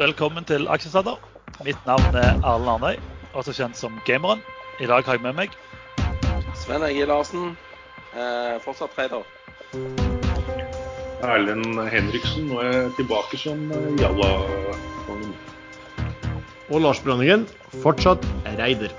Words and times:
Velkommen 0.00 0.44
til 0.48 0.64
Aksjesladder. 0.72 1.18
Mitt 1.64 1.80
navn 1.84 2.14
er 2.16 2.30
Erlend 2.40 2.70
Arnøy, 2.72 2.94
også 3.36 3.52
kjent 3.52 3.76
som 3.76 3.98
Gameren. 4.06 4.40
I 4.80 4.86
dag 4.88 5.04
har 5.04 5.18
jeg 5.18 5.20
med 5.20 5.34
meg 5.36 5.56
Sven 6.56 6.86
Egil 6.86 7.10
Larsen, 7.10 7.50
eh, 8.16 8.54
fortsatt 8.64 8.94
trader. 8.96 9.26
Erlend 11.20 11.76
Henriksen. 11.92 12.46
Nå 12.48 12.62
er 12.62 12.72
jeg 12.72 12.94
tilbake 12.96 13.40
som 13.42 13.66
jallakongen. 13.68 13.98
Jalla-kongen. 14.00 15.34
Og 16.70 16.80
Lars 16.80 17.02
Brønningen, 17.04 17.44
fortsatt 17.82 18.24
reider. 18.46 18.94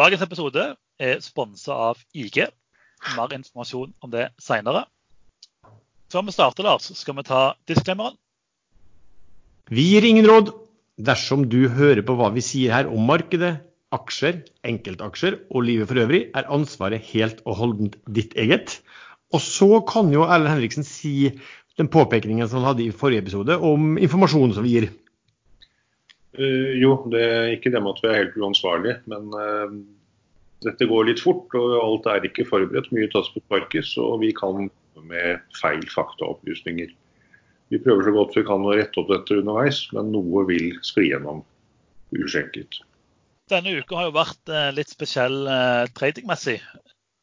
Dagens 0.00 0.24
episode 0.26 0.64
er 0.98 1.22
sponsa 1.22 1.76
av 1.92 2.02
IG. 2.14 2.48
Mer 3.14 3.38
informasjon 3.38 3.94
om 4.02 4.10
det 4.10 4.26
seinere. 4.42 4.88
Før 6.10 6.26
vi 6.26 6.34
starter, 6.34 6.66
Lars, 6.66 6.90
skal 6.98 7.14
vi 7.20 7.26
ta 7.30 7.44
disclaimeren. 7.70 8.18
Vi 9.70 9.86
gir 9.92 10.06
ingen 10.06 10.26
råd. 10.26 10.50
Dersom 11.00 11.46
du 11.48 11.62
hører 11.72 12.02
på 12.04 12.16
hva 12.18 12.28
vi 12.34 12.42
sier 12.44 12.74
her 12.74 12.88
om 12.90 13.06
markedet, 13.08 13.54
aksjer, 13.94 14.42
enkeltaksjer 14.66 15.38
og 15.48 15.64
livet 15.64 15.88
for 15.88 16.02
øvrig, 16.02 16.24
er 16.36 16.50
ansvaret 16.52 17.06
helt 17.12 17.40
og 17.46 17.56
holdent 17.60 17.94
ditt 18.10 18.34
eget. 18.38 18.74
Og 19.32 19.40
så 19.40 19.78
kan 19.88 20.10
jo 20.12 20.26
Erlend 20.26 20.52
Henriksen 20.52 20.86
si 20.86 21.30
den 21.78 21.88
påpekningen 21.88 22.50
som 22.50 22.60
han 22.60 22.72
hadde 22.72 22.84
i 22.84 22.92
forrige 22.92 23.24
episode 23.24 23.56
om 23.56 23.94
informasjonen 23.96 24.52
som 24.56 24.66
vi 24.66 24.74
gir. 24.74 24.88
Uh, 26.36 26.74
jo, 26.78 26.96
det 27.10 27.22
er 27.24 27.54
ikke 27.54 27.72
det 27.72 27.80
med 27.82 27.94
at 27.94 28.02
vi 28.02 28.10
er 28.10 28.20
helt 28.20 28.38
uansvarlige, 28.42 28.98
men 29.10 29.32
uh, 29.32 29.78
dette 30.66 30.90
går 30.90 31.08
litt 31.08 31.22
fort. 31.22 31.46
Og 31.58 31.78
alt 31.78 32.10
er 32.10 32.26
ikke 32.28 32.48
forberedt. 32.50 32.90
Mye 32.94 33.10
tas 33.14 33.30
på 33.32 33.42
sparket, 33.46 33.86
så 33.88 34.12
vi 34.20 34.34
kan 34.36 34.66
komme 34.66 35.14
med 35.14 35.46
feil 35.62 35.86
faktaopplysninger. 35.94 36.92
Vi 37.70 37.78
prøver 37.78 38.08
så 38.08 38.14
godt 38.14 38.36
vi 38.36 38.46
kan 38.46 38.66
å 38.66 38.74
rette 38.74 38.98
opp 39.00 39.10
dette 39.12 39.38
underveis, 39.38 39.84
men 39.94 40.10
noe 40.14 40.44
vil 40.48 40.72
skli 40.86 41.10
gjennom 41.12 41.44
uskjenket. 42.16 42.80
Denne 43.50 43.76
uka 43.78 43.98
har 43.98 44.08
jo 44.08 44.14
vært 44.14 44.50
eh, 44.50 44.70
litt 44.74 44.90
spesiell 44.90 45.44
eh, 45.50 45.84
tradingmessig. 45.94 46.58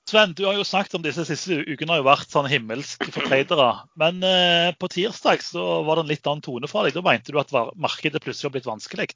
Sven, 0.07 0.31
du 0.35 0.45
har 0.47 0.55
jo 0.55 0.63
snakket 0.63 0.95
om 0.95 1.03
disse 1.03 1.25
siste 1.27 1.57
ukene 1.67 1.91
har 1.91 1.99
jo 1.99 2.07
vært 2.07 2.31
sånn 2.31 2.47
himmelsk 2.47 3.09
for 3.09 3.27
tradere. 3.27 3.67
Men 3.99 4.23
eh, 4.23 4.71
på 4.79 4.87
tirsdag 4.91 5.43
så 5.43 5.81
var 5.87 5.99
det 5.99 6.05
en 6.05 6.11
litt 6.13 6.29
annen 6.31 6.43
tone 6.45 6.71
fra 6.71 6.85
deg. 6.85 6.95
Da 6.95 7.03
mente 7.03 7.35
du 7.35 7.39
at 7.41 7.51
markedet 7.75 8.23
plutselig 8.23 8.47
har 8.47 8.55
blitt 8.55 8.69
vanskelig. 8.69 9.09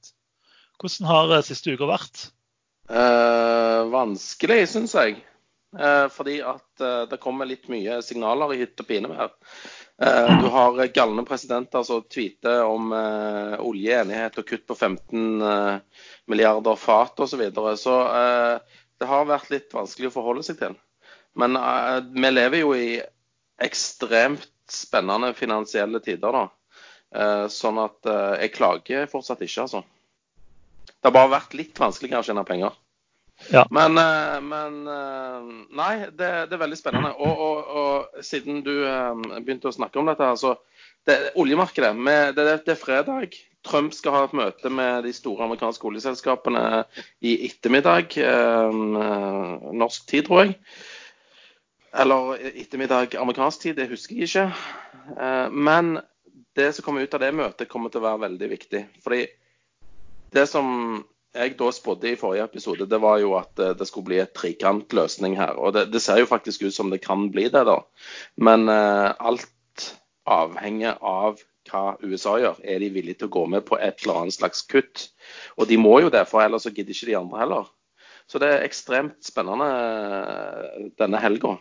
Hvordan 0.84 1.08
har 1.08 1.36
siste 1.48 1.78
uka 1.78 1.88
vært? 1.88 2.26
Eh, 2.92 3.82
vanskelig, 3.92 4.66
syns 4.74 4.98
jeg. 5.00 5.22
Eh, 5.80 6.08
fordi 6.12 6.42
at 6.44 6.84
det 7.08 7.22
kommer 7.24 7.48
litt 7.48 7.72
mye 7.72 8.02
signaler 8.04 8.52
i 8.52 8.60
hytt 8.66 8.84
og 8.84 8.92
pine 8.92 9.16
her. 9.16 9.32
Eh, 10.02 10.42
du 10.42 10.48
har 10.48 10.80
eh, 10.80 10.86
galne 10.86 11.24
presidenter 11.26 11.84
som 11.84 12.02
tweeter 12.02 12.64
om 12.66 12.90
eh, 12.96 13.58
oljeenighet 13.62 14.40
og 14.42 14.48
kutt 14.50 14.64
på 14.66 14.74
15 14.76 15.44
eh, 15.46 16.06
milliarder 16.32 16.80
fat 16.80 17.20
osv. 17.22 17.36
Så, 17.36 17.38
videre. 17.38 17.76
så 17.78 17.98
eh, 18.10 18.80
det 18.98 19.10
har 19.12 19.30
vært 19.30 19.52
litt 19.54 19.76
vanskelig 19.78 20.10
å 20.10 20.16
forholde 20.16 20.46
seg 20.48 20.58
til. 20.64 20.74
Men 21.38 21.60
eh, 21.60 22.00
vi 22.18 22.34
lever 22.34 22.64
jo 22.64 22.74
i 22.74 22.96
ekstremt 23.62 24.50
spennende 24.72 25.36
finansielle 25.38 26.02
tider, 26.02 26.34
da. 26.34 26.44
Eh, 27.12 27.46
sånn 27.54 27.78
at 27.84 28.08
jeg 28.42 28.56
klager 28.56 29.10
fortsatt 29.12 29.44
ikke, 29.46 29.68
altså. 29.68 29.84
Det 30.90 31.12
har 31.12 31.14
bare 31.14 31.36
vært 31.36 31.54
litt 31.60 31.78
vanskeligere 31.78 32.24
å 32.24 32.26
tjene 32.26 32.48
penger. 32.48 32.81
Ja. 33.50 33.66
Men, 33.74 33.98
eh, 33.98 34.42
men 34.42 34.88
eh, 34.88 35.48
Nei, 35.78 35.94
det, 36.14 36.30
det 36.50 36.58
er 36.58 36.62
veldig 36.62 36.80
spennende. 36.80 37.14
Og, 37.18 37.42
og, 37.48 37.72
og 37.82 38.26
siden 38.26 38.62
du 38.66 38.74
eh, 38.86 39.24
begynte 39.40 39.72
å 39.72 39.76
snakke 39.76 40.00
om 40.02 40.12
dette, 40.12 40.28
her, 40.28 40.38
så 40.40 40.56
det, 41.08 41.18
Oljemarkedet. 41.42 41.96
Med, 41.98 42.36
det, 42.38 42.46
det 42.68 42.76
er 42.76 42.80
fredag. 42.80 43.38
Trump 43.68 43.94
skal 43.94 44.16
ha 44.16 44.22
et 44.26 44.38
møte 44.38 44.72
med 44.74 45.06
de 45.06 45.14
store 45.14 45.46
amerikanske 45.46 45.86
oljeselskapene 45.90 46.86
i 47.26 47.36
ettermiddag. 47.50 48.18
eh, 48.22 48.80
norsk 49.84 50.08
tid, 50.10 50.26
tror 50.28 50.46
jeg. 50.46 50.56
Eller 52.02 52.48
ettermiddag 52.54 53.18
amerikansk 53.20 53.68
tid, 53.68 53.76
det 53.78 53.90
husker 53.92 54.16
jeg 54.16 54.30
ikke. 54.30 54.48
Eh, 55.18 55.48
men 55.52 55.98
det 56.56 56.72
som 56.76 56.86
kommer 56.86 57.04
ut 57.04 57.14
av 57.14 57.24
det 57.24 57.32
møtet, 57.36 57.70
kommer 57.70 57.92
til 57.92 58.02
å 58.02 58.08
være 58.10 58.26
veldig 58.28 58.50
viktig. 58.52 58.84
Fordi 59.04 59.26
det 60.32 60.48
som 60.50 61.02
jeg 61.36 61.56
da 61.60 61.70
spådde 61.72 62.12
i 62.12 62.20
forrige 62.20 62.46
episode, 62.50 62.88
det 62.90 63.00
var 63.02 63.22
jo 63.22 63.36
at 63.40 63.60
eh, 63.60 63.76
det 63.78 63.88
skulle 63.88 64.10
bli 64.10 64.20
et 64.22 64.34
trekantløsning 64.36 65.38
her. 65.40 65.56
Og 65.60 65.76
det, 65.76 65.88
det 65.94 66.02
ser 66.04 66.22
jo 66.22 66.30
faktisk 66.30 66.66
ut 66.68 66.76
som 66.76 66.92
det 66.92 67.02
kan 67.06 67.30
bli 67.32 67.48
det, 67.52 67.64
da. 67.68 67.80
Men 68.38 68.68
eh, 68.72 69.10
alt 69.20 69.88
avhenger 70.30 71.00
av 71.02 71.40
hva 71.70 71.96
USA 72.04 72.38
gjør. 72.42 72.60
Er 72.64 72.82
de 72.84 72.92
villige 72.94 73.22
til 73.22 73.30
å 73.30 73.36
gå 73.38 73.46
med 73.54 73.66
på 73.68 73.80
et 73.80 74.04
eller 74.04 74.24
annet 74.24 74.36
slags 74.36 74.66
kutt? 74.68 75.08
Og 75.58 75.70
de 75.70 75.80
må 75.80 76.00
jo 76.04 76.12
det, 76.14 76.26
for 76.30 76.44
ellers 76.44 76.68
så 76.68 76.74
gidder 76.74 76.96
ikke 76.96 77.12
de 77.12 77.20
andre 77.22 77.44
heller. 77.44 77.72
Så 78.28 78.40
det 78.40 78.52
er 78.52 78.66
ekstremt 78.66 79.20
spennende 79.26 79.68
eh, 79.72 80.88
denne 81.00 81.20
helga 81.22 81.56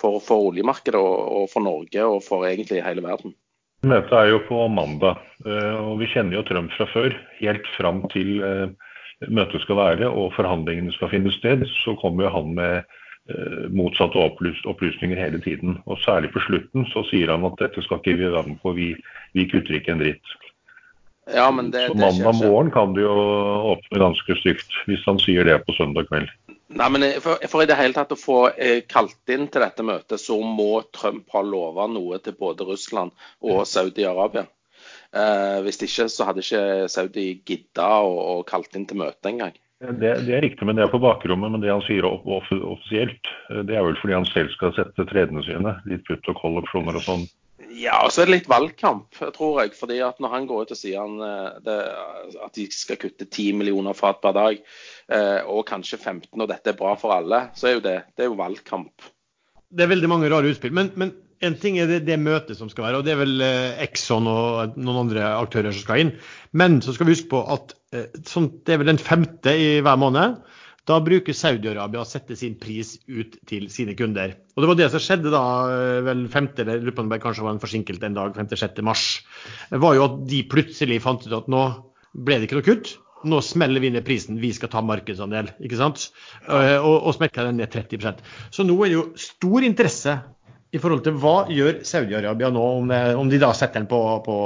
for, 0.00 0.18
for 0.22 0.50
oljemarkedet 0.50 0.98
og, 0.98 1.18
og 1.42 1.50
for 1.52 1.64
Norge 1.64 2.06
og 2.06 2.22
for 2.26 2.46
egentlig 2.48 2.82
hele 2.86 3.04
verden. 3.04 3.34
Møtet 3.82 4.14
er 4.14 4.28
jo 4.30 4.38
på 4.46 4.62
mandag, 4.70 5.18
eh, 5.42 5.74
og 5.82 5.98
vi 5.98 6.06
kjenner 6.12 6.38
jo 6.38 6.46
Trump 6.46 6.70
fra 6.76 6.86
før. 6.92 7.18
Helt 7.40 7.66
fram 7.74 8.04
til 8.14 8.36
møtet 9.28 9.62
skal 9.62 9.78
være 9.78 10.10
og 10.10 10.32
forhandlingene 10.36 10.94
skal 10.96 11.12
finne 11.12 11.32
sted, 11.34 11.64
så 11.84 11.94
kommer 12.00 12.26
jo 12.26 12.34
han 12.36 12.54
med 12.56 12.76
eh, 13.30 13.66
motsatte 13.74 14.20
opplys 14.20 14.62
opplysninger 14.68 15.18
hele 15.18 15.40
tiden. 15.42 15.78
Og 15.86 16.00
særlig 16.04 16.32
på 16.34 16.42
slutten 16.46 16.88
så 16.92 17.04
sier 17.10 17.34
han 17.34 17.46
at 17.48 17.58
dette 17.60 17.84
skal 17.84 18.00
ikke 18.02 18.18
vi 18.20 18.30
være 18.32 18.54
med 18.54 18.62
på, 18.62 18.74
vi, 18.78 18.94
vi 19.36 19.48
kutter 19.50 19.78
ikke 19.78 19.96
en 19.96 20.02
dritt. 20.04 20.38
Ja, 21.30 21.50
men 21.54 21.70
det, 21.70 21.86
Så 21.86 21.94
mandag 21.94 22.34
morgen 22.34 22.70
kan 22.74 22.94
det 22.94 23.04
jo 23.04 23.12
åpne 23.72 24.00
ganske 24.02 24.36
stygt, 24.40 24.72
hvis 24.90 25.04
han 25.06 25.20
sier 25.22 25.46
det 25.46 25.60
på 25.66 25.74
søndag 25.76 26.08
kveld. 26.10 26.30
Nei, 26.72 26.88
men 26.88 27.04
for, 27.20 27.38
for 27.52 27.62
i 27.62 27.68
det 27.68 27.76
hele 27.78 27.94
tatt 27.94 28.14
å 28.14 28.18
få 28.18 28.38
eh, 28.56 28.80
kalt 28.88 29.30
inn 29.30 29.46
til 29.52 29.62
dette 29.62 29.84
møtet, 29.86 30.18
så 30.20 30.38
må 30.42 30.82
Trump 30.96 31.28
ha 31.36 31.44
lova 31.44 31.86
noe 31.90 32.18
til 32.24 32.34
både 32.38 32.66
Russland 32.66 33.12
og 33.44 33.62
Saudi-Arabia. 33.68 34.46
Eh, 35.12 35.58
hvis 35.66 35.82
ikke 35.84 36.08
så 36.08 36.28
hadde 36.28 36.40
ikke 36.44 36.88
Saudi 36.88 37.26
gidda 37.44 37.90
å, 38.00 38.14
å 38.38 38.46
kalt 38.48 38.72
inn 38.78 38.88
til 38.88 39.02
møte 39.02 39.28
engang. 39.28 39.56
Det, 39.82 40.12
det 40.28 40.34
er 40.36 40.44
riktig, 40.44 40.66
men 40.66 40.78
det 40.78 40.84
er 40.84 40.92
på 40.92 41.02
bakrommet. 41.02 41.52
Men 41.52 41.62
det 41.62 41.72
han 41.72 41.82
sier 41.88 42.06
off 42.06 42.24
off 42.24 42.48
offisielt, 42.54 43.30
eh, 43.50 43.62
det 43.68 43.76
er 43.76 43.86
vel 43.86 43.98
fordi 44.00 44.16
han 44.16 44.28
selv 44.30 44.52
skal 44.54 44.74
sette 44.76 45.08
tredene 45.10 45.42
sine. 45.46 45.76
Litt 45.90 46.06
putt 46.08 46.28
og 46.30 46.38
call-opsjoner 46.38 46.98
og 47.00 47.06
sånn. 47.06 47.26
Ja, 47.72 48.02
og 48.04 48.12
så 48.12 48.22
er 48.22 48.28
det 48.28 48.36
litt 48.36 48.50
valgkamp, 48.50 49.16
tror 49.36 49.62
jeg. 49.62 49.74
fordi 49.78 49.98
at 50.04 50.20
Når 50.20 50.32
han 50.34 50.46
går 50.46 50.64
ut 50.64 50.74
og 50.74 50.78
sier 50.78 51.00
han, 51.02 51.18
eh, 51.24 51.58
det, 51.66 51.78
at 52.44 52.54
de 52.58 52.66
skal 52.74 53.00
kutte 53.00 53.26
10 53.26 53.58
millioner 53.58 53.96
fat 53.96 54.20
per 54.22 54.36
dag, 54.36 54.62
eh, 55.08 55.40
og 55.46 55.66
kanskje 55.68 55.98
15, 55.98 56.40
og 56.40 56.48
dette 56.48 56.72
er 56.72 56.78
bra 56.78 56.94
for 57.00 57.16
alle, 57.16 57.48
så 57.58 57.68
er 57.68 57.76
jo 57.76 57.84
det, 57.84 57.98
det 58.16 58.26
er 58.26 58.30
jo 58.30 58.38
valgkamp. 58.38 59.10
Det 59.72 59.84
er 59.84 59.92
veldig 59.92 60.10
mange 60.10 60.28
rare 60.30 60.52
utspill. 60.52 60.74
Men, 60.76 60.92
men 61.00 61.14
en 61.46 61.58
ting 61.58 61.78
er 61.80 61.90
det, 61.90 62.02
det 62.06 62.18
møtet 62.22 62.58
som 62.58 62.70
skal 62.70 62.86
være, 62.86 63.00
og 63.00 63.06
det 63.06 63.14
er 63.14 63.20
vel 63.22 63.44
eh, 63.44 63.82
Exxon 63.84 64.28
og 64.30 64.76
noen 64.78 65.06
andre 65.06 65.26
aktører 65.40 65.74
som 65.74 65.84
skal 65.84 66.02
inn. 66.04 66.12
Men 66.58 66.80
så 66.84 66.94
skal 66.94 67.08
vi 67.08 67.16
huske 67.16 67.30
på 67.32 67.42
at 67.50 67.74
eh, 67.94 68.08
sånn, 68.28 68.48
det 68.62 68.74
er 68.74 68.82
vel 68.82 68.92
den 68.92 69.02
femte 69.02 69.54
i 69.58 69.70
hver 69.82 69.98
måned. 70.00 70.38
Da 70.88 70.98
bruker 71.02 71.34
Saudi-Arabia 71.36 72.02
å 72.02 72.08
sette 72.08 72.34
sin 72.38 72.56
pris 72.58 72.96
ut 73.06 73.36
til 73.46 73.68
sine 73.70 73.94
kunder. 73.98 74.34
Og 74.54 74.64
Det 74.64 74.70
var 74.70 74.78
det 74.78 74.88
som 74.94 75.02
skjedde 75.02 75.34
da 75.34 75.44
eh, 75.70 76.00
vel 76.06 76.26
5. 76.30 76.50
eller 76.64 76.90
det 76.90 77.22
kanskje 77.22 77.46
var 77.46 77.56
en 77.56 77.62
forsinket 77.62 78.02
en 78.06 78.18
dag, 78.18 78.38
5.-6. 78.38 78.82
mars. 78.86 79.06
Var 79.70 79.96
jo 79.98 80.08
at 80.08 80.20
de 80.30 80.42
plutselig 80.50 81.02
fant 81.02 81.26
ut 81.26 81.38
at 81.38 81.50
nå 81.50 81.64
ble 82.12 82.38
det 82.38 82.48
ikke 82.48 82.60
noe 82.60 82.68
kutt. 82.70 82.96
Nå 83.26 83.38
smeller 83.46 83.82
vi 83.82 83.92
ned 83.94 84.02
prisen, 84.02 84.40
vi 84.42 84.50
skal 84.54 84.70
ta 84.70 84.82
markedsandel. 84.82 85.52
ikke 85.62 85.78
sant? 85.78 86.08
Og, 86.50 86.96
og 86.96 87.12
smekker 87.14 87.46
den 87.46 87.60
ned 87.62 87.70
30% 87.70 88.18
Så 88.50 88.66
nå 88.66 88.74
er 88.82 88.90
det 88.90 88.96
jo 88.96 89.04
stor 89.14 89.62
interesse 89.62 90.16
i 90.72 90.80
forhold 90.80 91.02
til 91.04 91.16
hva 91.20 91.34
gjør 91.52 91.82
Saudi-Arabia 91.84 92.48
nå, 92.52 92.62
om, 92.78 92.88
det, 92.88 93.00
om 93.20 93.28
de 93.28 93.40
da 93.42 93.50
setter 93.56 93.82
den 93.82 93.88
på, 93.90 94.00
på 94.24 94.36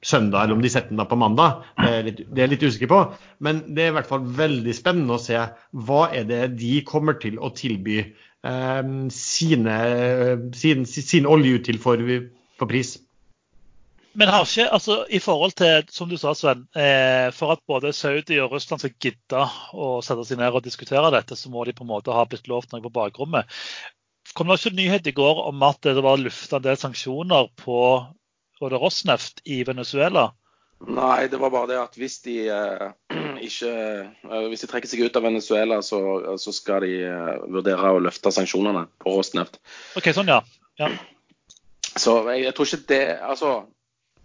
søndag 0.00 0.46
eller 0.46 0.56
om 0.56 0.62
de 0.64 0.70
setter 0.72 0.96
den 0.96 1.04
på 1.10 1.18
mandag. 1.20 1.66
Det 1.76 1.90
er, 1.90 2.06
litt, 2.06 2.22
det 2.24 2.38
er 2.38 2.46
jeg 2.46 2.52
litt 2.54 2.64
usikker 2.64 2.92
på. 2.92 3.00
Men 3.44 3.60
det 3.76 3.84
er 3.84 3.92
i 3.92 3.96
hvert 3.98 4.08
fall 4.08 4.24
veldig 4.38 4.76
spennende 4.76 5.18
å 5.18 5.20
se 5.20 5.42
hva 5.84 6.06
er 6.16 6.24
det 6.30 6.42
de 6.56 6.78
kommer 6.88 7.18
til 7.20 7.36
å 7.36 7.52
tilby 7.56 7.98
eh, 8.00 8.92
sine, 9.12 9.80
sin, 10.56 10.86
sin 10.88 11.28
olje 11.28 11.60
til 11.68 11.80
for, 11.82 12.00
for 12.56 12.70
pris. 12.70 12.96
Men 14.14 14.30
har 14.30 14.46
ikke, 14.46 14.68
altså 14.70 14.96
i 15.10 15.18
forhold 15.20 15.56
til, 15.58 15.84
som 15.90 16.08
du 16.08 16.14
sa 16.20 16.32
Sven, 16.38 16.62
eh, 16.78 17.28
for 17.34 17.52
at 17.52 17.60
både 17.68 17.92
Saudi 17.92 18.38
og 18.40 18.54
Russland 18.54 18.80
skal 18.80 18.94
gidde 19.02 19.44
å 19.74 19.98
sette 20.06 20.24
seg 20.28 20.38
ned 20.38 20.54
og 20.54 20.64
diskutere 20.64 21.10
dette, 21.12 21.36
så 21.36 21.50
må 21.50 21.66
de 21.66 21.74
på 21.74 21.82
en 21.84 21.90
måte 21.90 22.14
ha 22.14 22.22
blitt 22.30 22.48
lovt 22.48 22.72
noe 22.72 22.84
på 22.84 22.94
bakrommet. 22.94 23.50
Kom 24.34 24.50
det 24.50 24.58
ikke 24.60 24.76
nyhet 24.76 25.06
i 25.06 25.14
går 25.14 25.44
om 25.46 25.62
at 25.62 25.84
det 25.86 26.02
var 26.02 26.18
lufta 26.18 26.58
en 26.58 26.64
del 26.64 26.78
sanksjoner 26.78 27.52
på 27.60 27.78
både 28.60 28.80
Rosneft 28.82 29.44
i 29.46 29.62
Venezuela? 29.66 30.32
Nei, 30.84 31.28
det 31.30 31.38
var 31.40 31.52
bare 31.54 31.70
det 31.70 31.76
at 31.78 31.94
hvis 31.96 32.18
de 32.24 32.34
eh, 32.50 32.88
ikke 33.46 33.70
eh, 33.72 34.46
Hvis 34.50 34.64
de 34.64 34.68
trekker 34.68 34.90
seg 34.90 35.04
ut 35.06 35.16
av 35.16 35.24
Venezuela, 35.24 35.78
så, 35.86 36.00
så 36.40 36.52
skal 36.52 36.84
de 36.84 36.96
eh, 37.06 37.44
vurdere 37.46 37.92
å 37.94 38.02
løfte 38.02 38.32
sanksjonene 38.34 38.88
på 39.00 39.14
Rosneft. 39.14 39.60
OK, 39.96 40.10
sånn 40.16 40.32
ja. 40.32 40.40
ja. 40.82 40.90
Så 41.94 42.18
jeg, 42.32 42.48
jeg 42.48 42.56
tror 42.56 42.68
ikke 42.68 42.88
det 42.90 43.02
Altså, 43.22 43.52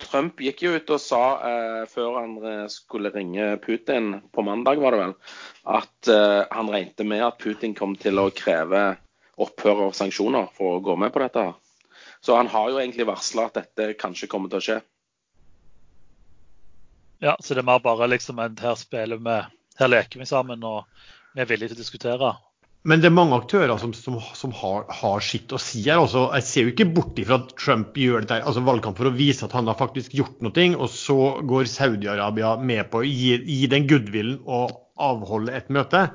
Trump 0.02 0.42
gikk 0.42 0.64
jo 0.66 0.74
ut 0.80 0.96
og 0.96 1.04
sa 1.04 1.24
eh, 1.52 1.84
før 1.92 2.18
han 2.18 2.36
skulle 2.72 3.14
ringe 3.14 3.54
Putin 3.62 4.16
på 4.34 4.44
mandag, 4.48 4.82
var 4.82 4.96
det 4.96 5.04
vel, 5.04 5.16
at 5.78 6.12
eh, 6.12 6.42
han 6.50 6.74
regnet 6.74 7.06
med 7.06 7.24
at 7.30 7.40
Putin 7.40 7.78
kom 7.78 7.94
til 8.00 8.20
å 8.20 8.32
kreve 8.34 8.84
opphør 9.40 9.86
av 9.88 9.98
sanksjoner 9.98 10.50
for 10.58 10.78
å 10.78 10.84
gå 10.84 10.96
med 11.00 11.14
på 11.16 11.22
dette. 11.24 11.46
Så 12.22 12.36
han 12.36 12.52
har 12.52 12.72
jo 12.72 12.80
egentlig 12.82 13.08
varsla 13.08 13.48
at 13.48 13.62
dette 13.62 13.94
kanskje 14.00 14.28
kommer 14.32 14.52
til 14.52 14.60
å 14.60 14.66
skje. 14.66 14.80
Ja, 17.24 17.38
så 17.40 17.56
det 17.56 17.64
er 17.64 17.68
mer 17.68 17.82
bare 17.84 18.08
liksom 18.08 18.40
en 18.40 18.60
her 18.62 18.78
spiller 18.80 19.20
vi 19.20 19.40
Her 19.80 19.90
leker 19.92 20.20
vi 20.20 20.26
sammen 20.28 20.64
og 20.68 20.86
vi 21.36 21.44
er 21.44 21.48
villige 21.48 21.72
til 21.72 21.78
å 21.78 21.84
diskutere. 21.84 22.30
Men 22.88 23.02
det 23.04 23.10
er 23.10 23.16
mange 23.16 23.36
aktører 23.36 23.76
som, 23.80 23.92
som, 23.96 24.18
som 24.36 24.54
har, 24.56 24.86
har, 25.02 25.24
sitt 25.24 25.52
å 25.52 25.60
si 25.60 25.82
her. 25.86 26.00
Også, 26.00 26.26
jeg 26.38 26.48
ser 26.48 26.66
jo 26.66 26.74
ikke 26.74 26.88
bort 26.96 27.20
ifra 27.20 27.42
at 27.42 27.54
Trump 27.60 27.98
gjør 28.00 28.24
dette, 28.24 28.40
altså 28.48 28.64
valgkamp 28.64 29.00
for 29.00 29.10
å 29.10 29.16
vise 29.16 29.44
at 29.48 29.56
han 29.56 29.68
har 29.68 29.78
faktisk 29.80 30.16
gjort 30.16 30.40
noe, 30.44 30.68
og 30.80 30.88
så 30.92 31.18
går 31.48 31.68
Saudi-Arabia 31.72 32.54
med 32.60 32.88
på 32.92 33.02
å 33.02 33.08
gi, 33.08 33.36
gi 33.44 33.68
den 33.72 33.88
goodwillen 33.90 34.40
og 34.48 34.78
avholde 35.00 35.56
et 35.56 35.72
møte. 35.76 36.08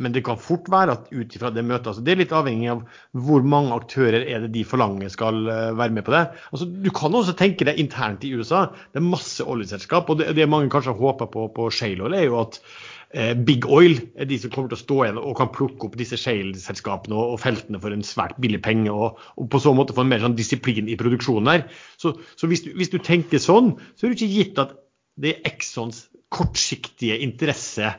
Men 0.00 0.14
det 0.14 0.24
kan 0.26 0.40
fort 0.40 0.70
være 0.72 0.96
at 0.96 1.10
ut 1.12 1.36
ifra 1.36 1.50
det 1.52 1.64
møtet 1.66 1.90
altså 1.90 2.04
Det 2.04 2.14
er 2.14 2.22
litt 2.22 2.32
avhengig 2.36 2.70
av 2.72 2.86
hvor 3.12 3.44
mange 3.44 3.74
aktører 3.76 4.24
er 4.24 4.46
det 4.46 4.52
de 4.54 4.64
forlanger 4.68 5.12
skal 5.12 5.42
eh, 5.50 5.74
være 5.78 5.98
med 5.98 6.06
på 6.06 6.14
det. 6.14 6.24
Altså, 6.52 6.70
du 6.70 6.90
kan 6.94 7.18
også 7.18 7.36
tenke 7.38 7.68
deg 7.68 7.82
internt 7.82 8.24
i 8.24 8.32
USA. 8.32 8.64
Det 8.92 9.02
er 9.02 9.10
masse 9.10 9.44
oljeselskap. 9.44 10.10
Og 10.10 10.22
det, 10.22 10.32
det 10.38 10.48
mange 10.48 10.72
kanskje 10.72 10.94
har 10.94 11.02
håpa 11.02 11.28
på 11.32 11.50
på 11.52 11.70
Shale 11.74 12.08
Oil, 12.08 12.16
er 12.16 12.28
jo 12.30 12.40
at 12.40 12.62
Eh, 13.12 13.34
Big 13.36 13.66
Oil 13.68 13.98
er 14.16 14.24
de 14.24 14.38
som 14.40 14.50
kommer 14.52 14.70
til 14.72 14.78
å 14.78 14.80
stå 14.80 14.96
igjen 15.04 15.18
og 15.20 15.34
kan 15.36 15.50
plukke 15.52 15.84
opp 15.84 15.96
disse 16.00 16.16
shale-selskapene 16.16 17.16
og, 17.18 17.34
feltene 17.42 17.80
for 17.82 17.92
en 17.92 18.04
svært 18.06 18.38
billig 18.40 18.62
penge, 18.64 18.88
og, 18.92 19.20
og 19.36 19.50
på 19.52 19.60
så 19.60 19.74
måte 19.76 19.92
få 19.96 20.06
en 20.06 20.12
mer 20.14 20.22
sånn 20.24 20.36
disiplin 20.38 20.88
i 20.88 20.96
produksjonen 21.00 21.50
der. 21.50 21.66
Så, 22.00 22.14
så 22.40 22.48
hvis, 22.48 22.64
du, 22.64 22.70
hvis, 22.78 22.92
du, 22.92 22.96
tenker 23.04 23.42
sånn, 23.42 23.74
så 23.92 24.06
er 24.06 24.14
det 24.14 24.18
ikke 24.20 24.38
gitt 24.38 24.62
at 24.64 24.72
det 25.20 25.34
er 25.34 25.52
Exxons 25.52 26.06
kortsiktige 26.32 27.18
interesse 27.20 27.92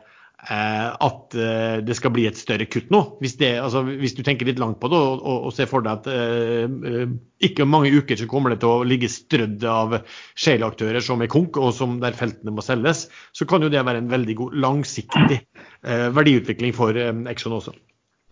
at 0.52 1.36
eh, 1.40 1.78
det 1.86 1.96
skal 1.96 2.12
bli 2.12 2.26
et 2.28 2.40
større 2.40 2.66
kutt 2.68 2.90
nå. 2.92 3.00
Hvis, 3.24 3.38
det, 3.40 3.54
altså, 3.64 3.84
hvis 3.88 4.16
du 4.18 4.24
tenker 4.26 4.50
litt 4.50 4.60
langt 4.60 4.80
på 4.82 4.90
det 4.92 5.00
og, 5.00 5.22
og, 5.22 5.48
og 5.48 5.54
ser 5.56 5.70
for 5.72 5.86
deg 5.86 6.02
at 6.02 6.10
eh, 6.12 7.14
ikke 7.48 7.68
mange 7.70 7.94
uker 7.96 8.20
så 8.20 8.28
kommer 8.30 8.52
det 8.52 8.60
til 8.64 8.74
å 8.74 8.88
ligge 8.88 9.12
strødd 9.12 9.64
av 9.70 9.98
shale-aktører 10.36 11.04
som 11.04 11.24
er 11.24 11.32
konk, 11.32 11.60
og 11.62 11.72
som 11.78 11.96
der 12.04 12.18
feltene 12.18 12.56
må 12.56 12.66
selges, 12.66 13.08
så 13.32 13.48
kan 13.48 13.64
jo 13.64 13.72
det 13.72 13.86
være 13.88 14.04
en 14.04 14.12
veldig 14.12 14.38
god 14.42 14.60
langsiktig 14.66 15.40
eh, 15.40 16.08
verdiutvikling 16.16 16.76
for 16.76 17.00
eh, 17.00 17.16
Exxon 17.32 17.60
også. 17.62 17.76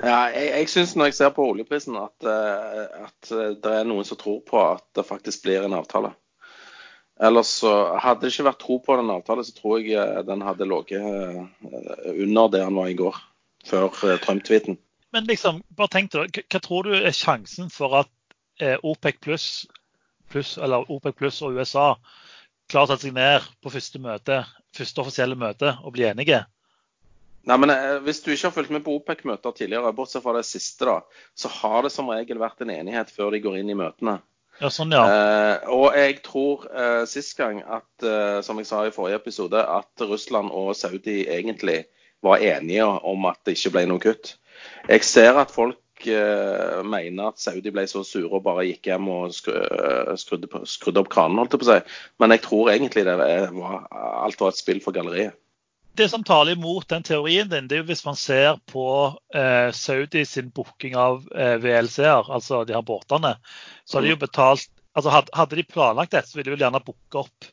Ja, 0.02 0.26
jeg, 0.34 0.50
jeg 0.50 0.72
syns 0.74 0.96
når 0.98 1.12
jeg 1.12 1.20
ser 1.20 1.34
på 1.36 1.46
oljeprisen 1.46 1.96
at, 2.02 2.26
at 2.26 3.30
det 3.62 3.74
er 3.76 3.86
noen 3.86 4.08
som 4.08 4.18
tror 4.18 4.40
på 4.48 4.58
at 4.58 4.88
det 4.98 5.06
faktisk 5.06 5.46
blir 5.46 5.68
en 5.68 5.78
avtale. 5.78 6.16
Ellers 7.22 7.48
så 7.62 7.72
Hadde 8.02 8.26
det 8.26 8.32
ikke 8.34 8.48
vært 8.50 8.64
tro 8.64 8.78
på 8.82 8.96
den 8.98 9.12
avtalen, 9.14 9.46
så 9.46 9.54
tror 9.54 9.82
jeg 9.82 9.94
eh, 10.00 10.22
den 10.26 10.42
hadde 10.46 10.68
ligget 10.70 11.04
eh, 11.06 12.16
under 12.16 12.50
det 12.54 12.64
han 12.66 12.80
var 12.80 12.90
i 12.90 12.98
går, 12.98 13.20
før 13.68 13.92
eh, 14.08 14.18
Trump-tweeten. 14.24 14.80
Men 15.14 15.28
liksom, 15.30 15.60
bare 15.78 15.94
tenk 15.94 16.14
deg, 16.16 16.42
hva 16.50 16.62
tror 16.64 16.88
du 16.88 16.96
er 16.98 17.14
sjansen 17.14 17.70
for 17.70 18.00
at 18.00 18.10
OPEC 18.62 19.18
pluss 19.26 19.46
plus, 20.30 20.54
eller 20.62 20.86
OPEC 20.94 21.16
pluss 21.18 21.40
og 21.44 21.58
USA 21.58 21.96
klarer 22.70 22.86
å 22.86 22.90
ta 22.94 22.98
seg 23.02 23.16
ned 23.16 23.48
på 23.60 23.74
første 23.74 24.00
møte, 24.00 24.38
første 24.78 25.02
offisielle 25.04 25.36
møte 25.36 25.74
og 25.82 25.96
bli 25.98 26.06
enige? 26.08 26.44
Nei, 27.50 27.58
men 27.58 27.74
Hvis 28.06 28.22
du 28.24 28.30
ikke 28.32 28.48
har 28.48 28.56
fulgt 28.56 28.72
med 28.72 28.86
på 28.86 28.94
OPEC-møter 29.00 29.58
tidligere, 29.58 29.92
bortsett 29.98 30.24
fra 30.24 30.38
det 30.38 30.46
siste, 30.48 30.88
da, 30.88 31.26
så 31.36 31.52
har 31.58 31.84
det 31.84 31.92
som 31.92 32.10
regel 32.14 32.40
vært 32.40 32.64
en 32.64 32.72
enighet 32.72 33.12
før 33.12 33.34
de 33.34 33.42
går 33.44 33.60
inn 33.60 33.74
i 33.74 33.78
møtene. 33.82 34.22
Ja, 34.62 34.70
sånn, 34.70 34.94
ja. 34.94 35.02
Eh, 35.10 35.70
og 35.74 35.96
jeg 35.98 36.20
tror 36.26 36.68
eh, 36.70 37.04
sist 37.10 37.34
gang 37.40 37.64
at, 37.66 37.90
eh, 38.06 38.42
som 38.46 38.60
jeg 38.62 38.70
sa 38.70 38.84
i 38.86 38.94
forrige 38.94 39.18
episode, 39.24 39.58
at 39.58 40.06
Russland 40.06 40.54
og 40.54 40.76
Saudi 40.78 41.24
egentlig 41.26 41.80
var 42.22 42.44
enige 42.46 42.86
om 42.86 43.26
at 43.26 43.42
det 43.48 43.58
ikke 43.58 43.74
ble 43.74 43.88
noe 43.90 44.04
kutt. 44.04 44.36
Jeg 44.86 45.06
ser 45.08 45.40
at 45.42 45.54
folk 45.54 46.06
eh, 46.06 46.78
mener 46.86 47.32
at 47.32 47.42
Saudi 47.42 47.74
ble 47.74 47.88
så 47.90 48.04
sure 48.06 48.30
og 48.30 48.46
bare 48.46 48.68
gikk 48.70 48.92
hjem 48.92 49.10
og 49.10 49.34
skru, 49.34 49.58
eh, 49.58 50.14
skrudde, 50.22 50.52
skrudde, 50.70 51.02
opp 51.02 51.10
kranen, 51.14 51.42
holdt 51.42 51.58
jeg 51.58 51.64
på 51.64 51.70
å 51.70 51.72
si. 51.72 51.98
Men 52.22 52.36
jeg 52.36 52.46
tror 52.46 52.74
egentlig 52.76 53.08
det 53.10 53.18
var, 53.18 53.88
alt 53.90 54.46
var 54.46 54.54
et 54.54 54.62
spill 54.62 54.84
for 54.86 54.94
galleriet 54.94 55.34
det 56.00 56.08
som 56.10 56.24
taler 56.24 56.56
imot 56.56 56.88
den 56.90 57.04
teorien 57.04 57.50
din, 57.52 57.68
det 57.68 57.78
er 57.78 57.82
jo 57.84 57.90
hvis 57.90 58.06
man 58.06 58.18
ser 58.20 58.60
på 58.72 58.86
eh, 59.36 59.72
Saudi 59.76 60.24
sin 60.26 60.52
booking 60.56 60.96
av 60.96 61.26
eh, 61.36 61.58
VLC-er, 61.62 62.30
altså 62.32 62.64
de 62.68 62.76
her 62.78 62.86
båtene. 62.86 63.36
Så 63.84 63.98
har 63.98 64.06
de 64.06 64.14
jo 64.14 64.20
mm. 64.20 64.26
betalt 64.28 64.72
altså 64.92 65.12
Hadde 65.14 65.56
de 65.56 65.64
planlagt 65.64 66.12
det, 66.12 66.26
så 66.28 66.36
ville 66.36 66.50
de 66.50 66.56
vel 66.58 66.66
gjerne 66.66 66.82
booke 66.84 67.22
opp 67.22 67.46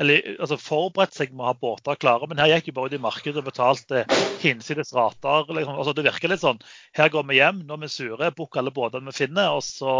eller 0.00 0.26
altså 0.34 0.58
forberedt 0.60 1.14
seg 1.16 1.30
med 1.32 1.44
å 1.44 1.46
ha 1.48 1.54
båter 1.56 1.96
klare. 2.00 2.26
Men 2.28 2.42
her 2.42 2.50
gikk 2.50 2.68
jo 2.68 2.74
bare 2.76 2.92
ut 2.92 2.96
i 2.98 3.00
markedet 3.00 3.40
og 3.40 3.46
betalte 3.48 4.02
hinsides 4.42 4.92
rater. 4.96 5.48
Liksom. 5.48 5.78
Altså, 5.78 5.94
det 5.96 6.04
virker 6.04 6.32
litt 6.32 6.42
sånn 6.42 6.60
Her 6.96 7.08
går 7.14 7.24
vi 7.30 7.38
hjem, 7.38 7.62
nå 7.64 7.78
er 7.78 7.84
vi 7.86 7.92
sure, 7.92 8.28
booker 8.36 8.60
alle 8.60 8.74
båtene 8.76 9.08
vi 9.08 9.16
finner, 9.22 9.56
og 9.56 9.64
så 9.64 9.94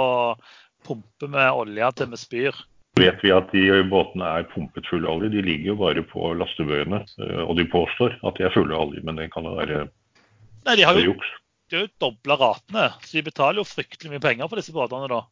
pumper 0.86 1.32
vi 1.32 1.48
olje 1.62 1.90
til 1.96 2.12
vi 2.12 2.20
spyr 2.20 2.60
vet 3.00 3.22
vi 3.24 3.32
at 3.32 3.52
de 3.54 3.82
båtene 3.88 4.28
er 4.38 4.48
pumpet 4.52 4.88
fulle 4.90 5.08
av 5.08 5.20
olje. 5.20 5.32
De 5.32 5.44
ligger 5.44 5.72
jo 5.72 5.76
bare 5.80 6.04
på 6.06 6.32
lastebøyene. 6.38 7.02
Eh, 7.22 7.42
og 7.44 7.56
de 7.60 7.68
påstår 7.72 8.18
at 8.20 8.38
de 8.38 8.48
er 8.48 8.54
fulle 8.54 8.76
av 8.76 8.88
olje, 8.88 9.04
men 9.06 9.20
det 9.20 9.30
kan 9.34 9.48
jo 9.48 9.56
være 9.58 9.86
Nei, 10.62 10.76
de 10.78 10.84
har 10.86 10.94
jo, 10.94 11.12
juks. 11.12 11.30
De 11.70 11.78
har 11.78 11.88
jo 11.88 11.94
dobla 12.04 12.36
ratene, 12.38 12.90
så 13.02 13.16
de 13.18 13.24
betaler 13.26 13.58
jo 13.58 13.66
fryktelig 13.66 14.12
mye 14.12 14.22
penger 14.22 14.50
for 14.50 14.60
disse 14.60 14.74
båtene 14.74 15.08
da. 15.10 15.24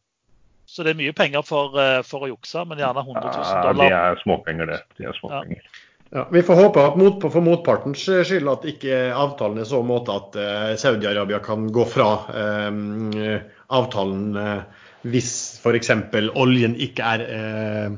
Så 0.71 0.83
det 0.87 0.95
er 0.95 0.99
mye 0.99 1.15
penger 1.15 1.45
for, 1.47 1.77
eh, 1.79 2.01
for 2.07 2.27
å 2.27 2.33
jukse, 2.33 2.65
men 2.67 2.83
gjerne 2.83 3.05
100 3.05 3.31
000 3.37 3.63
dollar. 3.69 3.87
Ja, 3.87 4.03
det 4.11 4.19
er 4.19 4.25
småpenger, 4.25 4.73
det. 4.73 4.83
De 4.99 5.07
er 5.11 5.17
småpenger. 5.21 5.63
Ja. 5.63 5.87
Ja, 6.13 6.29
vi 6.33 6.43
får 6.43 6.55
håpe 6.59 6.83
at 6.83 6.97
mot, 6.99 7.23
for 7.23 7.45
motpartens 7.47 8.03
skyld 8.03 8.49
at 8.51 8.65
ikke 8.67 8.97
avtalen 9.15 9.61
er 9.63 9.69
så 9.71 9.79
måte 9.87 10.17
at 10.19 10.35
uh, 10.35 10.73
Saudi-Arabia 10.75 11.39
kan 11.45 11.69
gå 11.71 11.85
fra 11.87 12.09
eh, 12.35 13.37
avtalen 13.71 14.25
uh, 14.35 14.89
hvis 15.09 15.33
f.eks. 15.63 15.93
oljen 16.37 16.77
ikke 16.81 17.13
er 17.17 17.27
eh, 17.27 17.93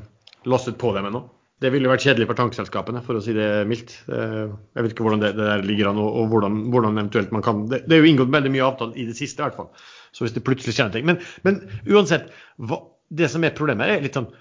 losset 0.49 0.77
på 0.79 0.93
dem 0.95 1.09
ennå. 1.09 1.25
Det 1.63 1.69
ville 1.71 1.87
vært 1.87 2.03
kjedelig 2.03 2.27
for 2.27 2.39
tankselskapene, 2.39 3.01
for 3.05 3.15
å 3.15 3.23
si 3.23 3.35
det 3.35 3.49
mildt. 3.69 3.95
Eh, 4.11 4.47
jeg 4.75 4.85
vet 4.85 4.95
ikke 4.95 5.05
hvordan 5.05 5.21
det, 5.23 5.33
det 5.37 5.47
der 5.47 5.67
ligger 5.67 5.91
an, 5.91 6.01
og, 6.03 6.21
og 6.21 6.31
hvordan, 6.33 6.61
hvordan, 6.73 6.97
eventuelt 6.99 7.35
man 7.35 7.45
kan 7.45 7.65
det, 7.71 7.83
det, 7.87 7.97
er 7.97 8.03
jo 8.03 8.09
inngått 8.11 8.33
veldig 8.33 8.51
mye 8.55 8.65
avtale 8.67 8.97
i 8.99 9.07
det 9.07 9.17
siste, 9.19 9.39
i 9.41 9.47
hvert 9.47 9.59
fall. 9.59 9.69
Så 10.15 10.25
hvis 10.25 10.35
det 10.35 10.43
plutselig 10.47 10.75
skjer 10.75 10.91
noe. 10.91 11.05
Men, 11.11 11.21
men 11.47 11.61
uansett, 11.91 12.31
hva, 12.59 12.81
det 13.13 13.29
som 13.31 13.45
er 13.45 13.55
problemet, 13.55 13.89
er 13.89 14.03
litt 14.03 14.19
sånn 14.19 14.31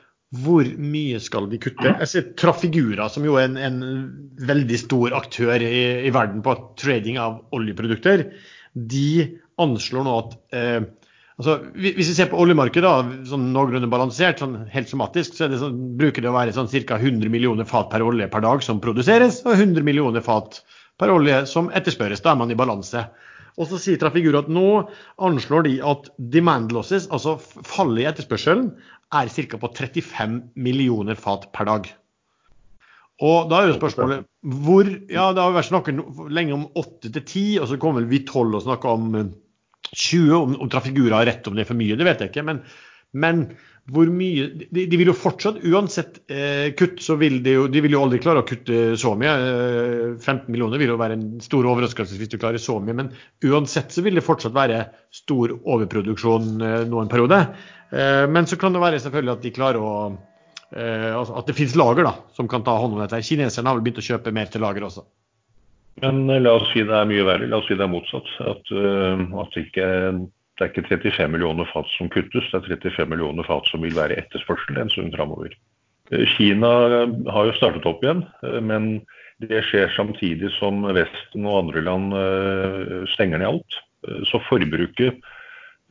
hvor 0.42 0.64
mye 0.80 1.18
skal 1.20 1.46
de 1.50 1.58
kutte? 1.60 1.90
Jeg 1.90 2.08
ser 2.08 2.30
Trafigura, 2.40 3.10
som 3.12 3.24
jo 3.26 3.36
er 3.36 3.50
en, 3.50 3.58
en 3.60 3.82
veldig 4.48 4.78
stor 4.80 5.12
aktør 5.18 5.60
i, 5.60 5.82
i, 6.08 6.12
verden 6.14 6.40
på 6.44 6.54
trading 6.80 7.18
av 7.20 7.42
oljeprodukter, 7.52 8.30
de 8.72 9.08
anslår 9.60 10.06
nå 10.06 10.14
at 10.22 10.36
eh, 10.56 10.78
Altså, 11.42 11.56
hvis 11.74 12.06
vi 12.06 12.14
ser 12.14 12.28
på 12.30 12.38
oljemarkedet, 12.38 12.90
sånn 13.26 13.48
noenlunde 13.50 13.88
balansert, 13.90 14.38
sånn 14.38 14.60
helt 14.70 14.86
somatisk, 14.86 15.34
så 15.34 15.48
det 15.50 15.58
sånn, 15.58 15.80
bruker 15.98 16.22
det 16.22 16.30
å 16.30 16.36
være 16.36 16.54
sånn 16.54 16.70
ca. 16.70 17.00
100 17.00 17.32
millioner 17.34 17.66
fat 17.66 17.88
per 17.90 18.04
olje 18.06 18.28
per 18.30 18.44
dag 18.44 18.62
som 18.62 18.78
produseres, 18.84 19.40
og 19.42 19.56
100 19.56 19.82
millioner 19.82 20.22
fat 20.22 20.60
per 21.02 21.10
olje 21.10 21.40
som 21.50 21.72
etterspørres. 21.74 22.22
Da 22.22 22.30
er 22.30 22.38
man 22.38 22.54
i 22.54 22.58
balanse. 22.60 23.02
Og 23.58 23.66
så 23.72 23.80
sier 23.82 23.98
Trafigura 23.98 24.44
at 24.44 24.54
nå 24.54 24.84
anslår 25.18 25.66
de 25.66 25.74
at 25.82 26.06
demand 26.30 26.70
losses, 26.70 27.10
altså 27.10 27.34
fallet 27.42 28.04
i 28.04 28.08
etterspørselen, 28.12 28.70
er 29.10 29.34
ca. 29.34 29.58
på 29.58 29.74
35 29.82 30.38
millioner 30.54 31.18
fat 31.18 31.50
per 31.50 31.66
dag. 31.66 31.90
Og 33.22 33.50
da 33.50 33.64
er 33.64 33.72
jo 33.72 33.80
spørsmålet 33.82 34.28
hvor 34.62 34.86
Ja, 35.10 35.32
det 35.34 35.42
har 35.42 35.58
vært 35.58 35.74
snakket 35.74 36.30
lenge 36.30 36.54
om 36.54 36.68
8 36.78 37.10
til 37.10 37.22
10, 37.26 37.58
og 37.64 37.72
så 37.72 37.82
kommer 37.82 38.06
vi 38.06 38.22
12 38.22 38.60
og 38.60 38.62
snakker 38.70 38.94
om 38.94 39.10
20. 39.96 40.32
Om, 40.38 40.56
om 40.64 40.72
Trafigura 40.72 41.20
har 41.20 41.28
rett 41.28 41.46
om 41.48 41.56
det 41.56 41.66
er 41.66 41.70
for 41.72 41.78
mye, 41.78 41.98
det 41.98 42.08
vet 42.08 42.24
jeg 42.24 42.32
ikke. 42.32 42.46
Men, 42.48 42.62
men 43.12 43.44
hvor 43.90 44.06
mye 44.14 44.46
de, 44.54 44.84
de, 44.86 44.98
vil 44.98 45.10
jo 45.10 45.14
fortsatt, 45.16 45.58
uansett 45.66 46.20
eh, 46.30 46.70
kutt, 46.78 47.00
så 47.02 47.16
vil 47.18 47.40
de 47.42 47.56
jo 47.56 47.64
de 47.70 47.80
vil 47.82 47.96
jo 47.96 48.02
aldri 48.04 48.20
klare 48.22 48.44
å 48.44 48.46
kutte 48.46 48.94
så 49.00 49.16
mye. 49.18 49.32
Eh, 49.32 50.02
15 50.20 50.46
millioner 50.52 50.78
vil 50.78 50.92
jo 50.92 50.98
være 51.00 51.16
en 51.18 51.24
stor 51.42 51.66
overraskelse 51.66 52.18
hvis 52.20 52.30
du 52.30 52.38
klarer 52.38 52.62
så 52.62 52.78
mye. 52.78 52.94
Men 53.00 53.10
uansett 53.48 53.90
så 53.90 54.04
vil 54.06 54.18
det 54.18 54.26
fortsatt 54.26 54.54
være 54.54 54.84
stor 55.14 55.56
overproduksjon 55.58 56.52
eh, 56.62 56.84
nå 56.86 57.02
en 57.02 57.10
periode. 57.10 57.40
Eh, 57.90 58.24
men 58.30 58.46
så 58.46 58.60
kan 58.60 58.76
det 58.76 58.84
være 58.84 59.02
selvfølgelig 59.02 59.34
at 59.34 59.48
de 59.48 59.54
klarer 59.58 59.82
å 59.82 59.96
eh, 60.12 61.10
altså 61.10 61.40
At 61.40 61.50
det 61.50 61.58
finnes 61.58 61.74
lager 61.76 62.06
da, 62.06 62.14
som 62.38 62.46
kan 62.48 62.62
ta 62.62 62.78
hånd 62.78 62.94
om 62.94 63.02
dette. 63.02 63.18
Kineserne 63.26 63.66
har 63.66 63.80
vel 63.80 63.88
begynt 63.88 63.98
å 64.04 64.08
kjøpe 64.12 64.36
mer 64.36 64.52
til 64.52 64.62
lager 64.62 64.86
også. 64.86 65.04
Men 66.00 66.30
eh, 66.30 66.40
la 66.40 66.56
oss 66.56 66.70
si 66.72 66.84
det 66.86 66.96
er 66.96 67.10
mye 67.10 67.26
verre. 67.28 67.50
La 67.50 67.60
oss 67.60 67.68
si 67.68 67.76
det 67.76 67.84
er 67.84 67.92
motsatt. 67.92 68.30
At, 68.40 68.72
uh, 68.72 69.20
at 69.42 69.52
det, 69.56 69.66
ikke, 69.68 69.88
det 70.58 70.64
er 70.64 70.72
ikke 70.72 70.88
35 70.88 71.34
millioner 71.34 71.68
fat 71.72 71.90
som 71.98 72.10
kuttes, 72.12 72.48
det 72.52 72.62
er 72.62 72.80
35 72.80 73.12
millioner 73.12 73.46
fat 73.48 73.68
som 73.70 73.84
vil 73.84 73.96
være 73.98 74.16
etterspørsel 74.22 74.80
en 74.80 74.92
stund 74.94 75.12
framover. 75.16 75.54
Uh, 76.12 76.24
Kina 76.36 76.72
har 77.34 77.50
jo 77.50 77.58
startet 77.58 77.88
opp 77.88 78.02
igjen, 78.04 78.24
men 78.64 78.94
det 79.42 79.64
skjer 79.66 79.90
samtidig 79.96 80.52
som 80.54 80.84
Vesten 80.94 81.46
og 81.50 81.64
andre 81.64 81.80
land 81.82 82.12
stenger 83.10 83.42
ned 83.42 83.48
alt. 83.48 83.80
Så 84.26 84.40
forbruket 84.48 85.18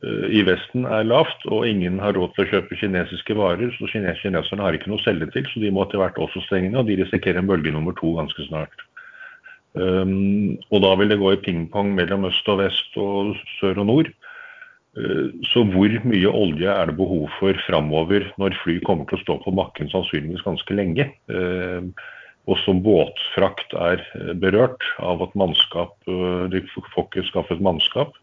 eh, 0.04 0.26
i 0.36 0.42
Vesten 0.46 0.84
er 0.84 1.06
lavt, 1.08 1.46
og 1.48 1.66
ingen 1.68 2.00
har 2.02 2.16
råd 2.16 2.34
til 2.34 2.44
å 2.44 2.50
kjøpe 2.50 2.78
kinesiske 2.80 3.36
varer. 3.38 3.72
Så 3.78 3.88
kineserne 3.92 4.64
har 4.64 4.76
ikke 4.76 4.92
noe 4.92 5.00
å 5.00 5.04
selge 5.04 5.30
til, 5.34 5.48
så 5.48 5.62
de 5.62 5.72
må 5.72 5.86
etter 5.86 6.02
hvert 6.02 6.20
også 6.20 6.44
stenge 6.46 6.70
ned. 6.70 6.82
Og 6.82 6.90
de 6.90 6.98
risikerer 7.02 7.40
en 7.40 7.48
bølge 7.48 7.72
nummer 7.74 7.96
to 7.98 8.14
ganske 8.18 8.48
snart. 8.48 8.84
Um, 9.72 10.58
og 10.68 10.82
da 10.84 10.90
vil 11.00 11.08
det 11.14 11.20
gå 11.20 11.30
i 11.32 11.40
pingpong 11.40 11.94
mellom 11.96 12.26
øst 12.28 12.48
og 12.52 12.60
vest 12.60 12.96
og 13.00 13.32
sør 13.56 13.80
og 13.80 13.88
nord. 13.88 14.10
Uh, 14.92 15.32
så 15.48 15.64
hvor 15.72 15.94
mye 16.04 16.28
olje 16.28 16.68
er 16.68 16.90
det 16.90 16.98
behov 16.98 17.30
for 17.38 17.56
framover 17.66 18.26
når 18.40 18.58
fly 18.60 18.76
kommer 18.84 19.08
til 19.08 19.16
å 19.16 19.22
stå 19.22 19.38
på 19.46 19.54
bakken 19.56 19.88
sannsynligvis 19.92 20.44
ganske 20.44 20.76
lenge? 20.76 21.08
Uh, 21.32 21.88
og 22.50 22.58
som 22.64 22.80
båtfrakt 22.82 23.70
er 23.78 24.00
eh, 24.18 24.32
berørt 24.34 24.82
av 24.98 25.20
at 25.22 25.36
mannskap, 25.38 25.92
uh, 26.10 26.50
de 26.50 26.58
får 26.74 27.04
ikke 27.06 27.22
skaffet 27.28 27.62
mannskap. 27.62 28.16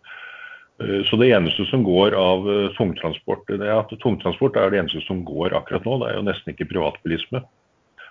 Så 0.79 1.17
det 1.19 1.27
eneste 1.35 1.65
som 1.67 1.81
går 1.83 2.13
av 2.15 2.45
tungtransport, 2.77 3.41
det 3.51 3.65
er 3.67 3.81
at 3.81 3.89
tungtransport 3.99 4.55
er 4.55 4.71
det 4.71 4.79
eneste 4.79 5.01
som 5.03 5.25
går 5.27 5.51
akkurat 5.57 5.83
nå. 5.83 5.97
Det 5.99 6.07
er 6.07 6.15
jo 6.15 6.21
nesten 6.23 6.53
ikke 6.53 6.69
privatbilisme. 6.69 7.41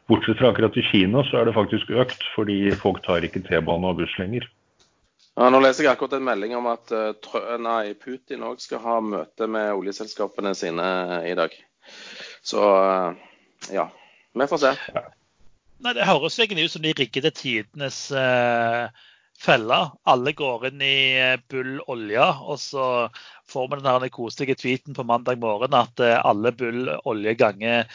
Bortsett 0.08 0.38
fra 0.40 0.52
akkurat 0.52 0.76
i 0.80 0.82
Kina 0.88 1.20
så 1.28 1.40
er 1.40 1.48
det 1.48 1.56
faktisk 1.56 1.90
økt, 1.92 2.22
fordi 2.32 2.70
folk 2.80 3.02
tar 3.04 3.26
ikke 3.26 3.42
T-bane 3.44 3.90
og 3.90 4.00
buss 4.00 4.14
lenger. 4.20 4.46
Ja, 5.38 5.50
nå 5.52 5.60
leser 5.62 5.84
jeg 5.84 5.92
akkurat 5.92 6.16
en 6.16 6.26
melding 6.26 6.56
om 6.58 6.66
at 6.72 6.90
nei, 7.62 7.92
Putin 8.00 8.46
òg 8.48 8.62
skal 8.64 8.80
ha 8.82 8.96
møte 9.04 9.46
med 9.46 9.70
oljeselskapene 9.76 10.54
sine 10.56 10.88
i 11.28 11.34
dag. 11.38 11.52
Så 12.42 12.64
ja, 13.70 13.84
vi 14.34 14.48
får 14.50 14.64
se. 14.64 14.72
Ja. 14.96 15.04
Nei, 15.84 15.94
Det 15.94 16.08
høres 16.08 16.38
egentlig 16.40 16.66
ut 16.66 16.74
som 16.74 16.82
de 16.82 16.94
riggede 16.98 17.30
tidenes 17.30 18.00
eh, 18.10 18.88
felle. 19.38 19.78
Alle 20.10 20.34
går 20.34 20.70
inn 20.72 20.82
i 20.82 20.98
uh, 21.22 21.36
bull 21.50 21.78
olje, 21.86 22.24
og 22.42 22.58
så 22.58 22.86
får 23.52 23.68
vi 23.70 23.82
den 23.84 24.08
koselige 24.14 24.58
tweeten 24.58 24.96
på 24.96 25.06
mandag 25.06 25.38
morgen 25.38 25.76
at 25.78 26.02
alle 26.02 26.52
bull 26.52 26.90
olje 27.04 27.36
ganger 27.38 27.86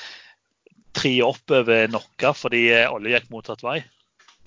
tre 0.94 1.18
oppover 1.26 1.92
noe 1.92 2.34
fordi 2.38 2.68
olje 2.88 3.18
gikk 3.18 3.32
motsatt 3.34 3.66
vei. 3.66 3.82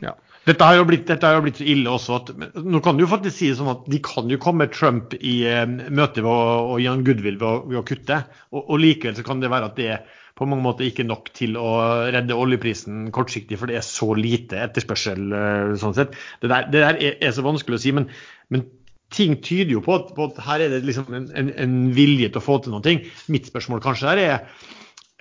Ja. 0.04 0.12
Dette 0.46 0.62
har, 0.62 0.76
jo 0.78 0.84
blitt, 0.86 1.08
blitt 1.08 1.58
så 1.58 1.64
ille 1.66 1.90
også 1.90 2.18
at 2.20 2.28
nå 2.62 2.80
kan 2.84 2.98
du 2.98 3.02
jo 3.02 3.10
faktisk 3.10 3.34
si 3.34 3.48
det 3.50 3.56
sånn 3.58 3.72
at 3.72 3.88
de 3.90 3.98
kan 4.04 4.28
jo 4.30 4.38
komme 4.42 4.68
Trump 4.70 5.16
i 5.16 5.40
eh, 5.48 5.64
møte 5.66 6.22
ved 6.22 6.30
å, 6.30 6.36
og 6.74 6.82
gi 6.82 6.86
han 6.86 7.02
goodwill 7.06 7.40
ved 7.40 7.48
å, 7.48 7.54
ved 7.66 7.80
å 7.80 7.86
kutte. 7.88 8.20
Og, 8.52 8.60
og, 8.60 8.76
likevel 8.82 9.16
så 9.18 9.24
kan 9.26 9.42
det 9.42 9.50
være 9.50 9.72
at 9.72 9.80
det 9.80 9.88
er 9.96 10.22
på 10.36 10.46
mange 10.46 10.62
måter 10.62 10.86
ikke 10.86 11.06
nok 11.08 11.32
til 11.34 11.56
å 11.58 11.72
redde 12.12 12.36
oljeprisen 12.36 13.08
kortsiktig, 13.16 13.58
for 13.58 13.72
det 13.72 13.80
er 13.80 13.86
så 13.88 14.12
lite 14.14 14.60
etterspørsel. 14.68 15.26
Eh, 15.40 15.74
sånn 15.82 15.96
sett. 15.98 16.14
Det 16.44 16.52
der, 16.52 16.70
det 16.70 16.84
der 16.84 17.00
er, 17.00 17.18
er, 17.18 17.34
så 17.34 17.46
vanskelig 17.46 17.80
å 17.80 17.82
si, 17.82 17.96
men, 17.96 18.06
men 18.52 18.68
ting 19.16 19.38
tyder 19.42 19.78
jo 19.78 19.82
på 19.82 19.98
at, 19.98 20.14
på 20.14 20.30
at, 20.30 20.38
her 20.46 20.62
er 20.62 20.76
det 20.76 20.84
liksom 20.86 21.10
en, 21.10 21.26
en, 21.42 21.52
en, 21.58 21.76
vilje 21.96 22.30
til 22.30 22.42
å 22.42 22.46
få 22.46 22.60
til 22.62 22.76
noe. 22.76 22.96
Mitt 23.32 23.50
spørsmål 23.50 23.82
kanskje 23.82 24.12
her 24.12 24.22
er 24.22 24.34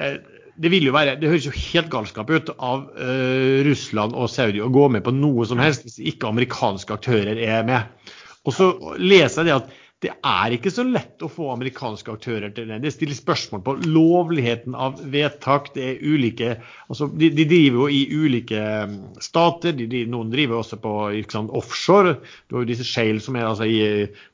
eh, 0.04 0.20
det 0.56 0.72
vil 0.72 0.88
jo 0.88 0.94
være, 0.96 1.18
det 1.20 1.30
høres 1.30 1.48
jo 1.50 1.54
helt 1.56 1.90
galskap 1.92 2.30
ut 2.32 2.52
av 2.56 2.86
uh, 2.96 3.64
Russland 3.68 4.16
og 4.16 4.30
Saudi 4.32 4.62
å 4.64 4.72
gå 4.72 4.88
med 4.94 5.04
på 5.06 5.14
noe 5.16 5.48
som 5.50 5.60
helst 5.60 5.84
hvis 5.84 6.00
ikke 6.14 6.30
amerikanske 6.32 6.96
aktører 6.96 7.40
er 7.44 7.66
med. 7.68 8.14
Og 8.46 8.56
så 8.56 8.70
leser 9.02 9.44
jeg 9.44 9.50
det 9.50 9.58
at 9.58 9.74
det 10.06 10.12
er 10.14 10.54
ikke 10.54 10.70
så 10.74 10.84
lett 10.86 11.24
å 11.26 11.30
få 11.32 11.48
amerikanske 11.54 12.14
aktører 12.14 12.52
til 12.54 12.70
det. 12.70 12.78
Det 12.84 12.92
stilles 12.94 13.18
spørsmål 13.24 13.62
på 13.66 13.74
lovligheten 13.88 14.76
av 14.78 15.00
vedtak. 15.12 15.72
Det 15.74 15.86
er 15.88 16.04
ulike, 16.06 16.52
altså 16.92 17.08
de, 17.10 17.32
de 17.34 17.46
driver 17.50 17.80
jo 17.82 17.88
i 17.90 18.04
ulike 18.14 18.62
mm, 18.92 19.00
stater. 19.24 19.74
De, 19.80 20.04
noen 20.12 20.30
driver 20.34 20.60
også 20.60 20.78
på 20.84 20.94
sant, 21.34 21.54
offshore. 21.58 22.20
Du 22.46 22.58
har 22.58 22.66
jo 22.66 22.70
disse 22.70 22.86
Shale 22.86 23.24
som 23.24 23.40
er 23.40 23.48
altså 23.48 23.66
i 23.70 23.80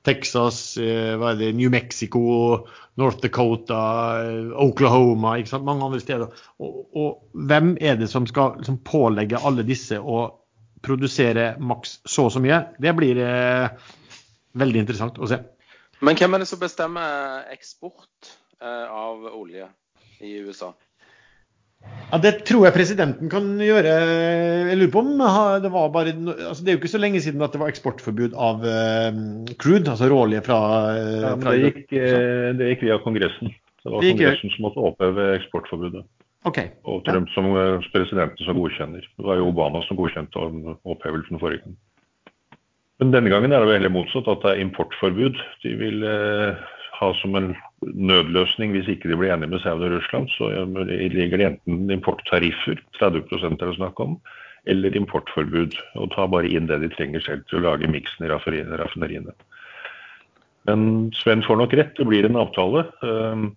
Texas, 0.08 0.60
eh, 0.82 1.14
hva 1.22 1.32
er 1.32 1.40
det, 1.40 1.54
New 1.60 1.72
Mexico, 1.72 2.26
North 3.00 3.24
Dakota, 3.24 3.80
eh, 4.26 4.52
Oklahoma, 4.66 5.38
mange 5.62 5.88
andre 5.88 6.02
steder. 6.04 6.44
Og, 6.60 6.84
og 6.92 7.48
hvem 7.48 7.78
er 7.80 7.96
det 8.02 8.12
som 8.12 8.28
skal 8.28 8.58
liksom, 8.60 8.82
pålegge 8.88 9.40
alle 9.40 9.64
disse 9.68 10.02
å 10.02 10.26
produsere 10.84 11.54
maks 11.64 12.02
så 12.04 12.28
og 12.28 12.36
så 12.36 12.44
mye? 12.44 12.60
Det 12.82 12.96
blir 13.00 13.24
eh, 13.24 13.90
veldig 14.60 14.84
interessant 14.84 15.22
å 15.22 15.32
se. 15.32 15.40
Men 16.02 16.18
hvem 16.18 16.34
er 16.34 16.42
det 16.42 16.50
som 16.50 16.62
bestemmer 16.62 17.44
eksport 17.54 18.32
eh, 18.62 18.88
av 18.90 19.28
olje 19.38 19.68
i 20.22 20.40
USA? 20.46 20.72
Ja, 22.12 22.18
Det 22.22 22.32
tror 22.46 22.68
jeg 22.68 22.76
presidenten 22.76 23.30
kan 23.32 23.46
gjøre. 23.62 23.92
Jeg 24.70 24.78
lurer 24.78 24.92
på 24.94 25.02
om 25.02 25.12
det 25.64 25.72
var 25.74 25.94
bare 25.94 26.14
altså 26.14 26.62
Det 26.62 26.70
er 26.70 26.76
jo 26.76 26.82
ikke 26.82 26.92
så 26.94 27.02
lenge 27.02 27.22
siden 27.24 27.42
at 27.42 27.56
det 27.56 27.62
var 27.62 27.72
eksportforbud 27.72 28.36
av 28.38 28.66
uh, 28.66 29.12
crude, 29.62 29.90
altså 29.90 30.10
råolje 30.12 30.44
fra, 30.46 30.60
uh, 30.94 31.22
ja, 31.24 31.36
fra 31.42 31.56
det, 31.56 31.72
gikk, 31.72 31.96
uh, 31.96 32.50
det 32.60 32.72
gikk 32.74 32.86
via 32.90 33.00
Kongressen. 33.06 33.54
Det 33.82 33.94
var 33.94 34.06
Kongressen 34.06 34.54
som 34.54 34.68
måtte 34.68 34.84
oppheve 34.92 35.30
eksportforbudet. 35.40 36.04
Okay. 36.50 36.74
Og 36.90 37.04
Trump 37.06 37.30
som 37.34 37.50
presidenten 37.94 38.46
som 38.46 38.58
godkjenner. 38.58 39.06
Det 39.06 39.26
var 39.26 39.38
jo 39.38 39.50
Obama 39.50 39.82
som 39.86 39.98
godkjente 39.98 40.42
opphevelsen 40.90 41.42
forrige 41.42 41.64
gang. 41.66 41.76
Men 43.02 43.16
denne 43.16 43.32
gangen 43.34 43.50
er 43.50 43.64
det 43.64 43.74
veldig 43.74 43.90
motsatt, 43.96 44.28
at 44.30 44.44
det 44.44 44.52
er 44.52 44.62
importforbud. 44.62 45.40
De 45.64 45.72
vil 45.80 46.04
eh, 46.06 46.60
ha 47.00 47.08
som 47.18 47.38
en 47.38 47.50
nødløsning 47.82 48.76
hvis 48.76 48.92
ikke 48.94 49.10
de 49.10 49.18
blir 49.18 49.34
enige 49.34 49.50
med 49.50 49.64
Saudi 49.64 49.88
og 49.88 49.96
Russland. 49.96 50.30
Så 50.36 50.52
ligger 50.86 51.42
det 51.42 51.48
enten 51.48 51.90
importtariffer, 51.98 52.78
30 53.00 53.24
er 53.26 53.56
det 53.64 53.78
snakk 53.80 54.00
om, 54.06 54.20
eller 54.70 54.94
importforbud. 54.96 55.80
Og 55.98 56.12
ta 56.14 56.28
bare 56.30 56.52
inn 56.52 56.70
det 56.70 56.78
de 56.84 56.92
trenger 56.94 57.26
selv 57.26 57.42
til 57.50 57.58
å 57.58 57.66
lage 57.72 57.90
miksen 57.90 58.28
i 58.28 58.30
raffineriene. 58.30 59.34
Men 60.70 61.10
Sven 61.18 61.42
får 61.42 61.58
nok 61.58 61.74
rett, 61.74 61.98
det 61.98 62.06
blir 62.06 62.28
en 62.28 62.38
avtale. 62.38 62.86
Um, 63.02 63.48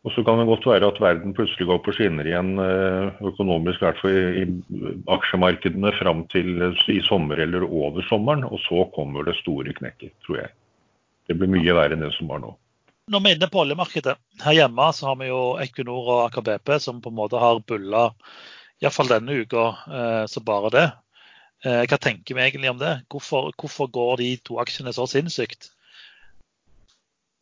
og 0.00 0.12
så 0.14 0.22
kan 0.24 0.38
det 0.40 0.46
godt 0.48 0.64
være 0.64 0.88
at 0.88 1.00
verden 1.02 1.34
plutselig 1.36 1.66
går 1.68 1.80
på 1.84 1.92
skinner 1.92 2.24
igjen 2.24 2.54
eh, 2.64 3.18
økonomisk, 3.30 3.82
i 3.82 3.84
hvert 3.84 3.98
fall 4.00 4.14
i, 4.16 4.44
aksjemarkedene 5.12 5.92
fram 5.98 6.22
til 6.32 6.62
eh, 6.70 6.80
i 6.88 7.02
sommer 7.04 7.42
eller 7.44 7.66
over 7.66 8.06
sommeren. 8.08 8.46
Og 8.48 8.62
så 8.64 8.86
kommer 8.94 9.28
det 9.28 9.36
store 9.42 9.74
knekket, 9.76 10.14
tror 10.24 10.38
jeg. 10.40 10.54
Det 11.28 11.36
blir 11.36 11.52
mye 11.52 11.76
verre 11.76 11.98
enn 11.98 12.06
det 12.06 12.14
som 12.16 12.32
var 12.32 12.40
nå. 12.40 12.54
Når 13.12 13.24
vi 13.24 13.28
er 13.28 13.36
inne 13.36 13.50
på 13.52 13.60
oljemarkedet, 13.60 14.16
her 14.40 14.56
hjemme 14.56 14.88
så 14.96 15.10
har 15.10 15.20
vi 15.20 15.28
jo 15.28 15.42
Equinor 15.60 16.08
og 16.08 16.24
Aker 16.30 16.48
BP 16.48 16.74
som 16.80 17.04
på 17.04 17.12
en 17.12 17.20
måte 17.20 17.42
har 17.42 17.60
bulla 17.68 18.08
iallfall 18.80 19.12
denne 19.12 19.36
uka 19.42 19.68
eh, 19.84 20.24
så 20.32 20.40
bare 20.40 20.74
det. 20.78 20.88
Hva 21.60 21.96
tenker 22.00 22.32
vi 22.32 22.40
egentlig 22.40 22.70
om 22.70 22.78
det? 22.80 23.02
Hvorfor, 23.12 23.50
hvorfor 23.60 23.90
går 23.92 24.14
de 24.22 24.28
to 24.48 24.56
aksjene 24.62 24.94
så 24.96 25.04
sinnssykt? 25.04 25.74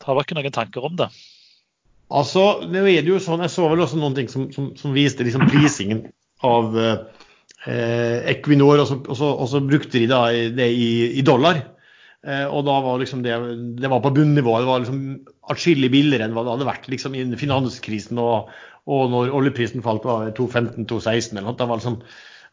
Har 0.02 0.18
dere 0.18 0.34
noen 0.40 0.56
tanker 0.56 0.82
om 0.88 0.96
det? 0.98 1.06
Altså, 2.08 2.44
nå 2.64 2.84
er 2.88 3.02
det 3.04 3.10
jo 3.12 3.20
sånn, 3.20 3.42
Jeg 3.44 3.52
så 3.52 3.68
vel 3.68 3.84
også 3.84 3.98
noen 4.00 4.16
ting 4.16 4.30
som, 4.32 4.48
som, 4.54 4.70
som 4.78 4.94
viste 4.96 5.26
liksom 5.26 5.44
prisingen 5.50 6.06
av 6.46 6.76
eh, 6.78 8.30
Equinor, 8.32 8.80
og 8.80 8.88
så, 8.88 9.00
og, 9.02 9.18
så, 9.18 9.32
og 9.34 9.50
så, 9.50 9.60
brukte 9.64 10.00
de 10.00 10.08
da 10.08 10.22
det 10.56 10.70
i, 10.72 10.88
i 11.20 11.24
dollar. 11.26 11.60
Eh, 12.24 12.46
og 12.46 12.64
da 12.66 12.78
var 12.84 13.02
liksom 13.02 13.20
det, 13.26 13.36
det 13.82 13.90
var 13.92 14.00
på 14.04 14.14
bunnivå. 14.16 14.56
Det 14.62 14.70
var 14.70 14.82
liksom 14.84 15.02
atskillig 15.52 15.92
billigere 15.92 16.28
enn 16.28 16.36
hva 16.36 16.46
det 16.46 16.54
hadde 16.56 16.70
vært 16.70 16.88
liksom 16.92 17.16
i 17.18 17.26
finanskrisen 17.40 18.20
og, 18.22 18.48
og 18.88 19.12
når 19.12 19.34
oljeprisen 19.36 19.84
falt 19.84 20.08
var 20.08 20.32
2.15-2.16 20.38 21.36
eller 21.36 21.50
noe. 21.50 21.58
Det 21.60 21.68
var 21.68 21.82
liksom 21.82 22.00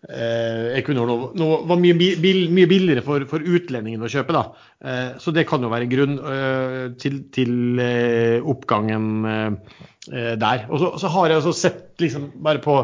eh, 0.09 0.77
Equinor 0.79 1.09
nå, 1.09 1.17
nå 1.38 1.50
var 1.69 1.81
mye, 1.81 1.95
bil, 1.97 2.45
mye 2.53 2.69
billigere 2.69 3.03
for, 3.05 3.25
for, 3.29 3.43
utlendingen 3.43 4.05
å 4.05 4.12
kjøpe. 4.12 4.35
da. 4.35 4.45
Eh, 4.85 5.09
så 5.21 5.33
det 5.35 5.47
kan 5.50 5.63
jo 5.65 5.71
være 5.74 5.89
grunn 5.91 6.17
eh, 6.19 6.79
til, 7.01 7.21
til 7.35 7.81
eh, 7.81 8.38
oppgangen 8.41 9.12
eh, 9.31 9.77
eh, 10.12 10.33
der. 10.41 10.65
Og 10.69 10.81
så, 10.81 10.93
så, 11.01 11.12
har 11.15 11.31
jeg 11.31 11.41
også 11.41 11.55
sett 11.59 11.85
liksom 12.03 12.31
bare 12.45 12.63
på 12.63 12.79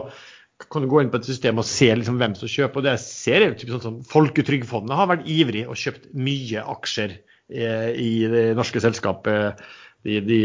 kan 0.69 0.83
du 0.83 0.91
gå 0.91 0.99
inn 1.01 1.09
på 1.09 1.17
et 1.17 1.25
system 1.25 1.57
og 1.57 1.65
se 1.65 1.87
liksom 1.89 2.19
hvem 2.21 2.35
som 2.37 2.49
kjøper. 2.51 2.77
og 2.77 2.85
det 2.85 2.91
jeg 2.93 3.05
ser 3.07 3.43
er 3.47 3.55
typ 3.57 3.71
sånn 3.81 4.03
Folketrygdfondet 4.05 4.93
har 4.93 5.09
vært 5.09 5.25
ivrig 5.25 5.63
og 5.65 5.79
kjøpt 5.79 6.11
mye 6.13 6.61
aksjer 6.75 7.17
i 7.51 8.11
det 8.31 8.43
norske 8.55 8.79
selskapet 8.79 9.63
de, 10.05 10.19
de 10.21 10.37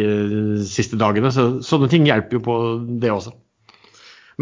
siste 0.66 0.96
dagene. 0.98 1.28
Så 1.30 1.60
sånne 1.62 1.90
ting 1.92 2.08
hjelper 2.08 2.38
jo 2.38 2.42
på 2.48 2.56
det 2.96 3.12
også. 3.12 3.34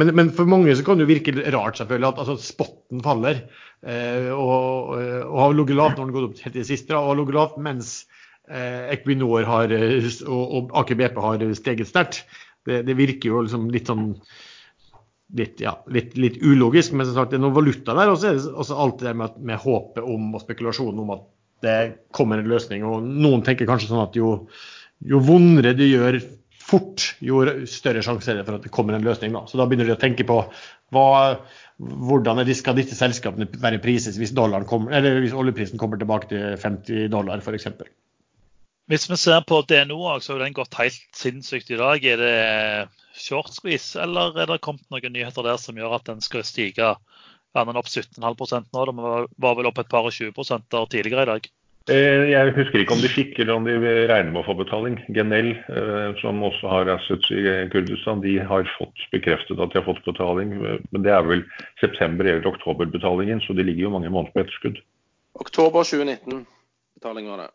Men, 0.01 0.11
men, 0.19 0.31
for 0.35 0.49
mange 0.51 0.75
så 0.75 0.83
kan 0.87 0.99
det 0.99 1.07
jo 1.07 1.13
virke 1.13 1.35
rart 1.55 1.79
selvfølgelig 1.79 2.09
at 2.09 2.23
altså, 2.25 2.35
spotten 2.43 3.03
faller. 3.05 3.45
Eh, 3.85 4.31
og, 4.35 4.97
har 5.31 5.55
ligget 5.55 5.79
lavt 5.79 5.99
når 5.99 6.09
den 6.09 6.11
har 6.11 6.17
gått 6.17 6.31
opp 6.31 6.41
helt 6.47 6.57
til 6.57 6.63
det 6.65 6.71
siste. 6.71 6.97
Og 6.97 7.13
har 7.13 7.21
ligget 7.21 7.39
lavt 7.39 7.61
mens 7.63 7.93
eh, 8.51 8.91
Equinor 8.97 9.47
har, 9.47 9.77
og, 10.27 10.43
og 10.43 10.75
Aker 10.83 10.99
BP 10.99 11.23
har 11.27 11.47
steget 11.61 11.91
sterkt. 11.91 12.25
Det, 12.65 12.83
det, 12.89 12.99
virker 12.99 13.31
jo 13.31 13.45
liksom 13.45 13.69
litt 13.71 13.91
sånn 13.93 14.09
litt, 15.39 15.61
ja, 15.63 15.77
litt, 15.95 16.17
litt 16.19 16.41
ulogisk. 16.43 16.97
Men 16.97 17.07
som 17.07 17.21
sagt, 17.21 17.35
det 17.35 17.39
er 17.39 17.45
noe 17.47 17.55
valuta 17.55 17.95
der. 17.95 18.11
Og 18.11 18.19
så 18.19 18.33
er 18.33 18.39
det 18.39 18.51
også 18.51 18.81
alt 18.87 19.05
det 19.05 19.15
med, 19.21 19.39
med 19.47 19.63
håpet 19.63 20.03
om 20.03 20.33
og 20.35 20.43
spekulasjonen 20.43 21.05
om 21.05 21.15
at 21.19 21.29
det 21.65 21.79
kommer 22.15 22.41
en 22.41 22.51
løsning. 22.51 22.83
Og 22.89 23.05
noen 23.05 23.47
tenker 23.47 23.69
kanskje 23.69 23.93
sånn 23.93 24.09
at 24.09 24.19
jo, 24.19 24.41
jo 25.07 25.23
vondere 25.23 25.77
det 25.79 25.93
gjør 25.93 26.19
fort, 26.65 27.11
jo 27.25 27.43
større 27.69 28.03
sjanse 28.05 28.33
er 28.33 28.41
det 28.41 28.47
for 28.47 28.59
at 28.59 28.65
det 28.65 28.73
kommer 28.73 28.97
en 28.97 29.05
løsning. 29.05 29.35
Da. 29.37 29.45
Så 29.49 29.61
da 29.61 29.67
begynner 29.69 29.91
de 29.91 29.97
å 29.97 30.01
tenke 30.01 30.27
på 30.29 30.39
hva, 30.95 31.09
hvordan 31.79 32.43
skal 32.57 32.79
disse 32.79 32.97
selskapene 32.99 33.49
være 33.61 33.83
prises 33.83 34.19
hvis, 34.21 34.33
kommer, 34.71 35.11
hvis 35.21 35.37
oljeprisen 35.37 35.81
kommer 35.81 36.01
tilbake 36.01 36.31
til 36.33 36.57
50 36.61 37.09
dollar 37.13 37.43
f.eks. 37.45 37.69
Hvis 38.91 39.09
vi 39.09 39.17
ser 39.17 39.41
på 39.49 39.63
DNO, 39.65 40.01
så 40.21 40.35
har 40.35 40.45
den 40.45 40.57
gått 40.57 40.77
helt 40.77 41.17
sinnssykt 41.17 41.73
i 41.73 41.81
dag. 41.81 42.05
Er 42.05 42.21
det 42.21 42.89
short 43.17 43.53
squeeze, 43.57 43.97
eller 44.01 44.37
er 44.37 44.51
det 44.51 44.61
kommet 44.65 44.85
noen 44.93 45.15
nyheter 45.15 45.47
der 45.47 45.61
som 45.61 45.79
gjør 45.81 45.97
at 45.99 46.09
den 46.11 46.21
skal 46.25 46.45
stige? 46.45 46.95
Den 47.55 47.79
opp 47.81 47.89
17,5% 47.89 48.75
nå. 48.75 48.87
Den 48.91 49.01
var 49.01 49.57
vel 49.57 49.71
opp 49.71 49.81
et 49.81 49.89
par 49.89 50.05
og 50.05 50.13
20 50.13 50.35
der 50.69 50.91
tidligere 50.93 51.25
i 51.25 51.33
dag. 51.33 51.49
Eh, 51.93 52.31
jeg 52.31 52.53
husker 52.57 52.81
ikke 52.81 52.95
om 52.97 53.03
de 53.03 53.11
fikk 53.13 53.39
eller 53.43 53.59
om 53.59 53.67
de 53.69 53.75
regner 54.09 54.31
med 54.33 54.41
å 54.41 54.47
få 54.47 54.55
betaling. 54.57 54.97
Genel, 55.13 55.51
eh, 55.69 56.15
som 56.23 56.41
også 56.47 56.71
har 56.73 56.89
assets 56.95 57.29
i 57.35 57.43
Kurdistan, 57.73 58.23
de 58.25 58.39
har 58.41 58.65
fått 58.79 59.05
bekreftet 59.13 59.61
at 59.61 59.75
de 59.75 59.81
har 59.83 59.85
fått 59.85 60.01
betaling. 60.07 60.57
Men 60.65 61.05
det 61.05 61.13
er 61.13 61.27
vel 61.29 61.45
september- 61.83 62.25
eller 62.25 62.49
oktoberbetalingen, 62.49 63.45
så 63.45 63.53
de 63.53 63.67
ligger 63.69 63.89
jo 63.89 63.93
mange 63.99 64.09
måneder 64.09 64.33
på 64.33 64.45
etterskudd. 64.47 64.81
Oktober 65.35 65.85
2019-betaling 65.85 67.29
var 67.29 67.45
det. 67.45 67.51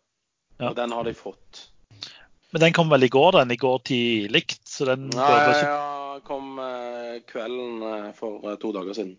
Ja. 0.60 0.70
Og 0.70 0.76
den 0.78 0.94
har 0.94 1.04
de 1.08 1.16
fått. 1.18 1.66
Men 2.52 2.62
den 2.62 2.74
kom 2.74 2.90
vel 2.90 3.06
i 3.06 3.10
går, 3.14 3.32
den? 3.40 3.52
I 3.52 3.58
går 3.58 3.82
tidlig? 3.88 4.46
Så 4.68 4.86
den 4.90 5.10
Nei, 5.14 5.26
ikke... 5.26 5.66
ja, 5.66 6.20
kom 6.26 6.60
eh, 6.62 7.18
kvelden 7.30 7.82
eh, 7.86 8.08
for 8.18 8.46
eh, 8.46 8.58
to 8.62 8.74
dager 8.76 8.98
siden. 8.98 9.18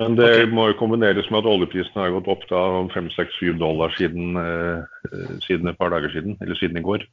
Men 0.00 0.16
det 0.16 0.28
okay. 0.28 0.50
må 0.52 0.66
jo 0.70 0.78
kombineres 0.80 1.28
med 1.30 1.42
at 1.42 1.50
oljeprisen 1.50 1.96
har 2.00 2.12
gått 2.14 2.28
opp 2.32 2.44
da 2.48 2.60
om 2.80 2.90
5-6-7 2.92 3.58
dollar 3.60 3.92
siden, 3.96 4.36
eh, 4.40 5.32
siden, 5.44 5.68
et 5.68 5.80
par 5.80 5.92
dager 5.92 6.12
siden, 6.14 6.38
eller 6.40 6.58
siden 6.60 6.80
i 6.80 6.84
går. 6.84 7.04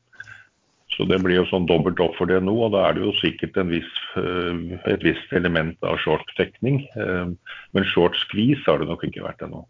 Så 0.95 1.05
det 1.05 1.19
blir 1.21 1.41
jo 1.41 1.47
sånn 1.51 1.67
dobbelt 1.69 1.99
opp 2.01 2.15
for 2.17 2.29
det 2.31 2.39
nå, 2.41 2.53
og 2.65 2.71
da 2.73 2.87
er 2.87 2.95
det 2.97 3.03
jo 3.03 3.11
sikkert 3.19 3.59
viss, 3.69 3.89
et 4.17 5.03
visst 5.05 5.33
element 5.35 5.77
av 5.85 5.99
short-dekning. 6.01 6.79
Men 6.97 7.85
short 7.91 8.17
squeeze 8.17 8.63
har 8.65 8.81
det 8.81 8.87
nok 8.89 9.03
ikke 9.05 9.27
vært 9.27 9.43
ennå. 9.45 9.61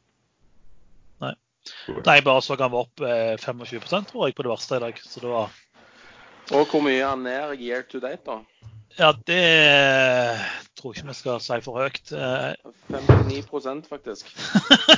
Nei, 2.06 2.22
bare 2.22 2.42
så 2.42 2.56
han 2.60 2.72
var 2.72 2.86
opp 2.86 3.02
25 3.02 3.64
eh, 3.66 4.08
tror 4.10 4.28
jeg, 4.28 4.36
på 4.36 4.46
det 4.46 4.52
verste 4.52 4.80
i 4.80 4.84
dag. 4.88 5.00
Så 5.04 5.24
det 5.24 5.32
var 5.32 5.56
Og 6.56 6.70
hvor 6.72 6.84
mye 6.84 7.02
er 7.02 7.10
han 7.10 7.26
ned 7.26 7.60
year 7.60 7.84
to 7.84 8.00
date, 8.00 8.24
da? 8.26 8.40
Ja, 8.98 9.12
det 9.14 9.44
tror 10.78 10.94
jeg 10.94 11.04
ikke 11.04 11.12
vi 11.12 11.16
skal 11.18 11.42
si 11.44 11.58
for 11.66 11.82
høyt. 11.82 12.12
59 12.90 13.86
faktisk. 13.90 14.32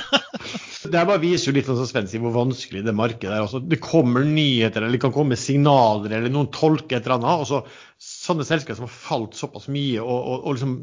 det 0.92 1.04
bare 1.04 1.20
viser 1.20 1.50
jo 1.50 1.54
litt 1.56 1.68
sånn 1.68 1.88
Sven 1.88 2.08
hvor 2.22 2.34
vanskelig 2.36 2.82
det 2.86 2.96
markedet 2.96 3.34
er. 3.34 3.44
Altså, 3.44 3.60
det 3.60 3.80
kommer 3.84 4.24
nyheter 4.24 4.82
eller 4.82 4.96
det 4.96 5.04
kan 5.04 5.14
komme 5.16 5.38
signaler 5.40 6.16
eller 6.16 6.32
noen 6.32 6.48
tolker 6.54 6.98
et 6.98 7.04
eller 7.04 7.18
annet. 7.18 7.44
Altså, 7.44 7.62
Sånne 8.00 8.46
selskaper 8.48 8.78
som 8.78 8.86
har 8.88 8.94
falt 8.96 9.36
såpass 9.36 9.66
mye 9.68 10.00
og, 10.00 10.16
og, 10.16 10.36
og 10.48 10.54
liksom 10.56 10.76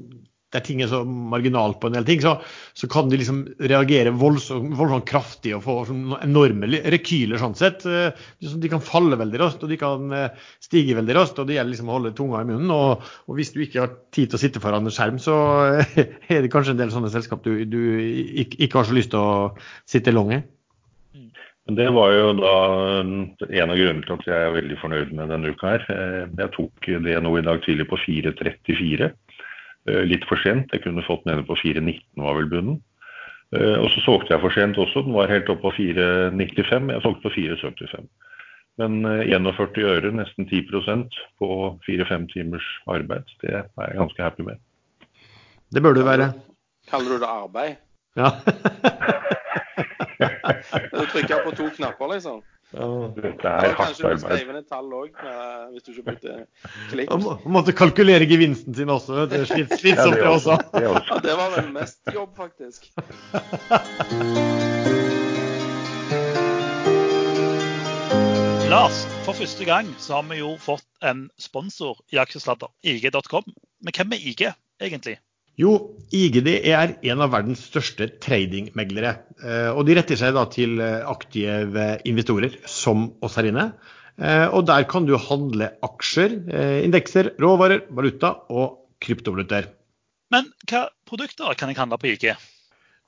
der 0.57 0.65
ting 0.65 0.81
er 0.81 0.89
så 0.91 1.03
marginalt 1.05 1.79
på 1.81 1.89
en 1.89 1.97
del 1.97 2.07
ting, 2.07 2.21
så, 2.23 2.37
så 2.77 2.89
kan 2.91 3.11
de 3.11 3.19
liksom 3.21 3.43
reagere 3.69 4.13
voldsomt, 4.17 4.73
voldsomt 4.77 5.07
kraftig 5.09 5.53
og 5.57 5.63
få 5.65 5.77
sånn 5.89 6.17
enorme 6.19 6.69
rekyler 6.93 7.41
sånn 7.41 7.57
sett. 7.57 7.85
Eh, 7.85 8.09
de 8.41 8.71
kan 8.71 8.83
falle 8.83 9.19
veldig 9.19 9.41
raskt, 9.43 9.63
og 9.63 9.71
de 9.71 9.79
kan 9.79 10.11
eh, 10.15 10.49
stige 10.63 10.97
veldig 10.97 11.17
raskt. 11.17 11.39
og 11.41 11.49
Det 11.49 11.57
gjelder 11.57 11.75
liksom 11.75 11.91
å 11.91 11.97
holde 11.99 12.15
tunga 12.17 12.43
i 12.43 12.49
munnen. 12.49 12.73
Og, 12.73 13.07
og, 13.27 13.37
hvis 13.37 13.53
du 13.55 13.61
ikke 13.63 13.85
har 13.85 13.95
tid 14.15 14.31
til 14.31 14.39
å 14.39 14.43
sitte 14.43 14.63
foran 14.63 14.87
en 14.87 14.93
skjerm, 14.93 15.21
så 15.21 15.37
er 16.33 16.43
det 16.43 16.53
kanskje 16.53 16.75
en 16.75 16.83
del 16.83 16.93
sånne 16.93 17.13
selskap 17.13 17.45
du, 17.45 17.53
du 17.69 17.81
ikke, 18.43 18.77
har 18.79 18.87
så 18.87 18.97
lyst 18.97 19.13
til 19.13 19.23
å 19.23 19.33
sitte 19.89 20.15
lang 20.15 20.37
i. 20.39 20.43
Det 21.67 21.89
var 21.91 22.13
jo 22.15 22.27
da 22.37 22.51
en 23.03 23.71
av 23.73 23.75
grunnene 23.75 24.05
til 24.05 24.13
at 24.13 24.27
jeg 24.29 24.43
er 24.45 24.53
veldig 24.55 24.77
fornøyd 24.79 25.09
med 25.17 25.33
denne 25.33 25.51
uka 25.51 25.73
her. 25.73 25.87
Eh, 25.91 26.21
jeg 26.39 26.53
tok 26.55 26.87
det 27.03 27.17
nå 27.23 27.33
i 27.35 27.43
dag 27.43 27.59
tidlig 27.65 27.89
på 27.89 27.99
4.34. 28.05 29.09
Eh, 29.87 30.03
litt 30.03 30.25
for 30.27 30.39
sent. 30.43 30.73
Jeg 30.75 30.83
kunne 30.83 31.05
fått 31.05 31.23
nede 31.27 31.45
på 31.47 31.55
4,19 31.55 32.19
var 32.19 32.35
vel 32.37 32.49
bunnen. 32.51 32.79
Eh, 33.55 33.77
og 33.79 33.87
så 33.93 34.03
solgte 34.03 34.33
jeg 34.33 34.43
for 34.43 34.55
sent 34.55 34.79
også. 34.81 35.05
Den 35.05 35.15
var 35.15 35.31
helt 35.31 35.49
oppe 35.53 35.69
på 35.69 35.75
4,95. 35.79 36.91
Jeg 36.91 37.03
solgte 37.05 37.23
på 37.23 37.35
4,75. 37.37 38.09
Men 38.77 38.99
41 39.07 39.79
eh, 39.79 39.87
øre, 39.93 40.11
nesten 40.13 40.49
10% 40.49 41.15
på 41.39 41.49
4-5 41.87 42.27
timers 42.33 42.67
arbeid, 42.85 43.25
det 43.41 43.55
er 43.55 43.63
jeg 43.65 43.97
ganske 43.97 44.23
happy 44.23 44.45
med. 44.45 44.59
Det 45.73 45.83
bør 45.83 45.97
du 45.97 46.03
være. 46.05 46.27
Kaller 46.91 47.15
du 47.15 47.23
det 47.23 47.31
arbeid? 47.31 47.79
Ja. 48.19 48.29
du 50.93 51.03
trykker 51.09 51.41
på 51.47 51.55
to 51.57 51.71
knapper, 51.79 52.13
liksom? 52.13 52.43
Ja, 52.75 52.87
dette 53.15 53.47
er 53.47 53.75
hardt 53.77 54.01
arbeid. 54.03 54.23
Kanskje 54.27 54.63
tall 54.67 54.89
òg, 54.91 55.21
hvis 55.71 55.85
du 55.85 55.91
ikke 55.93 56.03
brukte 56.09 56.33
klikk. 56.91 57.13
Han 57.13 57.53
måtte 57.55 57.71
kalkulere 57.77 58.27
gevinsten 58.27 58.75
sin 58.75 58.91
også. 58.91 59.23
Det 59.31 59.39
er 59.45 59.47
slitsomt, 59.71 60.17
det 60.19 60.27
også. 60.27 60.57
Ja, 60.75 60.99
det 61.23 61.37
var 61.39 61.53
vel 61.55 61.71
mest 61.77 62.01
jobb, 62.11 62.35
faktisk. 62.35 62.89
Lars, 68.67 68.99
for 69.23 69.31
første 69.31 69.63
gang 69.65 69.87
så 69.95 70.19
har 70.19 70.27
vi 70.27 70.41
jo 70.41 70.57
fått 70.59 70.83
en 71.07 71.29
sponsor 71.39 72.03
i 72.11 72.19
aksjesladder, 72.19 72.67
IG.com. 72.83 73.47
Men 73.79 73.95
hvem 73.95 74.11
er 74.17 74.27
IG, 74.27 74.43
egentlig? 74.83 75.15
Jo, 75.57 75.71
IGD 76.13 76.47
er 76.69 76.91
en 77.09 77.21
av 77.25 77.31
verdens 77.33 77.63
største 77.71 78.05
tradingmeglere. 78.21 79.13
Eh, 79.41 79.69
og 79.73 79.87
de 79.87 79.95
retter 79.97 80.19
seg 80.19 80.35
da 80.35 80.43
til 80.53 80.77
eh, 80.83 81.01
aktive 81.09 81.87
investorer 82.07 82.59
som 82.69 83.07
oss 83.25 83.39
her 83.39 83.49
inne. 83.49 83.71
Eh, 84.21 84.45
og 84.45 84.67
der 84.69 84.85
kan 84.89 85.07
du 85.09 85.15
handle 85.17 85.71
aksjer, 85.85 86.37
indekser, 86.85 87.33
råvarer, 87.41 87.87
valuta 87.89 88.35
og 88.53 88.83
kryptovalutaer. 89.01 89.71
Men 90.33 90.51
hva 90.69 90.87
produkter 91.09 91.57
kan 91.57 91.71
jeg 91.73 91.79
handle 91.79 91.99
på 92.01 92.11
IG? 92.13 92.29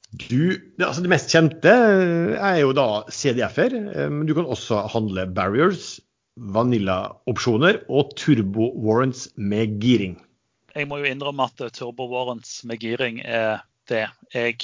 Du, 0.10 0.58
altså 0.82 1.04
det 1.06 1.12
mest 1.12 1.30
kjente 1.30 1.70
er 1.70 2.62
jo 2.64 2.72
da 2.74 3.04
CDF-er. 3.14 3.76
Men 4.10 4.26
du 4.26 4.34
kan 4.38 4.50
også 4.50 4.88
handle 4.90 5.28
barriers, 5.38 6.00
vanilla-opsjoner 6.40 7.84
og 7.92 8.16
turbo-warrants 8.18 9.28
med 9.38 9.78
giring 9.84 10.18
jeg 10.76 10.90
må 10.90 11.00
jo 11.02 11.10
innrømme 11.10 11.48
at 11.50 11.62
eh, 11.64 11.72
Turbo 11.74 12.08
Warrants 12.12 12.62
med 12.68 12.82
giring 12.84 13.22
er 13.24 13.64
det 13.90 14.06
jeg 14.34 14.58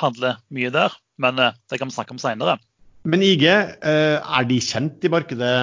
handler 0.00 0.40
mye 0.54 0.72
der. 0.74 0.96
Men 1.20 1.38
eh, 1.38 1.60
det 1.70 1.80
kan 1.80 1.90
vi 1.90 1.96
snakke 1.96 2.16
om 2.16 2.22
seinere. 2.22 2.58
Men 3.04 3.22
IG, 3.22 3.44
eh, 3.44 4.18
er 4.18 4.48
de 4.48 4.58
kjent 4.64 5.04
i 5.04 5.12
markedet, 5.12 5.54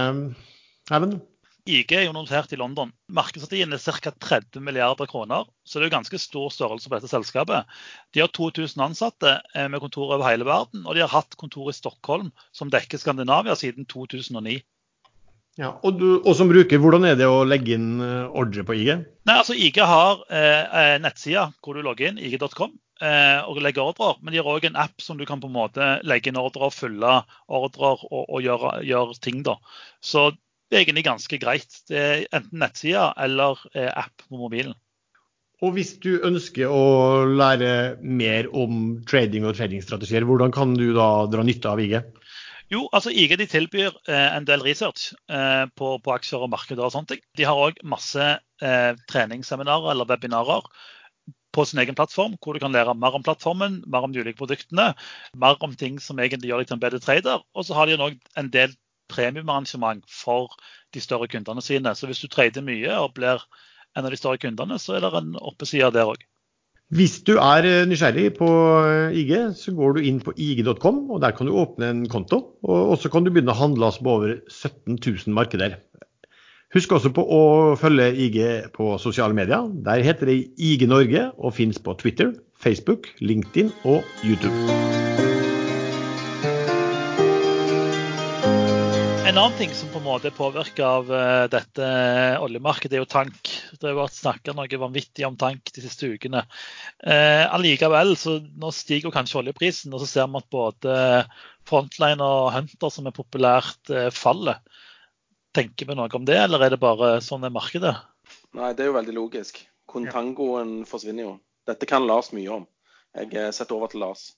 Erlend? 0.91 1.19
IG 1.69 1.93
er 1.93 2.08
jo 2.08 2.13
notert 2.15 2.54
i 2.54 2.58
London. 2.58 2.89
Markedsverdien 3.13 3.73
er 3.73 3.82
ca. 3.82 4.12
30 4.12 4.63
milliarder 4.65 5.10
kroner. 5.10 5.45
Så 5.63 5.77
det 5.77 5.86
er 5.86 5.91
jo 5.91 5.97
ganske 5.99 6.19
stor 6.21 6.49
størrelse 6.54 6.89
på 6.89 6.97
dette 6.97 7.12
selskapet. 7.12 7.69
De 8.13 8.23
har 8.23 8.32
2000 8.34 8.82
ansatte 8.82 9.36
med 9.54 9.82
kontor 9.84 10.15
over 10.15 10.25
hele 10.25 10.47
verden, 10.47 10.88
og 10.88 10.97
de 10.97 11.04
har 11.06 11.13
hatt 11.13 11.38
kontor 11.38 11.69
i 11.69 11.77
Stockholm, 11.77 12.32
som 12.49 12.73
dekker 12.73 13.01
Skandinavia 13.01 13.54
siden 13.60 13.86
2009. 13.86 14.58
Ja, 15.59 15.73
og, 15.83 15.97
du, 15.99 16.07
og, 16.21 16.31
som 16.37 16.47
bruker, 16.47 16.79
hvordan 16.79 17.05
er 17.09 17.17
det 17.19 17.27
å 17.27 17.41
legge 17.43 17.75
inn 17.75 17.99
eh, 18.03 18.37
ordre 18.39 18.63
på 18.67 18.75
IG? 18.77 18.91
Nei, 19.27 19.35
altså 19.35 19.57
IG 19.57 19.81
har 19.83 20.21
eh, 20.31 20.95
nettsida 21.03 21.49
hvor 21.59 21.75
du 21.75 21.83
logger 21.83 22.07
inn, 22.07 22.21
ig.com, 22.23 22.71
eh, 23.03 23.41
og 23.43 23.59
legger 23.63 23.89
ordrer. 23.89 24.21
Men 24.21 24.31
de 24.31 24.39
har 24.39 24.47
òg 24.47 24.69
en 24.69 24.79
app 24.79 25.03
som 25.03 25.19
du 25.19 25.25
kan 25.27 25.41
på 25.43 25.49
en 25.51 25.57
måte 25.57 25.89
legge 26.07 26.31
inn 26.31 26.39
ordrer, 26.39 26.71
følge 26.71 27.17
ordrer 27.51 28.05
og, 28.07 28.23
og 28.23 28.39
gjøre, 28.45 28.77
gjøre, 28.87 29.19
ting. 29.23 29.43
da. 29.47 29.57
Så 29.99 30.29
det 30.71 30.79
er 30.79 30.85
egentlig 30.85 31.03
ganske 31.09 31.41
greit. 31.41 31.81
Det 31.91 31.99
er 31.99 32.23
enten 32.31 32.63
nettsida 32.63 33.11
eller 33.19 33.59
eh, 33.75 33.91
app 33.91 34.23
på 34.23 34.39
mobilen. 34.39 34.77
Og 35.61 35.75
hvis 35.75 35.91
du 36.01 36.15
ønsker 36.25 36.71
å 36.73 37.27
lære 37.29 37.99
mer 38.01 38.47
om 38.57 39.03
trading 39.05 39.43
og 39.45 39.59
tradingstrategier, 39.59 40.25
hvordan 40.25 40.53
kan 40.55 40.71
du 40.73 40.87
da 40.95 41.27
dra 41.29 41.43
nytte 41.45 41.69
av 41.69 41.83
IG? 41.83 41.99
Jo, 42.71 42.86
altså 42.95 43.12
IG 43.12 43.36
de 43.36 43.45
tilbyr 43.51 43.97
eh, 44.07 44.29
en 44.38 44.45
del 44.47 44.62
research 44.63 45.12
eh, 45.27 45.65
på, 45.75 45.97
på, 46.03 46.13
aksjer 46.13 46.45
og 46.45 46.53
markeder 46.53 46.86
og 46.86 46.93
sånne 46.93 47.10
ting. 47.10 47.23
De 47.36 47.43
har 47.47 47.60
òg 47.60 47.81
masse 47.84 48.27
eh, 48.63 48.91
treningsseminarer 49.12 49.91
eller 49.91 50.07
webinarer 50.07 50.69
på 51.51 51.65
sin 51.67 51.81
egen 51.84 51.97
plattform, 51.99 52.38
hvor 52.39 52.55
du 52.55 52.62
kan 52.63 52.71
lære 52.71 52.95
mer 52.95 53.17
om 53.17 53.25
plattformen, 53.27 53.81
mer 53.91 54.07
om 54.07 54.13
de 54.15 54.23
ulike 54.23 54.39
produktene, 54.39 54.93
mer 55.36 55.60
om 55.67 55.75
ting 55.75 55.99
som 55.99 56.21
egentlig 56.23 56.47
gjør 56.47 56.63
deg 56.63 56.69
til 56.69 56.77
en 56.77 56.86
bedre 56.86 57.01
trader. 57.03 57.43
Og 57.51 57.67
så 57.67 57.75
har 57.75 57.91
de 57.91 57.99
òg 57.99 58.15
en 58.39 58.51
del 58.55 58.77
premiumarrangement 59.12 60.07
for 60.07 60.55
de 60.95 61.03
større 61.03 61.27
kundene 61.27 61.63
sine. 61.65 61.91
Så 61.91 62.07
hvis 62.07 62.23
du 62.23 62.31
trader 62.31 62.63
mye 62.63 62.95
og 63.03 63.17
blir 63.19 63.43
en 63.97 64.07
av 64.07 64.13
de 64.13 64.19
større 64.19 64.39
kundene, 64.39 64.79
så 64.79 64.95
er 64.95 65.03
det 65.03 65.12
en 65.19 65.36
oppeside 65.43 65.91
der 65.91 66.13
òg. 66.13 66.23
Hvis 66.91 67.21
du 67.23 67.38
er 67.39 67.63
eh, 67.63 67.86
nysgjerrig 67.88 68.34
på 68.36 68.47
eh, 68.84 69.13
IG, 69.21 69.32
så 69.56 69.71
går 69.75 69.95
du 69.95 70.08
inn 70.10 70.19
på 70.19 70.34
ig.com, 70.36 71.06
og 71.08 71.21
der 71.23 71.32
kan 71.38 71.47
du 71.47 71.56
åpne 71.56 71.88
en 71.88 72.01
konto. 72.12 72.41
Og 72.67 72.97
så 72.99 73.12
kan 73.12 73.23
du 73.23 73.32
begynne 73.32 73.56
å 73.56 73.62
handle 73.62 73.93
på 73.95 74.17
over 74.17 74.36
17 74.51 74.99
000 74.99 75.32
markeder. 75.38 75.80
Husk 76.75 76.91
også 76.95 77.12
på 77.15 77.23
å 77.23 77.41
følge 77.80 78.12
IG 78.27 78.38
på 78.75 78.93
sosiale 78.99 79.36
medier. 79.36 79.71
Der 79.88 80.04
heter 80.04 80.32
det 80.32 80.38
IG 80.60 80.88
Norge 80.88 81.30
og 81.38 81.56
finnes 81.56 81.80
på 81.80 81.95
Twitter, 81.99 82.36
Facebook, 82.60 83.12
LinkedIn 83.23 83.71
og 83.84 84.04
YouTube. 84.23 85.20
En 89.31 89.37
annen 89.37 89.57
ting 89.57 89.71
som 89.71 89.87
på 89.87 90.01
en 90.01 90.03
måte 90.03 90.27
er 90.27 90.33
påvirka 90.35 90.83
av 90.83 91.11
eh, 91.15 91.45
dette 91.47 91.89
oljemarkedet, 92.43 92.97
er 92.97 92.99
jo 92.99 93.07
tank 93.07 93.51
Det 93.79 93.87
har 93.87 93.93
vært 93.95 94.17
snakka 94.17 94.51
noe 94.57 94.79
vanvittig 94.81 95.23
om 95.23 95.37
tank 95.39 95.71
de 95.71 95.83
siste 95.85 96.09
ukene. 96.11 96.41
Eh, 96.99 97.45
allikevel, 97.47 98.11
så 98.19 98.33
nå 98.43 98.73
stiger 98.75 99.13
kanskje 99.15 99.39
oljeprisen, 99.39 99.95
og 99.95 100.03
så 100.03 100.09
ser 100.09 100.27
vi 100.27 100.41
at 100.41 100.49
både 100.51 100.97
Frontline 101.63 102.27
og 102.27 102.49
Hunter, 102.57 102.91
som 102.91 103.07
er 103.07 103.15
populært, 103.15 103.79
eh, 103.87 104.09
faller. 104.11 104.59
Tenker 105.55 105.87
vi 105.87 105.95
noe 105.95 106.11
om 106.19 106.27
det, 106.27 106.35
eller 106.35 106.67
er 106.67 106.75
det 106.75 106.83
bare 106.83 107.13
sånn 107.23 107.47
er 107.47 107.55
markedet? 107.55 107.95
Nei, 108.59 108.73
det 108.75 108.83
er 108.83 108.91
jo 108.91 108.99
veldig 108.99 109.15
logisk. 109.15 109.63
Kontangoen 109.87 110.81
forsvinner 110.83 111.29
jo. 111.29 111.33
Dette 111.71 111.87
kan 111.87 112.03
Lars 112.03 112.33
mye 112.35 112.51
om. 112.59 112.67
Jeg 113.15 113.31
eh, 113.31 113.53
setter 113.55 113.79
over 113.79 113.95
til 113.95 114.03
Lars. 114.03 114.33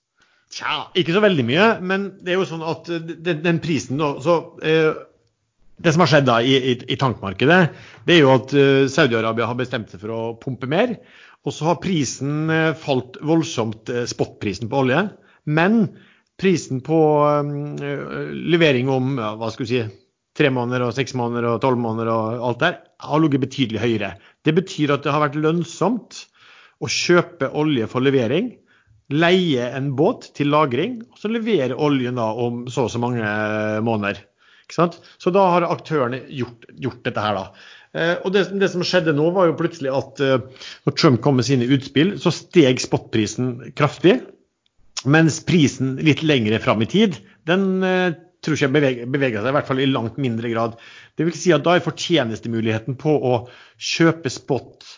Tja, 0.54 0.84
ikke 1.00 1.16
så 1.16 1.24
veldig 1.24 1.44
mye, 1.48 1.66
men 1.82 2.12
det 2.22 2.34
er 2.34 2.38
jo 2.38 2.46
sånn 2.46 2.64
at 2.68 2.90
den, 2.94 3.42
den 3.42 3.60
prisen 3.64 3.98
da, 3.98 4.12
så 4.22 4.36
eh, 4.62 4.92
Det 5.82 5.94
som 5.96 6.04
har 6.04 6.12
skjedd 6.12 6.28
da 6.30 6.36
i, 6.46 6.54
i, 6.54 6.76
i 6.94 6.98
tankmarkedet, 7.00 7.60
det 8.06 8.16
er 8.16 8.22
jo 8.22 8.34
at 8.36 8.54
eh, 8.54 8.86
Saudi-Arabia 8.92 9.48
har 9.50 9.58
bestemt 9.58 9.90
seg 9.90 10.04
for 10.04 10.14
å 10.14 10.22
pumpe 10.42 10.70
mer. 10.70 10.94
Og 11.44 11.56
så 11.56 11.72
har 11.72 11.82
prisen 11.84 12.52
eh, 12.54 12.70
falt 12.78 13.18
voldsomt, 13.26 13.90
uh, 13.90 14.06
spotprisen 14.08 14.70
på 14.72 14.84
olje. 14.86 15.02
Men 15.50 15.82
prisen 16.40 16.80
på 16.86 16.98
levering 17.84 18.88
om 18.90 19.18
ja, 19.20 19.34
hva 19.38 19.50
skal 19.52 19.66
vi 19.66 19.72
si, 19.74 19.82
tre 20.38 20.50
måneder 20.54 20.86
og 20.88 20.96
seks 20.96 21.14
måneder 21.18 21.50
og 21.52 21.60
tolv 21.66 21.82
måneder 21.82 22.10
og 22.10 22.46
alt 22.48 22.62
der, 22.64 22.78
har 23.04 23.22
ligget 23.22 23.44
betydelig 23.44 23.82
høyere. 23.84 24.14
Det 24.46 24.56
betyr 24.58 24.96
at 24.96 25.04
det 25.06 25.14
har 25.14 25.22
vært 25.26 25.38
lønnsomt 25.38 26.24
å 26.84 26.90
kjøpe 26.90 27.52
olje 27.60 27.90
for 27.92 28.06
levering, 28.06 28.54
leie 29.12 29.66
en 29.76 29.92
båt 29.98 30.30
til 30.38 30.52
lagring, 30.54 31.02
og 31.12 31.20
så 31.20 31.32
levere 31.32 31.76
oljen 31.76 32.20
da 32.20 32.30
om 32.46 32.64
så 32.72 32.88
og 32.88 32.94
så 32.94 33.02
mange 33.04 33.24
måneder. 33.84 34.22
Så 34.74 35.34
da 35.34 35.44
har 35.54 35.68
aktørene 35.68 36.24
gjort, 36.32 36.66
gjort 36.72 37.04
dette 37.06 37.24
her, 37.24 37.38
da. 37.38 37.72
Eh, 37.94 38.16
og 38.26 38.34
det, 38.34 38.48
det, 38.58 38.72
som 38.74 38.84
skjedde 38.86 39.14
nå, 39.14 39.28
var 39.36 39.50
jo 39.50 39.58
plutselig 39.60 39.92
at 39.94 40.22
eh, 40.24 40.66
når 40.88 40.96
Trump 40.98 41.22
kom 41.22 41.38
med 41.38 41.46
sine 41.46 41.68
utspill, 41.76 42.16
så 42.22 42.34
steg 42.34 42.82
spotprisen 42.82 43.74
kraftig. 43.78 44.18
Mens 45.04 45.42
prisen 45.46 45.98
litt 46.02 46.24
lengre 46.26 46.62
fram 46.64 46.82
i 46.82 46.90
tid, 46.90 47.20
den 47.50 47.84
eh, 47.86 48.16
tror 48.44 48.58
ikke 48.58 48.68
jeg 48.68 49.08
beveger, 49.12 49.40
seg, 49.40 49.52
i 49.52 49.56
hvert 49.58 49.70
fall 49.70 49.84
i 49.84 49.90
langt 49.92 50.18
mindre 50.22 50.50
grad. 50.52 50.80
Det 51.20 51.28
vil 51.28 51.38
si 51.38 51.54
at 51.56 51.64
da 51.66 51.78
er 51.78 51.86
fortjenestemuligheten 51.86 52.98
på 53.00 53.14
å 53.14 53.36
kjøpe 53.78 54.32
spot, 54.34 54.93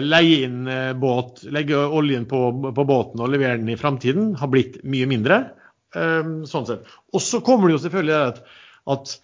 leie 0.00 0.46
inn 0.46 0.68
båt, 1.00 1.42
legge 1.52 1.76
oljen 1.76 2.24
på, 2.30 2.38
på, 2.72 2.84
båten 2.88 3.20
og 3.20 3.32
levere 3.32 3.58
den 3.60 3.68
i 3.74 3.78
framtiden, 3.80 4.30
har 4.40 4.48
blitt 4.52 4.78
mye 4.88 5.08
mindre. 5.10 5.40
sånn 5.92 6.68
sett. 6.68 6.88
Og 7.12 7.20
så 7.24 7.42
kommer 7.44 7.68
det 7.68 7.74
jo 7.76 7.82
selvfølgelig 7.84 8.18
at 8.20 8.40
at 8.90 9.16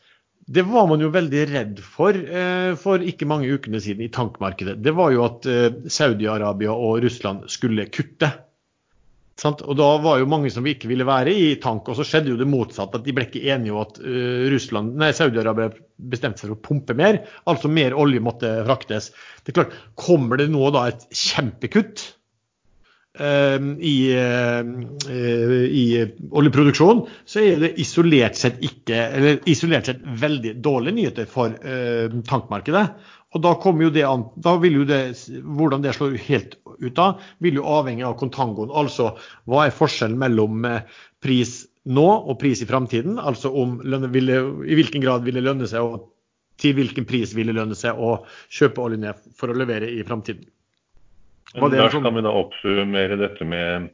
det 0.46 0.62
var 0.62 0.86
man 0.86 1.02
jo 1.02 1.10
veldig 1.10 1.42
redd 1.50 1.80
for 1.82 2.14
eh, 2.14 2.72
for 2.78 3.02
ikke 3.02 3.26
mange 3.26 3.50
ukene 3.50 3.80
siden 3.82 4.04
i 4.06 4.12
tankmarkedet. 4.14 4.78
Det 4.82 4.92
var 4.94 5.10
jo 5.14 5.24
at 5.26 5.48
eh, 5.50 5.80
Saudi-Arabia 5.90 6.74
og 6.74 7.00
Russland 7.02 7.48
skulle 7.50 7.88
kutte. 7.90 8.30
Sant? 9.36 9.60
Og 9.68 9.76
da 9.76 9.88
var 10.00 10.20
jo 10.20 10.28
mange 10.32 10.48
som 10.52 10.64
ikke 10.64 10.88
ville 10.88 11.04
være 11.06 11.34
i 11.36 11.48
tank. 11.60 11.88
Og 11.90 11.98
så 11.98 12.06
skjedde 12.08 12.32
jo 12.32 12.40
det 12.40 12.48
motsatte, 12.48 13.00
at 13.00 13.04
de 13.04 13.14
ble 13.16 13.26
ikke 13.28 13.44
enige 13.52 13.74
om 13.74 13.82
at 13.84 14.00
uh, 14.00 14.46
Russland, 14.52 14.96
nei, 15.00 15.12
Saudi-Arabia 15.16 15.74
bestemte 15.96 16.40
seg 16.40 16.50
for 16.52 16.56
å 16.56 16.64
pumpe 16.70 16.96
mer. 16.96 17.20
Altså 17.48 17.68
mer 17.72 17.96
olje 17.96 18.22
måtte 18.24 18.52
fraktes. 18.64 19.10
Det 19.44 19.52
er 19.52 19.60
klart, 19.60 19.80
Kommer 19.96 20.40
det 20.40 20.48
nå 20.52 20.70
da 20.72 20.86
et 20.88 21.04
kjempekutt 21.12 22.04
eh, 23.20 23.68
i, 23.88 23.96
eh, 24.16 24.72
i, 25.66 25.84
oljeproduksjon, 26.30 27.04
så 27.28 27.44
er 27.44 27.62
det 27.64 27.72
isolert 27.82 28.38
sett 28.38 28.60
ikke, 28.64 28.98
eller 29.18 29.48
isolert 29.48 29.88
sett 29.90 30.04
veldig 30.20 30.56
dårlige 30.64 30.98
nyheter 30.98 31.30
for 31.30 31.56
eh, 31.60 32.12
tankmarkedet. 32.28 32.86
Og 33.36 33.42
da 33.44 33.52
kommer 33.60 33.84
jo 33.84 33.92
det 33.92 34.04
an, 34.08 34.24
da 34.40 34.54
vil 34.62 34.78
jo 34.80 34.88
det, 34.88 35.00
Hvordan 35.44 35.84
det 35.84 35.92
slår 35.96 36.16
helt 36.24 36.56
ut 36.80 36.98
av, 37.00 37.22
vil 37.44 37.58
jo 37.60 37.68
avhenge 37.68 38.06
av 38.08 38.16
kontangoen. 38.20 38.72
Altså 38.72 39.10
hva 39.44 39.66
er 39.66 39.76
forskjellen 39.76 40.16
mellom 40.20 40.64
eh, 40.68 40.84
pris 41.24 41.58
nå 41.84 42.06
og 42.16 42.38
pris 42.40 42.62
i 42.64 42.68
framtiden? 42.68 43.20
Altså 43.20 43.52
om 43.52 43.78
ville, 44.12 44.40
i 44.64 44.78
hvilken 44.78 45.04
grad 45.04 45.26
vil 45.26 45.36
det 45.36 45.44
lønne 45.44 45.68
seg, 45.68 45.84
og 45.84 46.08
til 46.60 46.76
hvilken 46.78 47.04
pris 47.08 47.34
vil 47.36 47.52
det 47.52 47.58
lønne 47.58 47.76
seg 47.76 48.00
å 48.00 48.16
kjøpe 48.48 48.82
olje 48.82 49.02
ned 49.04 49.28
for 49.36 49.52
å 49.52 49.58
levere 49.58 49.90
i 49.92 50.00
framtiden. 50.06 50.48
Der 51.56 51.92
skal 51.92 52.12
vi 52.16 52.24
da 52.24 52.32
oppsummere 52.34 53.20
dette 53.20 53.46
med 53.48 53.90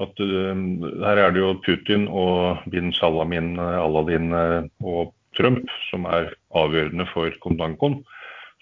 at 0.00 0.20
uh, 0.22 0.60
her 1.06 1.22
er 1.22 1.32
det 1.34 1.40
jo 1.42 1.54
Putin 1.64 2.06
og 2.08 2.66
bin 2.70 2.92
Salamin, 2.98 3.54
Aladdin 3.58 4.34
uh, 4.34 4.66
og 4.82 5.14
Trump 5.38 5.70
som 5.88 6.06
er 6.10 6.32
avgjørende 6.58 7.06
for 7.14 7.30
Contangoen. 7.42 8.00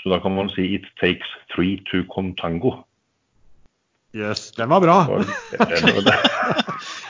Så 0.02 0.08
da 0.12 0.18
kan 0.22 0.34
man 0.34 0.48
si 0.54 0.74
'it 0.74 0.86
takes 1.00 1.28
three 1.54 1.76
to 1.90 1.96
Contango'. 2.14 2.84
Jøss, 4.14 4.48
yes, 4.48 4.52
den 4.56 4.68
var 4.68 4.80
bra. 4.80 4.98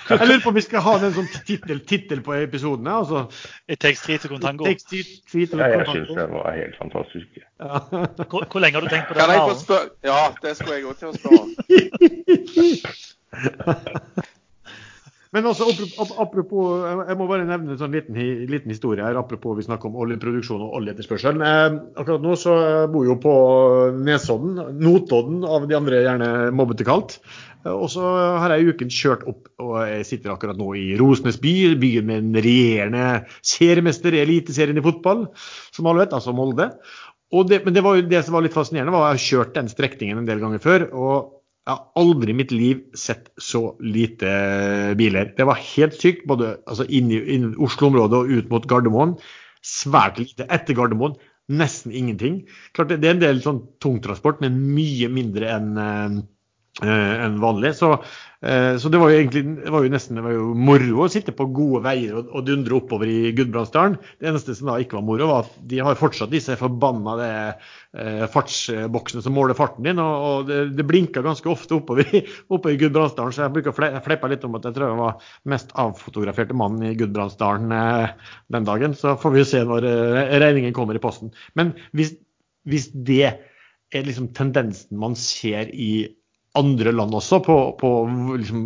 Jeg 0.09 0.27
lurer 0.27 0.41
på 0.43 0.49
om 0.49 0.55
vi 0.55 0.61
skal 0.61 0.81
ha 0.81 0.99
den 0.99 1.15
som 1.15 1.27
tittel 1.47 2.23
på 2.25 2.33
episodene. 2.35 2.91
Altså. 2.91 3.25
It 3.69 3.81
takes 3.81 4.01
three 4.01 4.19
to 4.19 4.29
Contango. 4.29 4.65
Three 4.65 5.47
to 5.47 5.57
contango. 5.57 5.69
Ja, 5.69 5.79
jeg 5.79 5.87
syns 5.87 6.09
det 6.09 6.29
var 6.33 6.53
helt 6.57 6.77
fantastisk. 6.79 7.27
Ja. 7.61 7.79
Hvor, 8.31 8.47
hvor, 8.53 8.61
lenge 8.61 8.75
har 8.75 8.81
du 8.81 8.89
tenkt 8.89 9.09
på 9.09 9.15
det? 9.15 9.23
Kan 9.23 9.35
jeg 9.35 9.41
få 9.51 9.59
spørre? 9.61 9.89
Ja, 10.05 10.33
det 10.43 10.57
skulle 10.57 10.75
jeg 10.75 10.85
òg 10.85 10.97
til 10.97 11.09
å 11.09 11.13
spørre. 11.21 11.47
Men 15.39 15.53
også 15.53 15.69
apropos, 16.19 16.81
jeg 17.07 17.17
må 17.19 17.27
bare 17.31 17.47
nevne 17.47 17.75
en 17.75 17.79
sånn 17.79 17.93
liten, 17.95 18.17
liten 18.51 18.73
historie 18.73 19.05
her, 19.05 19.19
apropos 19.21 19.55
vi 19.55 19.67
snakker 19.67 19.91
om 19.91 19.99
oljeproduksjon 20.03 20.65
og 20.65 20.75
oljeetterspørsel. 20.81 21.39
Eh, 21.47 21.77
akkurat 22.01 22.25
nå 22.25 22.35
så 22.41 22.55
bor 22.91 23.07
jeg 23.07 23.13
jo 23.13 23.19
på 23.23 23.35
Nesodden, 24.03 24.59
Notodden 24.83 25.45
av 25.47 25.69
de 25.71 25.79
andre 25.79 26.03
gjerne 26.03 26.31
mobbete 26.59 26.87
kalt. 26.89 27.21
Eh, 27.63 27.71
og 27.71 27.87
så 27.95 28.03
har 28.43 28.57
jeg 28.57 28.67
i 28.67 28.75
uken 28.75 28.93
kjørt 28.99 29.27
opp, 29.31 29.47
og 29.63 29.79
jeg 29.87 30.11
sitter 30.11 30.35
akkurat 30.35 30.59
nå 30.59 30.73
i 30.81 30.89
Rosenes 30.99 31.39
by, 31.43 31.55
byen 31.79 32.11
med 32.11 32.25
en 32.25 32.43
regjerende 32.43 33.07
seriemester 33.39 34.19
i 34.19 34.25
Eliteserien 34.25 34.83
i 34.83 34.85
fotball, 34.85 35.29
som 35.71 35.87
alle 35.87 36.07
vet, 36.07 36.19
altså 36.19 36.35
Molde. 36.35 36.73
Det, 37.29 37.63
men 37.65 37.75
det, 37.77 37.83
var 37.85 37.99
jo 37.99 38.07
det 38.09 38.25
som 38.25 38.35
var 38.35 38.43
litt 38.43 38.57
fascinerende, 38.57 38.95
var 38.95 39.11
at 39.11 39.19
jeg 39.19 39.19
har 39.19 39.27
kjørt 39.27 39.59
den 39.59 39.69
strekningen 39.71 40.23
en 40.23 40.29
del 40.29 40.41
ganger 40.43 40.63
før. 40.65 40.89
og 40.97 41.35
jeg 41.69 41.77
har 41.77 42.01
aldri 42.01 42.33
i 42.33 42.37
mitt 42.39 42.53
liv 42.55 42.79
sett 42.97 43.27
så 43.37 43.75
lite 43.85 44.29
biler. 44.97 45.35
Det 45.37 45.45
var 45.45 45.61
helt 45.61 45.99
sykt, 46.01 46.25
både 46.31 46.55
altså 46.65 46.87
inn 46.89 47.13
i, 47.13 47.21
Oslo-området 47.61 48.23
og 48.23 48.33
ut 48.33 48.49
mot 48.55 48.69
Gardermoen. 48.71 49.19
Svært 49.61 50.17
lite. 50.23 50.47
Etter 50.49 50.79
Gardermoen 50.79 51.19
nesten 51.53 51.93
ingenting. 51.93 52.41
Klart 52.73 52.89
Det, 52.95 53.03
det 53.03 53.11
er 53.11 53.19
en 53.19 53.23
del 53.23 53.45
sånn 53.45 53.61
tungtransport, 53.85 54.41
men 54.41 54.57
mye 54.73 55.13
mindre 55.13 55.53
enn 55.53 55.71
eh, 55.83 56.19
Eh, 56.19 56.38
enn 56.83 57.41
vanlig. 57.43 57.73
Så, 57.75 57.91
eh, 58.43 58.77
så, 58.79 58.89
det 58.89 59.01
var 59.01 59.11
jo 59.11 59.19
egentlig 59.19 59.43
det 59.65 59.73
var 59.73 59.83
jo 59.83 59.91
nesten 59.93 60.19
det 60.19 60.23
var 60.23 60.35
jo 60.37 60.53
moro 60.55 61.05
å 61.05 61.09
sitte 61.11 61.35
på 61.35 61.49
gode 61.55 61.83
veier 61.87 62.15
og, 62.21 62.31
og 62.31 62.45
dundre 62.47 62.79
oppover 62.79 63.11
i 63.11 63.33
Gudbrandsdalen. 63.37 63.97
Det 64.21 64.31
eneste 64.31 64.55
som 64.55 64.71
da 64.71 64.79
ikke 64.83 64.99
var 64.99 65.07
moro, 65.09 65.29
var 65.31 65.47
at 65.47 65.57
de 65.71 65.81
har 65.83 65.99
fortsatt 65.99 66.33
disse 66.33 66.55
forbanna 66.61 67.17
eh, 67.25 68.23
fartsboksene 68.31 69.25
som 69.25 69.35
måler 69.35 69.59
farten 69.59 69.89
din. 69.89 70.03
Og, 70.03 70.29
og 70.29 70.53
det, 70.53 70.61
det 70.79 70.87
blinka 70.89 71.25
ganske 71.25 71.51
ofte 71.51 71.79
oppover, 71.81 72.07
oppover 72.53 72.77
i 72.77 72.81
Gudbrandsdalen, 72.85 73.35
så 73.35 73.47
jeg 73.47 73.57
bruker 73.57 73.75
å 73.75 74.05
fleppe 74.07 74.33
litt 74.33 74.47
om 74.47 74.57
at 74.61 74.71
jeg 74.71 74.79
tror 74.79 74.93
jeg 74.93 75.03
var 75.03 75.29
mest 75.51 75.75
avfotograferte 75.79 76.57
mannen 76.59 76.93
i 76.93 76.95
Gudbrandsdalen 76.99 77.75
eh, 77.75 78.33
den 78.55 78.71
dagen. 78.71 78.97
Så 78.99 79.19
får 79.19 79.35
vi 79.35 79.47
se 79.51 79.67
når 79.67 79.91
eh, 79.91 80.39
regningen 80.39 80.77
kommer 80.77 80.99
i 80.99 81.03
posten. 81.03 81.35
Men 81.59 81.75
hvis, 81.91 82.15
hvis 82.69 82.91
det 82.95 83.35
er 83.89 84.05
liksom 84.05 84.31
tendensen 84.37 84.99
man 85.01 85.15
ser 85.19 85.71
i 85.73 86.18
andre 86.59 86.93
land 86.93 87.15
også 87.15 87.39
på, 87.45 87.57
på 87.81 87.91
liksom, 88.39 88.63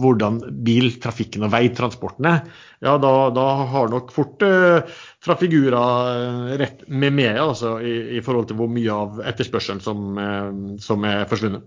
hvordan 0.00 0.40
biltrafikken 0.66 1.46
og 1.46 1.52
veitransporten 1.52 2.28
er, 2.30 2.40
ja, 2.84 2.96
da, 3.00 3.12
da 3.34 3.46
har 3.70 3.92
nok 3.92 4.12
fort 4.14 4.42
uh, 4.44 4.98
Trafigura 5.24 5.84
eh, 6.12 6.54
rett 6.60 6.86
med 6.88 7.14
meg 7.16 7.40
altså, 7.40 7.76
i, 7.80 8.18
i, 8.18 8.22
forhold 8.24 8.50
til 8.50 8.58
hvor 8.60 8.70
mye 8.72 8.98
av 9.04 9.20
etterspørselen 9.32 9.82
som, 9.84 10.06
uh, 10.18 10.78
som 10.82 11.04
er 11.08 11.24
forsvunnet. 11.30 11.66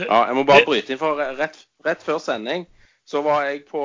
Ja, 0.00 0.24
jeg 0.30 0.38
må 0.38 0.46
bare 0.48 0.64
bryte 0.66 0.94
inn, 0.94 1.00
for 1.00 1.20
rett, 1.38 1.58
rett 1.84 2.06
før 2.06 2.22
sending 2.22 2.64
så 3.08 3.22
var 3.22 3.48
jeg 3.48 3.64
på 3.66 3.82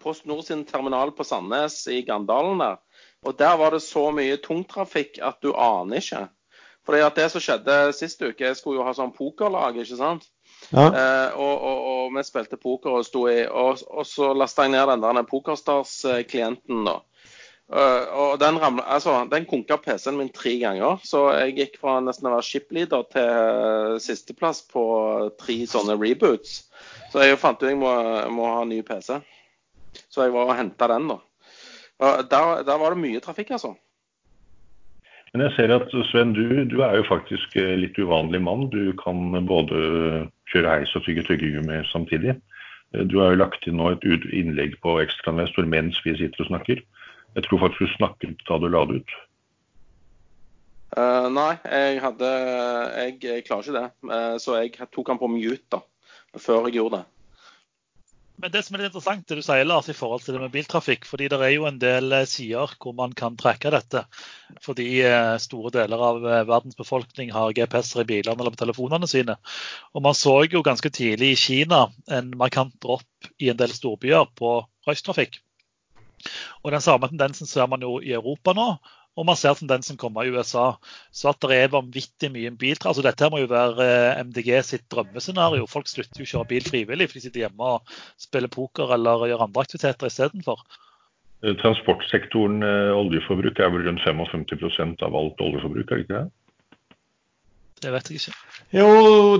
Post 0.00 0.24
Nord 0.26 0.46
sin 0.46 0.64
terminal 0.68 1.12
på 1.12 1.24
Sandnes 1.28 1.82
i 1.92 2.00
Gandalen 2.06 2.62
der. 2.62 2.78
Og 3.26 3.36
der 3.38 3.56
var 3.60 3.74
det 3.74 3.82
så 3.84 4.08
mye 4.14 4.38
tungtrafikk 4.42 5.20
at 5.24 5.40
du 5.44 5.52
aner 5.52 6.00
ikke. 6.00 6.22
Fordi 6.86 7.02
at 7.02 7.18
Det 7.18 7.26
som 7.32 7.42
skjedde 7.42 7.76
sist 7.98 8.22
uke, 8.22 8.44
jeg 8.44 8.56
skulle 8.56 8.78
jo 8.78 8.86
ha 8.86 8.94
sånn 8.94 9.14
pokerlag, 9.14 9.78
ikke 9.82 9.98
sant. 9.98 10.28
Ja. 10.70 10.86
Eh, 10.86 11.34
og, 11.34 11.54
og, 11.54 11.80
og, 11.90 12.14
vi 12.16 12.22
spilte 12.26 12.58
poker 12.58 12.96
og 12.98 13.04
sto 13.06 13.26
i 13.30 13.44
Og, 13.46 13.82
og 13.86 14.06
så 14.08 14.32
lasta 14.34 14.64
jeg 14.64 14.72
ned 14.72 14.88
den 14.88 15.04
der 15.04 15.26
Pokerstars-klienten, 15.28 16.86
da. 16.86 17.00
Uh, 17.66 18.04
og 18.14 18.38
den, 18.38 18.60
ramla, 18.62 18.84
altså, 18.94 19.24
den 19.26 19.42
konka 19.50 19.74
PC-en 19.82 20.14
min 20.20 20.28
tre 20.30 20.52
ganger, 20.60 21.00
så 21.02 21.24
jeg 21.34 21.56
gikk 21.56 21.80
fra 21.82 21.96
nesten 21.98 22.28
å 22.30 22.36
være 22.36 22.46
shipleader 22.46 23.08
til 23.10 23.96
sisteplass 24.04 24.60
på 24.70 24.84
tre 25.40 25.56
sånne 25.66 25.96
reboots. 25.98 26.60
Så 27.10 27.24
jeg 27.26 27.40
fant 27.42 27.58
ut 27.58 27.66
jeg 27.66 27.80
må, 27.80 27.90
må 28.30 28.52
ha 28.52 28.62
ny 28.70 28.78
PC. 28.86 29.18
Så 30.06 30.28
jeg 30.28 30.34
var 30.36 30.52
og 30.52 30.54
henta 30.60 30.86
den, 30.94 31.10
da. 31.10 31.18
Uh, 31.98 32.22
der, 32.22 32.62
der 32.68 32.78
var 32.78 32.94
det 32.94 33.02
mye 33.02 33.24
trafikk, 33.24 33.50
altså. 33.58 33.74
Men 35.36 35.50
jeg 35.50 35.52
ser 35.52 35.72
at 35.74 35.90
Sven, 36.08 36.30
du, 36.32 36.64
du, 36.64 36.78
er 36.80 36.94
jo 36.96 37.02
faktisk 37.04 37.58
litt 37.76 37.98
uvanlig 38.00 38.38
mann. 38.40 38.70
Du 38.72 38.94
kan 38.96 39.34
både 39.44 39.80
kjøre 40.48 40.70
heis 40.70 40.94
og 40.96 41.04
tygge 41.04 41.26
tyggegummi 41.26 41.82
samtidig. 41.90 42.38
Du 43.10 43.18
har 43.20 43.34
jo 43.34 43.42
lagt 43.42 43.66
inn 43.68 43.76
nå 43.76 43.90
et 43.92 44.06
innlegg 44.32 44.78
på 44.80 44.94
Ekstrainvestor 45.02 45.68
mens 45.68 45.98
vi 46.06 46.14
sitter 46.16 46.40
og 46.40 46.48
snakker. 46.48 46.80
Jeg 47.36 47.44
tror 47.44 47.66
faktisk 47.66 47.84
du 47.84 47.92
snakket 47.98 48.46
da 48.48 48.56
du 48.62 48.64
la 48.72 48.86
det 48.88 49.02
ut. 49.02 49.14
Uh, 50.96 51.28
nei, 51.28 51.52
jeg 51.68 52.00
hadde 52.00 52.32
jeg, 52.32 53.18
jeg, 53.28 53.44
klarer 53.44 53.68
ikke 53.68 53.76
det. 53.76 53.86
Uh, 54.08 54.36
så 54.40 54.56
jeg 54.62 54.88
tok 54.88 55.12
han 55.12 55.20
på 55.20 55.28
mute 55.34 55.60
da, 55.68 55.82
før 56.40 56.70
jeg 56.70 56.78
gjorde 56.78 57.02
det. 57.02 57.15
Men 58.42 58.52
det 58.52 58.62
som 58.66 58.76
er 58.76 58.82
litt 58.82 58.90
interessant, 58.90 59.24
det 59.28 59.38
du 59.38 59.44
sier, 59.44 59.64
Lars, 59.64 59.88
i 59.88 59.96
forhold 59.96 60.24
til 60.24 60.36
det 60.36 60.42
med 60.42 60.52
biltrafikk. 60.52 61.06
fordi 61.08 61.28
det 61.32 61.38
er 61.40 61.54
jo 61.54 61.64
en 61.68 61.78
del 61.80 62.12
eh, 62.12 62.26
sider 62.28 62.74
hvor 62.82 62.92
man 62.98 63.14
kan 63.16 63.38
trekke 63.40 63.72
dette. 63.72 64.04
Fordi 64.64 64.86
store 65.42 65.72
deler 65.74 66.04
av 66.10 66.20
verdens 66.48 66.76
befolkning 66.76 67.32
har 67.32 67.54
GPS-er 67.56 68.04
i 68.04 68.08
bilene 68.12 68.36
eller 68.36 68.52
på 68.54 68.62
telefonene 68.64 69.08
sine. 69.08 69.38
Og 69.94 70.04
man 70.04 70.14
så 70.14 70.36
jo 70.50 70.62
ganske 70.66 70.90
tidlig 70.90 71.32
i 71.32 71.40
Kina 71.40 71.86
en 72.12 72.32
markant 72.36 72.76
dropp 72.82 73.32
i 73.40 73.50
en 73.52 73.58
del 73.58 73.72
storbyer 73.72 74.28
på 74.36 74.58
røystrafikk. 74.86 75.40
Og 76.64 76.72
den 76.72 76.84
samme 76.84 77.08
tendensen 77.10 77.48
ser 77.48 77.68
man 77.70 77.84
jo 77.84 77.98
i 78.00 78.14
Europa 78.16 78.54
nå. 78.56 78.68
Og 79.16 79.24
man 79.24 79.38
ser 79.40 79.56
tendensen 79.56 79.96
komme 80.00 80.26
i 80.26 80.32
USA. 80.34 80.74
Så 81.14 81.30
at 81.32 81.40
det 81.40 81.56
er 81.56 81.72
vanvittig 81.72 82.28
mye 82.34 82.52
biltrafikk. 82.52 82.90
Altså 82.92 83.04
dette 83.06 83.30
må 83.32 83.40
jo 83.40 83.50
være 83.50 83.84
eh, 83.84 84.24
MDG 84.28 84.50
sitt 84.68 84.84
drømmescenario. 84.92 85.68
Folk 85.70 85.88
slutter 85.88 86.20
jo 86.20 86.26
å 86.28 86.32
kjøre 86.34 86.50
bil 86.52 86.66
frivillig, 86.66 87.08
for 87.08 87.18
de 87.18 87.24
sitter 87.24 87.46
hjemme 87.46 87.76
og 87.76 87.94
spiller 88.20 88.52
poker 88.52 88.92
eller 88.96 89.28
gjør 89.30 89.46
andre 89.48 89.64
aktiviteter 89.64 90.12
istedenfor. 90.12 90.64
Eh, 91.44 91.56
transportsektoren 91.62 92.60
eh, 92.64 92.96
oljeforbruk 92.96 93.60
er 93.60 93.72
vel 93.72 93.86
rundt 93.88 94.04
55% 94.04 95.04
av 95.06 95.16
alt 95.16 95.40
oljeforbruk, 95.48 95.88
er 95.90 96.02
det 96.02 96.06
ikke 96.06 96.18
det? 96.18 96.26
Det 97.84 97.92
vet 97.92 98.08
jeg 98.08 98.20
ikke. 98.20 98.36
Jo, 98.72 98.86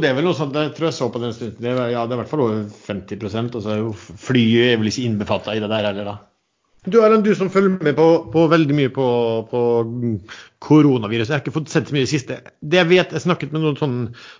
det 0.01 0.11
er 0.11 0.17
vel 0.19 0.27
noe 0.29 0.37
sånt. 0.37 0.57
Jeg 0.57 0.75
tror 0.77 0.91
jeg 0.91 0.97
så 0.99 1.09
på 1.13 1.21
den 1.23 1.33
stunden. 1.33 1.57
Det 1.61 1.71
er, 1.73 1.79
ja, 1.95 2.03
det 2.05 2.13
er 2.13 2.19
i 2.19 2.21
hvert 2.21 2.33
fall 2.33 2.45
over 2.45 2.65
50% 2.69 3.57
altså, 3.57 3.77
Flyet 3.97 4.75
er 4.75 4.81
vel 4.81 4.91
ikke 4.91 5.07
innbefatta 5.09 5.57
i 5.57 5.63
det 5.63 5.71
der 5.73 5.89
heller, 5.89 6.11
da? 6.11 6.17
Du 6.87 7.01
Erlend, 7.03 7.25
du 7.27 7.35
som 7.35 7.49
følger 7.51 7.83
med 7.83 7.97
på, 7.99 8.07
på 8.31 8.43
veldig 8.47 8.75
mye 8.79 8.91
på, 8.95 9.07
på, 9.51 9.61
koronaviruset. 10.63 11.33
Jeg 11.33 11.35
har 11.35 11.43
ikke 11.43 11.55
fått 11.57 11.73
sett 11.73 11.91
så 11.91 11.95
mye 11.97 12.05
i 12.05 12.07
det 12.07 12.13
siste. 12.13 12.37
Det 12.63 12.79
jeg 12.79 12.89
vet, 12.93 13.15
jeg 13.15 13.25
snakket 13.25 13.55
med 13.55 13.65
noen 13.65 13.79
sånn, 13.81 13.97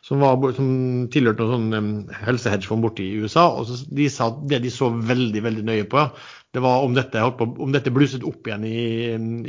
som, 0.07 0.23
var, 0.23 0.55
som 0.55 0.69
tilhørte 1.13 1.43
noen 1.43 1.75
sånn 1.75 2.21
helsehedgefond 2.27 2.87
borte 2.87 3.03
i 3.03 3.19
USA. 3.19 3.49
og 3.51 3.67
så, 3.67 3.81
De 3.91 4.07
sa 4.13 4.31
det 4.47 4.63
de 4.63 4.71
så 4.71 4.93
veldig 4.95 5.43
veldig 5.43 5.67
nøye 5.67 5.89
på, 5.91 6.07
det 6.55 6.63
var 6.65 6.87
om 6.87 6.95
dette, 6.97 7.21
på, 7.37 7.51
om 7.67 7.75
dette 7.75 7.93
blusset 7.93 8.25
opp 8.25 8.47
igjen 8.47 8.65
i, 8.65 8.85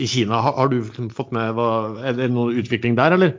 i 0.04 0.10
Kina. 0.10 0.42
Har, 0.44 0.58
har, 0.58 0.74
du 0.74 0.80
liksom 0.82 1.14
fått 1.14 1.30
med, 1.38 1.54
hva, 1.56 1.70
Er 2.02 2.18
det 2.18 2.32
noen 2.34 2.58
utvikling 2.60 2.98
der, 2.98 3.16
eller? 3.16 3.38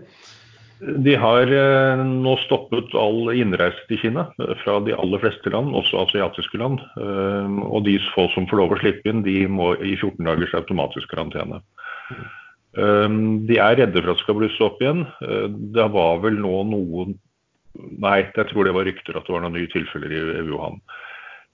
De 0.78 1.14
har 1.18 1.50
eh, 1.50 2.00
nå 2.06 2.34
stoppet 2.44 2.92
all 2.98 3.32
innreise 3.34 3.80
til 3.88 3.98
Kina 4.02 4.28
eh, 4.38 4.54
fra 4.62 4.78
de 4.86 4.94
aller 4.94 5.22
fleste 5.22 5.50
land, 5.50 5.74
også 5.74 6.04
asiatiske 6.04 6.60
land. 6.60 6.82
Eh, 7.00 7.56
og 7.66 7.82
de 7.88 7.96
få 8.12 8.28
som 8.34 8.46
får 8.50 8.62
lov 8.62 8.74
å 8.76 8.80
slippe 8.82 9.10
inn, 9.10 9.24
de 9.26 9.40
må 9.50 9.72
i 9.82 9.96
14 9.96 10.22
dagers 10.28 10.54
automatisk 10.58 11.10
karantene. 11.14 11.62
De 12.78 13.56
er 13.58 13.78
redde 13.80 14.02
for 14.04 14.12
at 14.12 14.18
det 14.20 14.22
skal 14.22 14.36
blusse 14.38 14.62
opp 14.62 14.82
igjen. 14.84 15.00
Det 15.74 15.86
var 15.90 16.20
vel 16.22 16.36
nå 16.38 16.60
noen 16.68 17.16
Nei, 17.78 18.24
jeg 18.34 18.48
tror 18.50 18.66
det 18.66 18.72
var 18.74 18.86
rykter 18.88 19.14
at 19.14 19.26
det 19.28 19.30
var 19.30 19.42
noen 19.44 19.54
nye 19.54 19.68
tilfeller 19.70 20.10
i 20.10 20.40
Wuhan. 20.48 20.80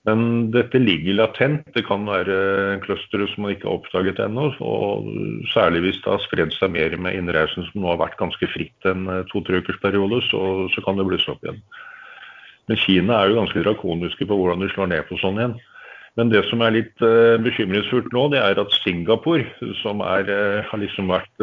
Men 0.04 0.50
dette 0.52 0.80
ligger 0.80 1.16
latent. 1.16 1.64
Det 1.72 1.86
kan 1.88 2.04
være 2.04 2.78
clustere 2.84 3.24
som 3.32 3.46
man 3.46 3.54
ikke 3.54 3.70
har 3.70 3.78
oppdaget 3.78 4.20
ennå. 4.20 4.50
Og 4.60 5.08
særlig 5.54 5.80
hvis 5.86 6.00
det 6.04 6.12
har 6.12 6.24
spredd 6.26 6.52
seg 6.56 6.74
mer 6.74 6.96
med 7.00 7.16
innreisen 7.16 7.64
som 7.70 7.80
nå 7.80 7.94
har 7.94 8.02
vært 8.02 8.20
ganske 8.20 8.48
fritt 8.52 8.88
en 8.90 9.08
eh, 9.08 9.22
to-tre 9.32 9.62
ukers 9.64 9.80
periode, 9.80 10.20
så, 10.28 10.42
så, 10.74 10.84
kan 10.84 11.00
det 11.00 11.08
blusse 11.08 11.32
opp 11.32 11.40
igjen. 11.46 11.62
Men 12.68 12.80
Kina 12.80 13.16
er 13.16 13.32
jo 13.32 13.40
ganske 13.40 13.64
drakoniske 13.64 14.28
på 14.28 14.36
hvordan 14.40 14.60
de 14.64 14.68
slår 14.72 14.92
ned 14.92 15.08
på 15.08 15.20
sånn 15.20 15.40
igjen. 15.40 15.56
Men 16.20 16.30
det 16.30 16.44
som 16.46 16.60
er 16.62 16.76
litt 16.76 17.02
uh, 17.02 17.34
bekymringsfullt 17.42 18.12
nå, 18.14 18.28
det 18.30 18.38
er 18.38 18.60
at 18.62 18.76
Singapore, 18.84 19.48
som 19.80 19.98
er, 20.04 20.28
uh, 20.30 20.60
har 20.68 20.78
liksom 20.78 21.10
vært 21.10 21.42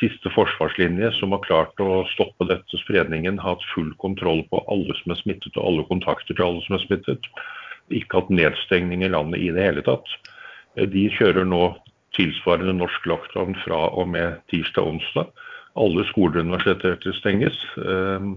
siste 0.00 0.30
forsvarslinje, 0.34 1.10
som 1.18 1.32
har 1.34 1.44
klart 1.46 1.80
å 1.82 2.04
stoppe 2.12 2.48
dette 2.50 2.80
spredningen, 2.82 3.40
hatt 3.40 3.64
full 3.72 3.92
kontroll 4.02 4.42
på 4.50 4.62
alle 4.72 4.96
som 5.00 5.14
er 5.14 5.20
smittet 5.22 5.56
og 5.56 5.64
alle 5.64 5.86
kontakter 5.90 6.36
til 6.36 6.46
alle 6.46 6.64
som 6.66 6.76
er 6.78 6.84
smittet, 6.84 7.30
ikke 7.94 8.20
hatt 8.20 8.32
nedstengning 8.34 9.04
i 9.06 9.12
landet 9.12 9.42
i 9.42 9.52
det 9.54 9.68
hele 9.68 9.84
tatt. 9.86 10.08
De 10.76 11.06
kjører 11.16 11.46
nå 11.48 11.70
tilsvarende 12.16 12.76
norsk 12.78 13.08
lockdown 13.08 13.56
fra 13.64 13.86
og 13.92 14.10
med 14.12 14.40
tirsdag-onsdag. 14.52 15.32
Alle 15.76 16.04
skoler 16.10 16.40
og 16.40 16.48
universiteter 16.48 17.16
stenges. 17.18 17.56
Eh, 17.76 18.28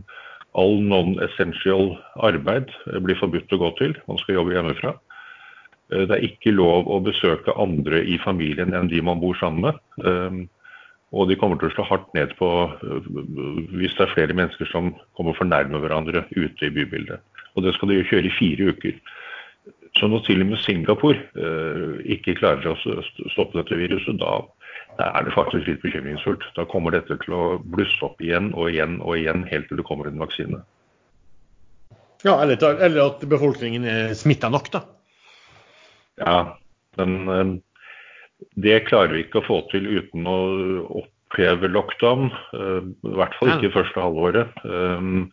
all 0.59 0.79
non-essential 0.83 1.93
arbeid 2.25 2.71
blir 3.05 3.19
forbudt 3.19 3.53
å 3.55 3.61
gå 3.61 3.71
til. 3.79 3.95
Man 4.09 4.19
skal 4.21 4.39
jobbe 4.39 4.55
hjemmefra. 4.55 4.95
Eh, 5.93 6.05
det 6.05 6.15
er 6.17 6.27
ikke 6.27 6.55
lov 6.55 6.89
å 6.91 7.01
besøke 7.05 7.55
andre 7.55 8.03
i 8.03 8.19
familien 8.23 8.75
enn 8.75 8.91
de 8.91 9.01
man 9.05 9.21
bor 9.23 9.37
sammen 9.39 9.69
med. 9.69 10.49
Og 11.09 11.29
de 11.29 11.37
kommer 11.41 11.57
til 11.57 11.71
å 11.71 11.73
slå 11.73 11.85
hardt 11.89 12.11
ned 12.13 12.35
på 12.37 12.47
hvis 13.79 13.95
det 13.97 14.05
er 14.05 14.13
flere 14.13 14.35
mennesker 14.37 14.69
som 14.69 14.91
kommer 15.17 15.33
for 15.37 15.49
nærme 15.49 15.81
hverandre 15.81 16.25
ute 16.35 16.67
i 16.67 16.73
bybildet. 16.73 17.23
Og 17.57 17.65
det 17.65 17.73
skal 17.75 17.89
de 17.89 18.03
kjøre 18.05 18.29
i 18.29 18.35
fire 18.37 18.69
uker. 18.75 18.99
Så 19.97 20.07
når 20.07 20.21
til 20.27 20.43
og 20.43 20.51
med 20.51 20.61
Singapore 20.61 21.17
eh, 21.17 21.95
ikke 22.15 22.37
klarer 22.37 22.69
å 22.71 22.77
stoppe 23.33 23.57
dette 23.57 23.77
viruset, 23.79 24.19
da, 24.21 24.37
da 24.99 25.07
er 25.17 25.25
det 25.25 25.33
faktisk 25.33 25.65
litt 25.65 25.81
bekymringsfullt. 25.81 26.45
Da 26.55 26.67
kommer 26.69 26.93
dette 26.93 27.17
til 27.23 27.35
å 27.35 27.45
blusse 27.63 27.97
opp 28.05 28.21
igjen 28.21 28.51
og 28.53 28.69
igjen 28.69 28.99
og 29.01 29.17
igjen 29.17 29.47
helt 29.49 29.65
til 29.71 29.81
det 29.81 29.87
kommer 29.89 30.11
en 30.11 30.21
vaksine. 30.21 30.61
Ja, 32.21 32.35
eller, 32.43 32.59
eller 32.77 33.01
at 33.15 33.23
befolkningen 33.31 33.87
er 33.87 34.13
smitta 34.19 34.51
nok, 34.51 34.69
da. 34.75 34.83
Ja, 36.19 36.39
men 36.99 37.15
uh, 37.31 37.53
det 38.55 38.83
klarer 38.87 39.15
vi 39.15 39.25
ikke 39.25 39.41
å 39.41 39.47
få 39.47 39.59
til 39.71 39.87
uten 39.99 40.27
å 40.29 40.39
oppheve 41.01 41.69
lockdown. 41.71 42.31
Uh, 42.55 42.81
I 43.05 43.15
hvert 43.19 43.37
fall 43.39 43.55
ikke 43.57 43.75
første 43.75 44.03
halvåret. 44.03 44.65
Um, 44.65 45.29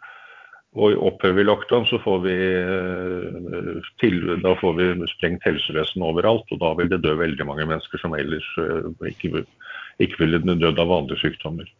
og 0.76 0.98
opphever 1.08 1.38
vi 1.38 1.44
lockdown, 1.46 1.86
så 1.88 1.96
får 2.04 2.18
vi, 2.26 2.36
eh, 2.36 3.76
til, 4.02 4.18
da 4.42 4.52
får 4.60 4.74
vi 4.76 5.08
sprengt 5.08 5.46
helsevesen 5.48 6.04
overalt. 6.04 6.44
Og 6.52 6.60
da 6.60 6.74
vil 6.76 6.90
det 6.92 7.00
dø 7.04 7.14
veldig 7.16 7.46
mange 7.48 7.64
mennesker 7.64 8.02
som 8.02 8.12
ellers 8.16 8.46
eh, 8.60 8.90
ikke, 9.08 9.46
ikke 10.04 10.20
ville 10.20 10.42
dødd 10.44 10.82
av 10.82 10.90
vanlige 10.92 11.22
sykdommer. 11.22 11.70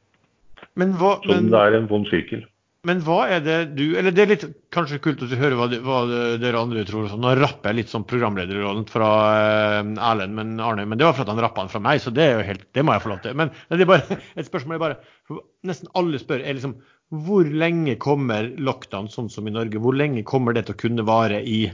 Hva, 0.76 1.12
så 1.20 1.28
men, 1.28 1.50
det 1.52 1.60
er 1.60 1.76
en 1.76 1.90
vond 1.90 2.08
sirkel. 2.08 2.46
Men 2.86 3.00
hva 3.02 3.18
er 3.34 3.40
det 3.42 3.56
du 3.74 3.84
Eller 3.98 4.14
det 4.14 4.22
er 4.22 4.30
litt 4.30 4.44
kanskje 4.74 5.00
kult 5.02 5.22
å 5.24 5.28
høre 5.30 5.56
hva, 5.58 5.66
hva 5.82 6.00
dere 6.38 6.60
andre 6.60 6.84
tror. 6.86 7.08
Nå 7.18 7.32
rapper 7.40 7.72
jeg 7.72 7.80
litt 7.80 7.92
sånn 7.92 8.06
programlederrollen 8.08 8.86
fra 8.90 9.10
eh, 9.34 9.80
Erlend, 10.10 10.36
men 10.36 10.60
Arne, 10.62 10.84
men 10.86 11.00
det 11.00 11.08
var 11.08 11.16
for 11.16 11.24
at 11.24 11.32
han 11.32 11.42
rappa 11.42 11.64
den 11.64 11.72
fra 11.72 11.82
meg, 11.82 12.02
så 12.02 12.12
det, 12.14 12.26
er 12.26 12.36
jo 12.36 12.46
helt, 12.50 12.66
det 12.76 12.84
må 12.86 12.94
jeg 12.94 13.04
få 13.06 13.12
lov 13.14 13.22
til. 13.24 13.38
Men 13.38 13.52
bare, 13.90 14.18
et 14.38 14.48
spørsmål 14.48 14.78
er 14.78 14.84
bare 14.84 15.40
Nesten 15.66 15.90
alle 15.98 16.20
spør 16.22 16.44
er 16.44 16.54
liksom 16.54 16.76
hvor 17.14 17.46
lenge 17.46 17.94
kommer 18.02 18.48
lockdown 18.58 19.06
sånn 19.10 19.28
som 19.30 19.46
i 19.46 19.54
Norge? 19.54 19.78
Hvor 19.82 19.94
lenge 19.94 20.24
kommer 20.26 20.54
det 20.54 20.66
til 20.66 20.74
å 20.74 20.80
kunne 20.80 21.06
vare 21.06 21.38
i 21.38 21.68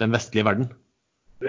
den 0.00 0.14
vestlige 0.14 0.46
verden? 0.48 0.70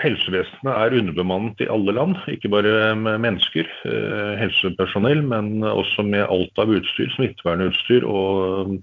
Helsevesenet 0.02 0.71
er 0.74 0.95
underbemannet 0.98 1.62
i 1.63 1.69
alle 1.71 1.93
land, 1.95 2.17
ikke 2.32 2.50
bare 2.52 2.95
med 3.00 3.21
mennesker, 3.24 3.69
eh, 3.88 4.34
helsepersonell, 4.41 5.21
men 5.24 5.63
også 5.63 6.04
med 6.04 6.26
alt 6.26 6.60
av 6.60 6.74
utstyr, 6.74 7.12
smittevernutstyr 7.15 8.04
og 8.10 8.65
um, 8.65 8.76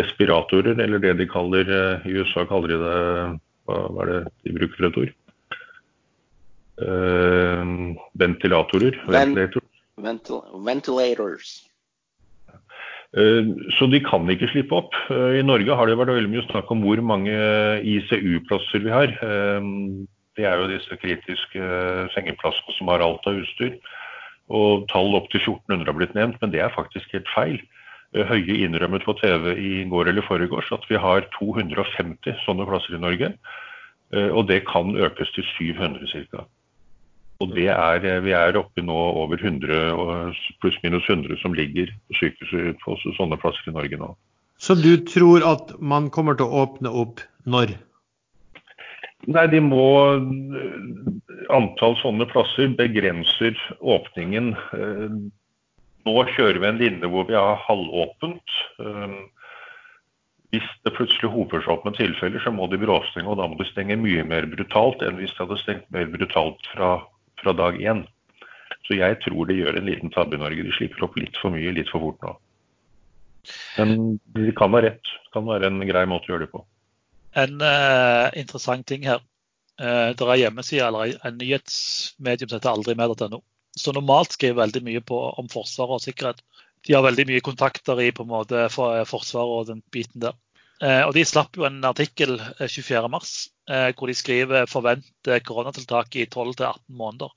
respiratorer, 0.00 0.80
eller 0.80 1.02
det 1.02 1.16
de 1.20 1.28
kaller 1.30 1.70
eh, 1.70 2.06
I 2.08 2.16
USA 2.18 2.46
kaller 2.48 2.72
de 2.72 2.78
det 2.82 2.98
Hva 3.70 4.02
er 4.02 4.10
det 4.10 4.20
de 4.46 4.54
bruker 4.56 4.76
for 4.78 4.88
et 4.88 5.00
ord? 5.04 5.16
Ventilatorer. 8.18 8.96
Ventilator. 9.06 9.66
Ventil 10.00 10.40
ventilators. 10.64 11.58
Eh, 13.18 13.50
så 13.76 13.88
de 13.90 14.00
kan 14.06 14.28
ikke 14.30 14.48
slippe 14.52 14.76
opp. 14.78 14.94
Eh, 15.10 15.40
I 15.40 15.46
Norge 15.46 15.76
har 15.76 15.90
det 15.90 15.98
vært 15.98 16.14
veldig 16.14 16.32
mye 16.32 16.46
snakk 16.48 16.70
om 16.70 16.84
hvor 16.84 17.02
mange 17.02 17.34
ICU-plasser 17.82 18.86
vi 18.86 18.94
har. 18.94 19.14
Eh, 20.40 20.44
det 20.44 20.48
er 20.50 20.60
jo 20.60 20.70
disse 20.70 21.00
kritiske 21.00 21.72
sengeplassene 22.16 22.76
som 22.78 22.92
har 22.92 23.04
alt 23.04 23.26
av 23.28 23.40
utstyr. 23.42 23.76
Og 24.50 24.88
tall 24.90 25.14
opp 25.14 25.28
til 25.30 25.40
1400 25.44 25.86
har 25.86 25.98
blitt 25.98 26.16
nevnt, 26.16 26.40
men 26.40 26.50
det 26.50 26.64
er 26.64 26.74
faktisk 26.74 27.12
helt 27.14 27.28
feil. 27.34 27.60
Høie 28.10 28.56
innrømmet 28.64 29.04
på 29.06 29.14
TV 29.20 29.52
i 29.54 29.84
går 29.86 30.08
eller 30.10 30.26
foregårs 30.26 30.72
at 30.74 30.82
vi 30.90 30.98
har 30.98 31.28
250 31.36 32.40
sånne 32.42 32.66
plasser 32.66 32.96
i 32.96 32.98
Norge. 32.98 33.28
Og 34.34 34.48
det 34.48 34.64
kan 34.66 34.96
økes 34.98 35.30
til 35.36 35.46
700 35.54 36.10
ca. 36.32 36.42
Og 37.40 37.56
eh, 37.56 38.18
Vi 38.24 38.32
er 38.36 38.58
oppe 38.60 38.82
nå 38.84 38.96
over 39.22 39.40
100, 39.40 40.34
pluss-minus 40.60 41.06
100 41.08 41.40
som 41.40 41.54
ligger 41.56 41.92
på 42.08 42.18
sykehuset 42.18 42.82
på 42.84 42.96
sånne 43.16 43.38
plasser 43.40 43.70
i 43.70 43.76
Norge 43.76 44.00
nå. 44.00 44.12
Så 44.60 44.76
du 44.76 44.92
tror 45.08 45.44
at 45.48 45.72
man 45.80 46.10
kommer 46.12 46.36
til 46.36 46.50
å 46.50 46.66
åpne 46.66 46.92
opp 46.92 47.22
når? 47.48 47.78
Nei, 49.28 49.44
de 49.52 49.60
må 49.60 49.86
Antall 51.52 51.96
sånne 52.00 52.24
plasser 52.30 52.70
begrenser 52.78 53.58
åpningen. 53.80 54.54
Eh, 54.76 55.18
nå 56.08 56.14
kjører 56.32 56.60
vi 56.62 56.68
en 56.70 56.80
linje 56.80 57.10
hvor 57.12 57.26
vi 57.28 57.36
har 57.36 57.60
halvåpent. 57.66 58.56
Hvis 60.50 60.66
det 60.86 60.94
plutselig 60.96 61.30
hoper 61.30 61.62
seg 61.62 61.74
opp 61.76 61.84
med 61.86 61.98
tilfeller, 61.98 62.42
så 62.42 62.50
må 62.54 62.66
de 62.70 62.80
bråstenge, 62.82 63.28
og 63.28 63.38
da 63.38 63.46
må 63.46 63.58
de 63.60 63.68
stenge 63.68 63.98
mye 64.00 64.24
mer 64.26 64.48
brutalt 64.50 65.04
enn 65.06 65.18
hvis 65.20 65.34
de 65.36 65.44
hadde 65.44 65.58
stengt 65.60 65.92
mer 65.94 66.08
brutalt 66.10 66.70
fra, 66.72 66.94
fra 67.42 67.54
dag 67.54 67.78
én. 67.78 68.02
Så 68.88 68.98
jeg 68.98 69.20
tror 69.22 69.46
de 69.46 69.60
gjør 69.60 69.78
en 69.78 69.86
liten 69.86 70.10
tabbe 70.10 70.34
i 70.34 70.40
Norge. 70.40 70.64
De 70.66 70.74
slipper 70.74 71.06
opp 71.06 71.18
litt 71.20 71.36
for 71.38 71.54
mye 71.54 71.76
litt 71.76 71.90
for 71.92 72.02
fort 72.02 72.24
nå. 72.26 72.34
Men 73.78 74.18
det 74.34 74.56
kan 74.58 74.72
være 74.74 74.90
rett. 74.90 75.14
Det 75.26 75.34
kan 75.36 75.46
være 75.46 75.70
en 75.70 75.84
grei 75.86 76.02
måte 76.10 76.26
å 76.26 76.34
gjøre 76.34 76.48
det 76.48 76.54
på. 76.56 76.64
En 77.38 77.60
uh, 77.62 78.30
interessant 78.38 78.86
ting 78.86 79.06
her. 79.06 79.22
Uh, 79.80 80.10
det 80.16 80.26
er 80.26 80.42
hjemmeside 80.44 80.86
eller 80.86 81.14
en 81.26 81.38
nyhetsmedium 81.40 82.50
som 82.50 82.58
heter 82.58 82.72
aldrimer.no. 82.74 83.42
Så 83.78 83.94
normalt 83.94 84.34
skriver 84.34 84.64
veldig 84.64 84.82
mye 84.86 85.02
på, 85.06 85.18
om 85.40 85.48
forsvar 85.52 85.94
og 85.94 86.02
sikkerhet. 86.04 86.42
De 86.86 86.96
har 86.96 87.04
veldig 87.04 87.26
mye 87.28 87.44
kontakter 87.44 88.00
i 88.02 88.10
på 88.16 88.24
en 88.26 88.32
måte 88.32 88.66
for, 88.74 88.98
uh, 88.98 89.06
Forsvaret 89.08 89.56
og 89.60 89.68
den 89.72 89.84
biten 89.94 90.26
der. 90.26 90.38
og 90.80 91.10
De 91.12 91.20
slapp 91.28 91.58
jo 91.60 91.66
en 91.68 91.82
artikkel 91.84 92.38
24.3 92.56 93.90
hvor 93.92 94.08
de 94.08 94.14
skriver 94.16 94.64
forventer 94.64 95.42
koronatiltak 95.44 96.16
i 96.16 96.24
12-18 96.24 96.78
måneder. 96.88 97.28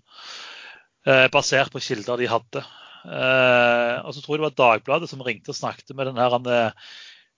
basert 1.27 1.73
på 1.73 1.81
kilder 1.83 2.21
de 2.21 2.29
hadde. 2.31 2.63
Eh, 3.03 3.95
og 3.99 4.13
så 4.15 4.21
tror 4.23 4.37
jeg 4.37 4.39
det 4.39 4.47
var 4.47 4.59
Dagbladet 4.59 5.09
som 5.11 5.23
ringte 5.25 5.51
og 5.51 5.57
snakket 5.57 5.91
med 5.95 6.07
den 6.07 6.19
her, 6.21 6.37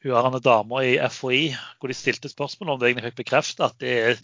hun 0.03 0.41
dama 0.43 0.83
i 0.83 0.97
FHI, 1.09 1.55
hvor 1.79 1.89
de 1.89 1.97
stilte 1.97 2.29
spørsmål 2.29 2.73
om 2.73 2.79
det 2.79 2.89
egentlig 2.89 3.11
fikk 3.11 3.21
bekreftet 3.23 3.65
at 3.65 3.77
det 3.81 3.93
er, 4.09 4.19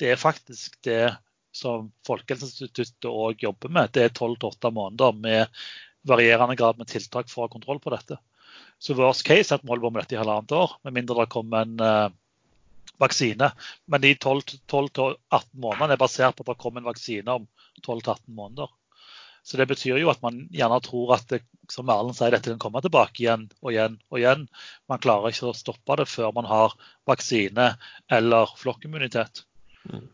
det 0.00 0.12
er 0.12 0.20
faktisk 0.20 0.78
det 0.86 1.16
som 1.56 1.90
Folkehelseinstituttet 2.06 3.08
òg 3.08 3.42
jobber 3.42 3.72
med. 3.72 3.92
Det 3.92 4.04
er 4.04 4.14
12-8 4.14 4.70
måneder 4.72 5.12
med 5.16 5.60
varierende 6.06 6.56
grad 6.56 6.78
med 6.78 6.88
tiltak 6.90 7.30
for 7.30 7.42
å 7.42 7.46
ha 7.46 7.52
kontroll 7.52 7.80
på 7.82 7.92
dette. 7.94 8.18
Så 8.78 8.96
worst 8.96 9.24
case 9.26 9.52
er 9.52 9.58
at 9.58 9.64
vi 9.64 9.72
holder 9.72 9.86
på 9.86 9.92
med 9.94 10.04
dette 10.04 10.16
i 10.16 10.20
halvannet 10.20 10.52
år, 10.56 10.76
med 10.84 10.96
mindre 10.98 11.22
det 11.22 11.32
kommer 11.32 11.64
en 11.64 11.80
uh, 11.80 12.12
vaksine. 13.00 13.50
Men 13.88 14.04
de 14.04 14.14
12-18 14.14 15.16
månedene 15.56 15.96
er 15.96 16.00
basert 16.00 16.36
på 16.36 16.44
at 16.44 16.52
det 16.52 16.60
kommer 16.62 16.82
en 16.82 16.90
vaksine 16.90 17.38
om 17.40 17.48
12-18 17.82 18.20
måneder. 18.36 18.72
Så 19.46 19.60
det 19.60 19.68
betyr 19.70 20.00
jo 20.00 20.10
at 20.10 20.22
man 20.24 20.40
gjerne 20.50 20.80
tror 20.82 21.12
at 21.14 21.28
det, 21.30 21.44
som 21.70 21.86
Erlend 21.92 22.16
sier, 22.18 22.34
dette 22.34 22.50
kan 22.50 22.62
komme 22.62 22.82
tilbake 22.82 23.22
igjen 23.22 23.46
og 23.62 23.70
igjen 23.70 24.00
og 24.10 24.18
igjen. 24.18 24.48
Man 24.90 25.02
klarer 25.02 25.30
ikke 25.30 25.52
å 25.52 25.54
stoppe 25.54 26.00
det 26.00 26.08
før 26.10 26.32
man 26.34 26.48
har 26.50 26.74
vaksine 27.06 27.68
eller 28.10 28.50
flokkimmunitet. 28.58 29.44
Mm. 29.86 30.08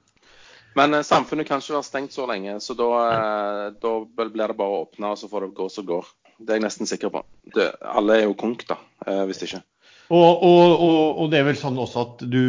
Men 0.76 0.98
eh, 0.98 1.04
samfunnet 1.04 1.48
kan 1.48 1.64
ikke 1.64 1.78
være 1.78 1.88
stengt 1.88 2.12
så 2.16 2.26
lenge, 2.28 2.58
så 2.60 2.76
da, 2.76 2.90
eh, 3.08 3.66
da 3.80 3.94
blir 4.04 4.52
det 4.52 4.58
bare 4.58 4.68
å 4.68 4.84
åpne, 4.84 5.14
og 5.14 5.20
så 5.20 5.32
får 5.32 5.46
det 5.46 5.56
gå 5.56 5.68
som 5.72 5.88
går. 5.88 6.12
Det 6.36 6.52
er 6.52 6.60
jeg 6.60 6.66
nesten 6.66 6.88
sikker 6.90 7.12
på. 7.14 7.24
Det, 7.56 7.70
alle 7.80 8.18
er 8.18 8.26
jo 8.26 8.36
konk, 8.38 8.66
da, 8.68 8.76
eh, 9.06 9.24
hvis 9.28 9.44
ikke. 9.48 9.62
Og, 10.10 10.42
og, 10.44 10.82
og, 10.82 11.18
og, 11.22 11.26
det 11.32 11.38
er 11.38 11.46
vel 11.46 11.56
sånn 11.56 11.78
også 11.80 12.02
at 12.02 12.22
du 12.28 12.42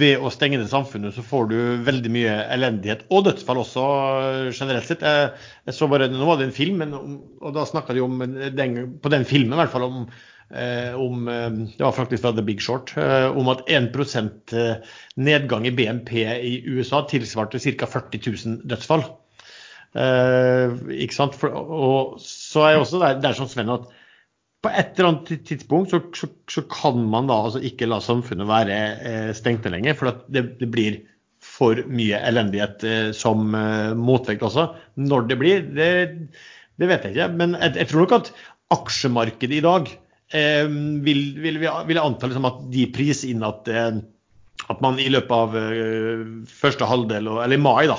ved 0.00 0.22
å 0.22 0.30
stenge 0.32 0.60
ned 0.60 0.70
samfunnet, 0.70 1.12
så 1.16 1.24
får 1.26 1.50
du 1.50 1.56
veldig 1.84 2.12
mye 2.14 2.36
elendighet 2.54 3.02
og 3.10 3.26
dødsfall 3.26 3.60
også 3.60 3.84
generelt 4.54 4.88
sett. 4.88 5.04
Jeg, 5.04 5.32
jeg 5.68 5.76
så 5.76 5.88
bare, 5.90 6.08
Nå 6.12 6.28
var 6.28 6.40
det 6.40 6.48
en 6.48 6.56
film, 6.56 6.80
men, 6.80 6.94
og 7.42 7.56
da 7.56 7.66
snakka 7.68 7.96
de 7.96 8.04
om 8.04 8.22
den, 8.56 8.78
på 9.02 9.12
den 9.12 9.26
filmen 9.28 9.58
i 9.58 9.60
hvert 9.60 9.74
fall 9.74 9.88
om, 9.88 10.06
eh, 10.54 10.96
om 10.96 11.28
eh, 11.28 11.60
Det 11.74 11.84
var 11.84 11.96
faktisk 11.98 12.24
fra 12.24 12.32
The 12.36 12.46
Big 12.46 12.64
Short. 12.64 12.94
Eh, 12.96 13.28
om 13.36 13.52
at 13.52 13.66
1 13.68 13.90
eh, 14.56 14.98
nedgang 15.20 15.68
i 15.68 15.74
BNP 15.76 16.14
i 16.24 16.56
USA 16.70 17.04
tilsvarte 17.10 17.60
ca. 17.60 17.90
40 17.90 18.22
000 18.30 18.60
dødsfall. 18.70 19.04
Eh, 19.98 20.76
ikke 21.02 21.16
sant? 21.16 21.36
For, 21.36 21.52
og 21.52 22.20
så 22.22 22.68
er 22.68 22.78
også 22.78 23.02
der, 23.02 23.20
der 23.20 23.36
som 23.36 23.50
Sven 23.50 23.76
at 23.76 23.90
på 24.60 24.70
et 24.76 24.98
eller 24.98 25.08
annet 25.14 25.46
tidspunkt 25.48 25.92
så, 25.92 26.02
så, 26.16 26.28
så 26.50 26.64
kan 26.68 27.00
man 27.12 27.30
da 27.30 27.38
altså 27.46 27.62
ikke 27.64 27.88
la 27.88 28.00
samfunnet 28.04 28.48
være 28.48 28.76
eh, 29.08 29.30
stengte 29.36 29.72
lenger. 29.72 29.96
For 29.96 30.12
det, 30.28 30.44
det, 30.60 30.68
blir 30.72 31.00
for 31.40 31.80
mye 31.88 32.20
elendighet 32.28 32.84
eh, 32.84 33.08
som 33.16 33.56
eh, 33.56 33.96
motvekt 33.96 34.44
også. 34.44 34.68
Når 35.00 35.30
det 35.30 35.40
blir, 35.40 35.64
det, 35.76 35.90
det 36.76 36.90
vet 36.90 37.08
jeg 37.08 37.16
ikke. 37.16 37.30
Men 37.40 37.56
jeg, 37.56 37.78
jeg, 37.80 37.90
tror 37.90 38.04
nok 38.04 38.16
at 38.18 38.32
aksjemarkedet 38.76 39.58
i 39.58 39.64
dag 39.64 39.88
eh, 40.36 40.68
vil, 41.08 41.24
vil, 41.40 41.60
vil, 41.64 42.02
anta 42.04 42.28
liksom 42.28 42.48
at 42.50 42.60
de 42.74 42.86
priser 42.92 43.32
inn 43.32 43.46
at, 43.46 43.72
eh, 43.72 44.02
at 44.68 44.84
man 44.84 45.00
i 45.00 45.08
løpet 45.08 45.36
av 45.36 45.56
eh, 45.56 46.26
første 46.52 46.88
halvdel, 46.90 47.32
eller 47.32 47.56
i 47.56 47.64
mai, 47.64 47.88
da, 47.88 47.96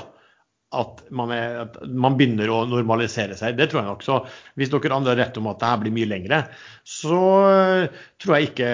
at 0.72 1.02
man, 1.12 1.32
er, 1.36 1.56
at 1.66 1.76
man, 1.84 2.16
begynner 2.20 2.52
å 2.52 2.62
normalisere 2.70 3.36
seg. 3.36 3.58
Det 3.60 3.68
tror 3.72 3.82
jeg 3.82 3.90
nok. 3.90 4.06
Så 4.06 4.20
hvis 4.60 4.72
dere 4.72 4.96
andre 4.96 5.14
har 5.14 5.20
rett 5.26 5.40
om 5.42 5.50
at 5.52 5.60
det 5.60 5.72
her 5.72 5.82
blir 5.82 5.96
mye 5.96 6.08
lengre, 6.08 6.40
så 6.88 7.20
eh, 7.50 8.02
tror 8.22 8.38
jeg 8.38 8.52
ikke 8.52 8.70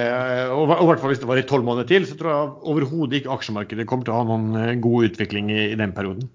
Og 0.53 0.73
i 0.75 0.87
hvert 0.91 1.01
fall 1.01 1.11
hvis 1.11 1.23
det 1.23 1.29
var 1.29 1.41
i 1.41 1.45
tolv 1.49 1.65
måneder 1.67 1.89
til, 1.89 2.05
så 2.05 2.17
tror 2.19 2.33
jeg 2.33 2.55
overhodet 2.73 3.21
ikke 3.21 3.33
aksjemarkedet 3.33 3.87
kommer 3.89 4.07
til 4.07 4.13
å 4.13 4.21
ha 4.21 4.27
noen 4.29 4.61
eh, 4.61 4.75
god 4.83 5.09
utvikling 5.09 5.49
i, 5.53 5.61
i 5.73 5.79
den 5.79 5.95
perioden. 5.97 6.29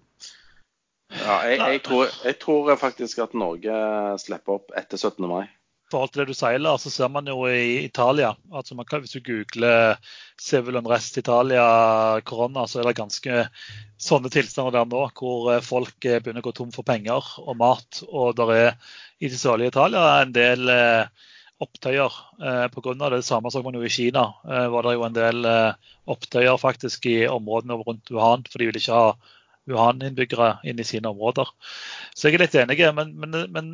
Ja, 1.12 1.42
jeg, 1.46 1.60
jeg, 1.60 1.82
tror, 1.86 2.10
jeg, 2.24 2.38
tror, 2.40 2.72
faktisk 2.80 3.20
at 3.22 3.34
Norge 3.36 3.80
slipper 4.22 4.58
opp 4.58 4.72
etter 4.78 4.98
17. 4.98 5.28
mai 5.28 5.44
forhold 5.92 6.12
til 6.12 6.22
det 6.22 6.32
du 6.32 6.36
sier, 6.36 6.60
Lars, 6.62 6.84
så 6.86 6.90
ser 6.92 7.10
man 7.12 7.28
jo 7.28 7.44
i 7.48 7.84
Italia 7.84 8.32
altså 8.50 8.76
kan, 8.88 9.02
Hvis 9.04 9.14
du 9.16 9.20
googler 9.20 9.98
'civil 10.40 10.78
unrest 10.80 11.18
Italia 11.18 12.20
korona', 12.20 12.66
så 12.66 12.80
er 12.80 12.88
det 12.88 12.96
ganske 12.98 13.48
sånne 14.00 14.30
tilstander 14.32 14.72
der 14.72 14.88
nå, 14.88 15.02
hvor 15.18 15.52
eh, 15.52 15.60
folk 15.64 16.04
eh, 16.04 16.18
begynner 16.20 16.42
å 16.42 16.48
gå 16.48 16.54
tom 16.56 16.72
for 16.74 16.86
penger 16.86 17.22
og 17.42 17.58
mat. 17.60 18.02
Og 18.08 18.34
det 18.36 18.48
er 18.56 18.72
i 19.20 19.30
det 19.30 19.38
sørlige 19.38 19.74
Italia 19.74 20.22
en 20.22 20.32
del 20.34 20.72
eh, 20.72 21.28
opptøyer 21.62 22.18
eh, 22.42 22.66
pga. 22.72 22.94
det. 22.94 23.20
Det 23.20 23.28
samme 23.28 23.52
så 23.52 23.62
man 23.62 23.78
jo 23.78 23.84
i 23.86 23.92
Kina. 23.92 24.32
Var 24.42 24.82
det 24.82 24.96
jo 24.96 25.06
en 25.06 25.14
del 25.14 25.46
opptøyer 26.10 26.58
faktisk 26.58 27.06
i 27.06 27.22
områdene 27.30 27.78
rundt 27.78 28.10
Wuhan, 28.10 28.42
for 28.50 28.58
de 28.58 28.70
ville 28.70 28.82
ikke 28.82 28.98
ha 28.98 29.14
Wuhan-innbyggere 29.70 30.56
inn 30.66 30.80
i 30.82 30.86
sine 30.86 31.12
områder. 31.12 31.46
Så 32.16 32.28
jeg 32.28 32.40
er 32.40 32.46
litt 32.46 32.58
enig, 32.58 32.80
men, 32.96 33.14
men, 33.14 33.44
men 33.54 33.68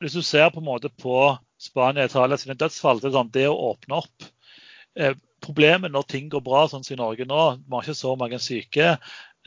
hvis 0.00 0.16
du 0.16 0.22
ser 0.24 0.50
på 0.52 0.60
en 0.60 0.68
måte 0.68 0.92
på 0.92 1.16
Spania 1.60 2.06
og 2.06 2.12
Italia 2.12 2.38
sine 2.40 2.56
dødsfall, 2.58 3.02
det, 3.02 3.12
sånn, 3.14 3.32
det 3.34 3.48
å 3.50 3.58
åpne 3.72 4.00
opp 4.00 4.30
eh, 4.96 5.16
Problemet 5.40 5.92
når 5.92 6.04
ting 6.08 6.28
går 6.32 6.42
bra, 6.44 6.66
sånn 6.68 6.84
som 6.84 6.94
i 6.94 7.00
Norge 7.00 7.24
nå, 7.24 7.44
vi 7.64 7.72
har 7.72 7.86
ikke 7.86 7.96
så 7.96 8.10
mange 8.20 8.36
syke. 8.44 8.90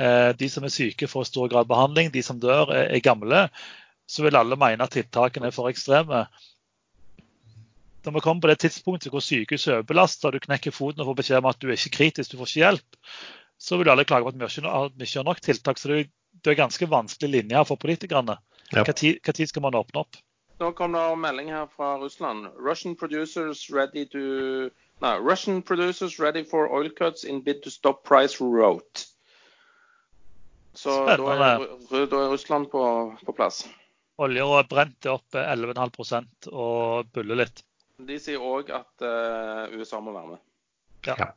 Eh, 0.02 0.30
de 0.34 0.48
som 0.50 0.66
er 0.66 0.74
syke, 0.74 1.06
får 1.06 1.28
i 1.28 1.30
stor 1.30 1.52
grad 1.52 1.70
behandling. 1.70 2.10
De 2.14 2.24
som 2.26 2.40
dør, 2.42 2.72
er, 2.74 2.88
er 2.96 3.04
gamle. 3.06 3.44
Så 4.10 4.26
vil 4.26 4.40
alle 4.40 4.58
mene 4.58 4.88
at 4.88 4.96
tiltakene 4.98 5.52
er 5.52 5.54
for 5.54 5.70
ekstreme. 5.70 6.24
Når 8.04 8.16
vi 8.18 8.24
kommer 8.26 8.42
på 8.42 8.52
det 8.52 8.58
tidspunktet 8.66 9.14
hvor 9.14 9.24
sykehuset 9.24 9.70
er 9.70 9.78
overbelasta, 9.84 10.34
du 10.34 10.42
knekker 10.44 10.74
foten 10.76 11.06
og 11.06 11.12
får 11.12 11.20
beskjed 11.22 11.44
om 11.44 11.52
at 11.54 11.62
du 11.62 11.70
er 11.70 11.78
ikke 11.78 11.96
kritisk, 12.00 12.34
du 12.34 12.42
får 12.42 12.50
ikke 12.50 12.64
hjelp, 12.64 13.00
så 13.62 13.80
vil 13.80 13.94
alle 13.94 14.10
klage 14.10 14.26
på 14.26 14.34
at 14.34 14.42
vi 14.42 15.06
ikke 15.06 15.22
har 15.22 15.30
nok 15.30 15.46
tiltak. 15.46 15.80
Så 15.80 15.94
det 15.94 16.02
er, 16.02 16.58
ganske 16.58 16.90
vanskelig 16.90 17.30
linje 17.38 17.64
for 17.70 17.80
politikerne. 17.80 18.42
Hva 18.74 18.98
tid, 18.98 19.22
tid 19.22 19.48
skal 19.48 19.64
man 19.64 19.78
åpne 19.78 20.02
opp? 20.04 20.18
Nå 20.64 20.72
kom 20.72 20.94
det 20.96 21.02
melding 21.20 21.50
her 21.52 21.66
fra 21.68 21.98
Russland. 22.00 22.48
Russian 22.56 22.96
producers 22.96 23.70
ready 23.70 24.06
to 24.06 24.20
no, 25.04 25.18
Russian 25.20 25.62
producers 25.62 26.20
ready 26.20 26.44
for 26.44 26.72
oil 26.72 26.90
cuts 26.90 27.26
in 27.26 27.42
bid 27.42 27.64
to 27.64 27.70
stop 27.70 28.04
price 28.08 28.40
route. 28.40 29.04
Så 30.74 30.90
da 31.06 31.18
er, 31.34 31.68
da 31.92 32.22
er, 32.22 32.32
Russland 32.32 32.72
på, 32.72 32.84
på 33.26 33.36
plass. 33.36 33.66
Olja 34.24 34.46
brente 34.48 34.72
brent 34.72 35.12
opp 35.12 35.36
11,5 35.36 36.50
og 36.54 37.12
buller 37.12 37.44
litt. 37.44 37.66
De 38.00 38.16
sier 38.22 38.40
òg 38.40 38.72
at 38.72 39.04
uh, 39.04 39.68
USA 39.76 40.00
må 40.00 40.16
være 40.16 40.32
med. 40.32 40.44
Ja. 41.12 41.34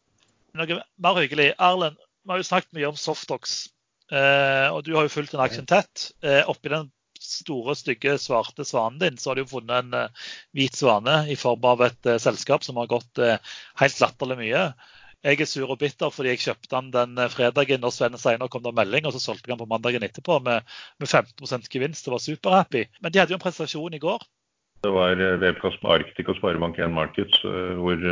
Noe 0.54 0.82
mer 1.02 1.18
hyggelig. 1.18 1.50
Erlend, 1.58 1.98
vi 2.22 2.30
har 2.30 2.44
jo 2.44 2.46
snakket 2.46 2.78
mye 2.78 2.94
om 2.94 3.00
Softox. 3.00 3.64
Uh, 4.06 4.70
og 4.70 4.84
du 4.86 4.94
har 4.94 5.08
jo 5.08 5.16
fulgt 5.18 5.34
den 5.34 5.42
aksjen 5.42 5.66
tett. 5.66 6.12
Uh, 6.22 6.44
oppi 6.46 6.70
den 6.70 6.92
store, 7.36 7.74
stygge, 7.78 8.16
svarte 8.22 8.64
svanen 8.66 9.00
din, 9.00 9.18
så 9.20 9.30
har 9.30 9.40
du 9.40 9.48
funnet 9.48 9.84
en 9.84 9.96
uh, 10.06 10.28
hvit 10.56 10.76
svane 10.76 11.24
i 11.32 11.36
form 11.38 11.64
av 11.68 11.84
et 11.86 12.08
uh, 12.08 12.18
selskap 12.22 12.64
som 12.66 12.78
har 12.80 12.90
gått 12.90 13.22
uh, 13.22 13.36
helt 13.80 14.00
latterlig 14.02 14.38
mye. 14.40 14.62
Jeg 15.26 15.40
er 15.42 15.48
sur 15.50 15.72
og 15.72 15.80
bitter 15.80 16.12
fordi 16.12 16.34
jeg 16.34 16.42
kjøpte 16.44 16.70
den 16.76 16.90
den 16.94 17.30
fredagen 17.32 17.86
og 17.88 17.94
Sven 17.94 18.18
senere 18.20 18.50
kom 18.52 18.62
det 18.62 18.74
melding, 18.76 19.08
og 19.08 19.14
så 19.16 19.22
solgte 19.22 19.48
jeg 19.48 19.56
den 19.56 19.62
på 19.64 19.70
mandagen 19.70 20.04
etterpå 20.06 20.38
med, 20.44 20.66
med 21.02 21.08
15 21.10 21.70
gevinst 21.72 22.06
og 22.08 22.16
var 22.16 22.22
superhappy. 22.22 22.84
Men 23.02 23.12
de 23.12 23.22
hadde 23.22 23.34
jo 23.34 23.40
en 23.40 23.42
prestasjon 23.42 23.96
i 23.96 24.02
går. 24.02 24.22
Det 24.84 24.92
var 24.92 25.18
Webcast 25.42 25.82
med 25.82 25.94
Arctic 25.96 26.28
og 26.30 26.36
Sparebank1 26.38 26.92
Markets, 26.94 27.40
hvor 27.42 28.04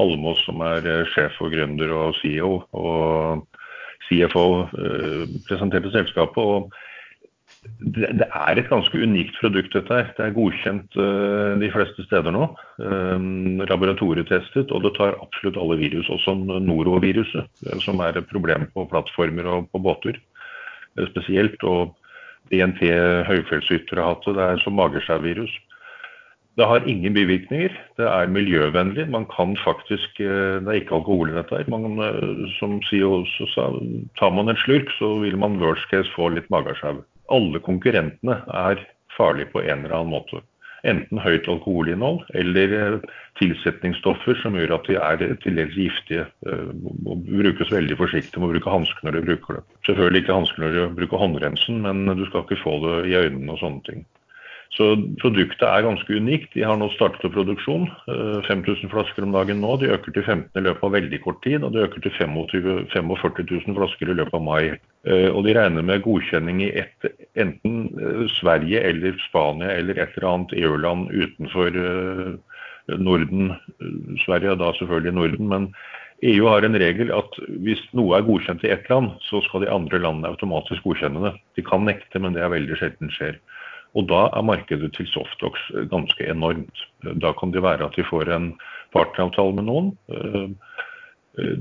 Almås, 0.00 0.40
som 0.46 0.62
er 0.64 0.86
sjef 1.12 1.36
og 1.44 1.52
gründer 1.52 1.92
og 1.92 2.14
CEO, 2.22 2.52
og 2.72 3.44
CFO 4.06 4.46
presenterte 5.50 5.92
selskapet. 5.92 6.40
og 6.40 6.70
det, 7.62 8.26
er 8.26 8.56
et 8.56 8.68
ganske 8.70 8.96
unikt 9.02 9.36
produkt, 9.40 9.74
dette 9.74 9.92
her. 9.92 10.10
Det 10.16 10.24
er 10.24 10.36
godkjent 10.36 10.96
uh, 10.96 11.56
de 11.60 11.70
fleste 11.74 12.04
steder 12.06 12.32
nå. 12.32 12.48
Um, 12.80 13.60
laboratorietestet, 13.68 14.72
og 14.72 14.84
det 14.86 14.94
tar 14.96 15.18
absolutt 15.20 15.58
alle 15.60 15.78
virus, 15.80 16.08
også 16.08 16.36
noroviruset, 16.40 17.48
uh, 17.68 17.78
som 17.84 18.00
er 18.04 18.16
et 18.16 18.30
problem 18.32 18.68
på 18.74 18.86
plattformer 18.92 19.48
og 19.48 19.68
på 19.72 19.82
båter 19.84 20.20
spesielt. 21.12 21.60
Og 21.64 21.96
DNT 22.50 22.80
høyfjellshytter 23.28 24.00
har 24.00 24.14
hatt 24.14 24.24
det, 24.26 24.38
det 24.38 24.46
er 24.46 24.64
som 24.64 24.78
magesjauvirus. 24.80 25.52
Det 26.58 26.66
har 26.66 26.88
ingen 26.88 27.14
bivirkninger. 27.14 27.76
Det 27.96 28.08
er 28.08 28.32
miljøvennlig. 28.32 29.06
Man 29.08 29.24
kan 29.30 29.54
faktisk 29.60 30.18
Det 30.18 30.66
er 30.66 30.80
ikke 30.80 30.98
alkohol 30.98 31.30
i 31.30 31.36
dette. 31.36 31.56
her. 31.56 31.70
Man, 31.70 31.94
som 32.58 32.80
CEO 32.88 33.20
også 33.20 33.46
sa, 33.54 33.70
tar 34.18 34.34
man 34.34 34.50
en 34.50 34.58
slurk, 34.64 34.90
så 34.98 35.14
vil 35.22 35.38
man 35.38 35.60
worst 35.62 35.86
case 35.92 36.10
få 36.16 36.28
litt 36.34 36.50
magesjau. 36.50 37.04
Alle 37.30 37.60
konkurrentene 37.62 38.40
er 38.46 38.86
farlige 39.16 39.52
på 39.52 39.62
en 39.62 39.84
eller 39.84 39.96
annen 40.00 40.14
måte. 40.14 40.42
Enten 40.88 41.20
høyt 41.20 41.48
alkoholinnhold 41.50 42.22
eller 42.40 42.70
eh, 42.72 43.10
tilsetningsstoffer 43.36 44.38
som 44.40 44.54
gjør 44.56 44.78
at 44.78 44.86
de 44.88 44.96
er 44.96 45.24
til 45.42 45.58
dels 45.60 45.76
giftige. 45.76 46.24
Eh, 46.48 46.70
må 47.04 47.18
brukes 47.26 47.72
veldig 47.74 47.98
forsiktig, 48.00 48.40
må 48.40 48.48
bruke 48.54 48.72
hansker 48.72 49.04
når 49.04 49.18
du 49.18 49.26
bruker 49.28 49.58
det. 49.58 49.66
Selvfølgelig 49.88 50.24
ikke 50.24 50.38
hansker 50.38 50.64
når 50.64 50.78
du 50.78 50.96
bruker 51.02 51.20
håndrensen, 51.20 51.82
men 51.84 52.08
du 52.08 52.24
skal 52.30 52.46
ikke 52.46 52.62
få 52.62 52.78
det 52.86 52.96
i 53.10 53.18
øynene 53.20 53.52
og 53.52 53.60
sånne 53.60 53.84
ting. 53.90 54.08
Så 54.70 54.86
produktet 55.18 55.64
er 55.66 55.82
ganske 55.82 56.14
unikt. 56.14 56.52
De 56.54 56.62
har 56.62 56.76
nå 56.78 56.86
startet 56.94 57.24
opp 57.26 57.34
produksjon. 57.34 57.88
5000 58.46 58.84
eh, 58.86 58.90
flasker 58.92 59.26
om 59.26 59.34
dagen 59.34 59.58
nå. 59.64 59.72
De 59.80 59.90
øker 59.90 60.14
til 60.14 60.22
15 60.22 60.60
i 60.60 60.62
løpet 60.62 60.86
av 60.86 60.94
veldig 60.94 61.20
kort 61.24 61.40
tid. 61.42 61.64
Og 61.66 61.74
de 61.74 61.82
øker 61.88 62.04
til 62.04 62.14
25, 62.14 62.86
45 62.94 63.48
000 63.50 63.78
flasker 63.80 64.12
i 64.12 64.16
løpet 64.20 64.38
av 64.38 64.44
mai. 64.46 64.62
Eh, 65.10 65.26
og 65.32 65.42
de 65.46 65.56
regner 65.58 65.86
med 65.86 66.04
godkjenning 66.06 66.62
i 66.68 66.70
et, 66.84 67.10
enten 67.34 67.82
eh, 67.98 68.24
Sverige 68.38 68.84
eller 68.92 69.18
Spania 69.26 69.74
eller 69.74 69.98
et 69.98 70.14
eller 70.14 70.30
annet 70.30 70.54
EU-land 70.62 71.10
utenfor 71.18 71.82
Norden. 72.98 73.52
Sverige 74.22 74.54
er 74.54 74.60
da 74.60 74.70
selvfølgelig 74.78 75.18
Norden. 75.18 75.50
men 75.50 75.72
EU 76.22 76.48
har 76.50 76.64
en 76.64 76.76
regel 76.76 77.10
at 77.16 77.36
hvis 77.64 77.80
noe 77.96 78.18
er 78.18 78.26
godkjent 78.26 78.64
i 78.66 78.72
ett 78.74 78.88
land, 78.92 79.14
så 79.24 79.40
skal 79.46 79.64
de 79.64 79.70
andre 79.72 80.00
landene 80.02 80.28
automatisk 80.28 80.84
godkjenne 80.84 81.22
det. 81.24 81.32
De 81.56 81.64
kan 81.64 81.86
nekte, 81.88 82.20
men 82.20 82.36
det 82.36 82.42
er 82.44 82.52
veldig 82.52 82.76
sjelden 82.76 83.12
skjer. 83.14 83.38
Og 83.98 84.06
da 84.10 84.28
er 84.28 84.46
markedet 84.46 84.92
til 84.94 85.08
Softox 85.10 85.58
ganske 85.90 86.26
enormt. 86.30 86.84
Da 87.02 87.32
kan 87.38 87.50
det 87.54 87.64
være 87.64 87.88
at 87.88 87.96
de 87.96 88.06
får 88.06 88.30
en 88.30 88.52
partneravtale 88.94 89.56
med 89.56 89.66
noen. 89.66 89.90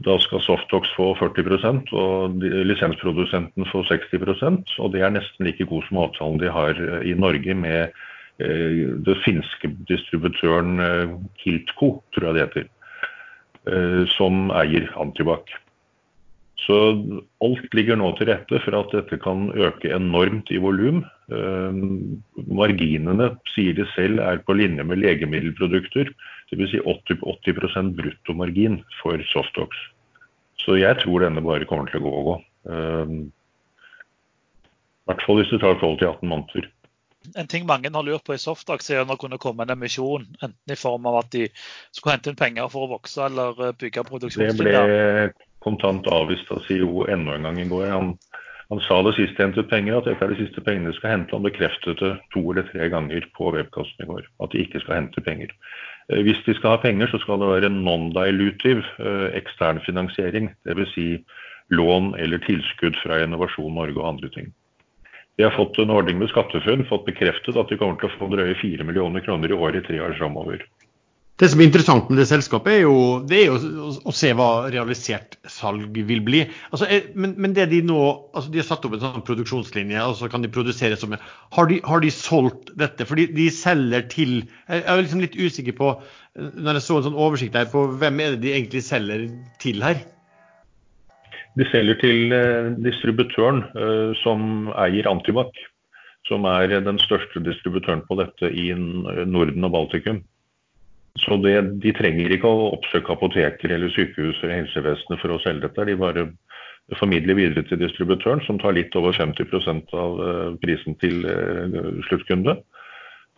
Da 0.06 0.18
skal 0.22 0.44
Softox 0.46 0.92
få 0.98 1.14
40% 1.18 1.90
og 1.98 2.38
lisensprodusenten 2.70 3.66
få 3.72 3.82
60% 3.90 4.78
Og 4.78 4.94
det 4.94 5.02
er 5.02 5.14
nesten 5.14 5.46
like 5.46 5.66
god 5.66 5.88
som 5.88 6.04
avtalen 6.06 6.40
de 6.42 6.54
har 6.54 6.78
i 7.02 7.18
Norge 7.18 7.54
med 7.54 7.98
den 8.40 9.16
finske 9.26 9.72
distributøren 9.88 10.80
Kiltco, 11.42 11.90
eh, 11.90 12.04
tror 12.14 12.28
jeg 12.28 12.36
det 12.36 12.46
heter, 12.46 12.68
eh, 13.68 14.08
som 14.08 14.50
eier 14.52 14.88
Antibac. 14.96 15.52
Så 16.70 16.76
alt 17.42 17.72
ligger 17.74 17.98
nå 17.98 18.12
til 18.20 18.28
rette 18.30 18.60
for 18.62 18.76
at 18.78 18.92
dette 18.94 19.18
kan 19.24 19.48
øke 19.58 19.90
enormt 19.96 20.52
i 20.54 20.60
volum. 20.62 21.00
Eh, 21.34 21.80
marginene, 22.46 23.32
sier 23.56 23.74
de 23.74 23.88
selv, 23.96 24.22
er 24.22 24.44
på 24.46 24.54
linje 24.54 24.86
med 24.86 25.02
legemiddelprodukter. 25.02 26.12
Dvs. 26.54 26.76
Si 26.76 26.82
80, 26.86 27.26
80% 27.26 27.96
bruttomargin 27.98 28.84
for 29.00 29.18
Softox. 29.32 29.74
Så 30.62 30.78
jeg 30.78 31.02
tror 31.02 31.26
denne 31.26 31.42
bare 31.42 31.66
kommer 31.66 31.90
til 31.90 32.04
å 32.04 32.06
gå 32.06 32.14
og 32.20 32.30
gå. 32.30 32.38
Eh, 32.70 33.18
I 35.02 35.10
hvert 35.10 35.26
fall 35.26 35.42
hvis 35.42 35.56
det 35.56 35.64
tar 35.66 35.82
12-18 35.82 36.22
måneder. 36.30 36.70
En 37.38 37.50
ting 37.52 37.68
mange 37.70 37.92
har 37.94 38.06
lurt 38.06 38.24
på 38.26 38.34
i 38.34 38.42
Softox, 38.42 38.90
er 38.90 39.04
å 39.04 39.20
kunne 39.20 39.38
komme 39.42 39.66
en 39.66 39.76
emisjon. 39.76 40.26
Enten 40.40 40.74
i 40.74 40.80
form 40.80 41.06
av 41.12 41.22
at 41.22 41.30
de 41.36 41.50
skulle 41.92 42.16
hente 42.16 42.32
inn 42.32 42.40
penger 42.40 42.72
for 42.74 42.88
å 42.88 42.94
vokse 42.96 43.28
eller 43.28 43.60
eh, 43.68 43.78
bygge 43.78 44.08
produksjonslinjer 44.08 45.34
kontant 45.64 46.08
avvist 46.08 46.52
av 46.52 46.64
CEO 46.68 47.06
enda 47.12 47.36
en 47.36 47.48
gang 47.48 47.60
i 47.60 47.68
går. 47.70 47.88
Han, 47.92 48.14
han 48.72 48.82
sa 48.88 49.02
det 49.06 49.16
sist 49.18 49.40
hentet 49.42 49.70
penger, 49.72 50.00
at 50.00 50.08
dette 50.08 50.26
er 50.26 50.34
de 50.34 50.40
siste 50.44 50.64
pengene 50.66 50.92
de 50.92 50.98
skal 50.98 51.16
hente. 51.16 51.36
Han 51.36 51.48
bekreftet 51.48 52.02
det 52.04 52.14
to 52.34 52.44
eller 52.52 52.68
tre 52.72 52.90
ganger 52.94 53.28
på 53.38 53.52
webkasten 53.56 54.06
i 54.06 54.10
går, 54.10 54.28
at 54.44 54.56
de 54.56 54.64
ikke 54.64 54.84
skal 54.84 55.02
hente 55.02 55.26
penger. 55.26 55.54
Eh, 56.12 56.24
hvis 56.26 56.42
de 56.48 56.56
skal 56.58 56.78
ha 56.78 56.84
penger, 56.84 57.12
så 57.12 57.22
skal 57.24 57.42
det 57.42 57.52
være 57.52 57.74
non-dilutive 57.76 58.86
eh, 59.04 59.28
ekstern 59.42 59.84
finansiering. 59.86 60.54
Dvs. 60.68 60.96
Si 60.96 61.10
lån 61.70 62.16
eller 62.18 62.42
tilskudd 62.48 62.98
fra 63.04 63.20
Innovasjon 63.22 63.76
Norge 63.78 64.00
og 64.00 64.08
andre 64.16 64.32
ting. 64.34 64.48
De 65.40 65.46
har 65.48 65.56
fått 65.56 65.78
en 65.80 65.94
ordning 65.96 66.18
med 66.20 66.28
SkatteFUNN, 66.34 66.82
fått 66.90 67.06
bekreftet 67.08 67.56
at 67.56 67.70
de 67.72 67.78
kommer 67.80 67.96
til 67.96 68.10
å 68.10 68.16
få 68.20 68.28
drøye 68.28 68.58
4 68.60 68.84
millioner 68.84 69.24
kroner 69.24 69.48
i 69.48 69.56
året 69.56 69.80
i 69.80 69.88
tre 69.88 70.02
år 70.04 70.18
framover. 70.18 70.66
Det 71.40 71.48
som 71.48 71.62
er 71.62 71.70
interessant 71.70 72.10
med 72.12 72.20
det 72.20 72.26
selskapet, 72.28 72.74
er 72.74 72.82
jo, 72.84 72.96
det 73.24 73.38
er 73.38 73.46
jo 73.54 73.94
å, 74.04 74.12
se 74.12 74.34
hva 74.36 74.50
realisert 74.68 75.38
salg 75.48 75.96
vil 75.96 76.20
bli. 76.28 76.42
Altså, 76.74 76.90
men, 77.16 77.38
men, 77.40 77.56
det 77.56 77.70
de 77.72 77.80
nå 77.88 78.02
altså 78.34 78.52
De 78.52 78.60
har 78.60 78.68
satt 78.68 78.84
opp 78.84 78.98
en 78.98 79.06
sånn 79.06 79.24
produksjonslinje, 79.30 80.04
og 80.04 80.18
så 80.20 80.28
kan 80.28 80.44
de 80.44 80.52
produsere 80.52 81.00
som 81.00 81.16
Har 81.16 81.72
de, 81.72 81.80
har 81.88 82.04
de 82.04 82.12
solgt 82.12 82.74
dette? 82.76 83.08
For 83.08 83.16
de, 83.16 83.48
selger 83.56 84.10
til 84.12 84.42
Jeg 84.44 84.84
er 84.84 85.00
liksom 85.00 85.24
litt 85.24 85.40
usikker 85.40 85.80
på, 85.80 85.94
når 86.36 86.82
jeg 86.82 86.90
så 86.90 87.00
en 87.00 87.08
sånn 87.08 87.22
oversikt 87.30 87.56
her, 87.56 87.72
på 87.72 87.88
hvem 88.04 88.20
er 88.20 88.36
det 88.36 88.44
de 88.44 88.58
egentlig 88.58 88.84
selger 88.92 89.30
til 89.64 89.88
her? 89.88 90.04
De 91.60 91.68
selger 91.74 92.00
til 92.00 92.34
eh, 92.36 92.72
distributøren 92.86 93.64
eh, 93.76 94.12
som 94.24 94.72
eier 94.80 95.10
Antibac, 95.12 95.52
som 96.30 96.46
er 96.48 96.72
den 96.86 97.00
største 97.02 97.42
distributøren 97.44 98.06
på 98.08 98.20
dette 98.20 98.52
i 98.52 98.70
Norden 98.76 99.66
og 99.68 99.74
Baltikum. 99.76 100.22
Så 101.20 101.40
det, 101.44 101.56
De 101.84 101.92
trenger 101.96 102.32
ikke 102.32 102.48
å 102.48 102.70
oppsøke 102.76 103.16
apoteker 103.16 103.74
eller 103.76 103.92
sykehus 103.96 104.40
eller 104.44 104.62
helsevesenet 104.62 105.22
for 105.22 105.36
å 105.36 105.42
selge 105.44 105.68
dette. 105.68 105.88
De 105.90 105.98
bare 106.00 106.30
formidler 106.98 107.38
videre 107.38 107.66
til 107.68 107.82
distributøren, 107.82 108.42
som 108.46 108.60
tar 108.62 108.76
litt 108.78 108.96
over 108.98 109.14
50 109.14 109.94
av 109.94 110.22
eh, 110.26 110.52
prisen 110.64 110.98
til 111.02 111.26
eh, 111.30 111.80
sluttkunde. 112.08 112.58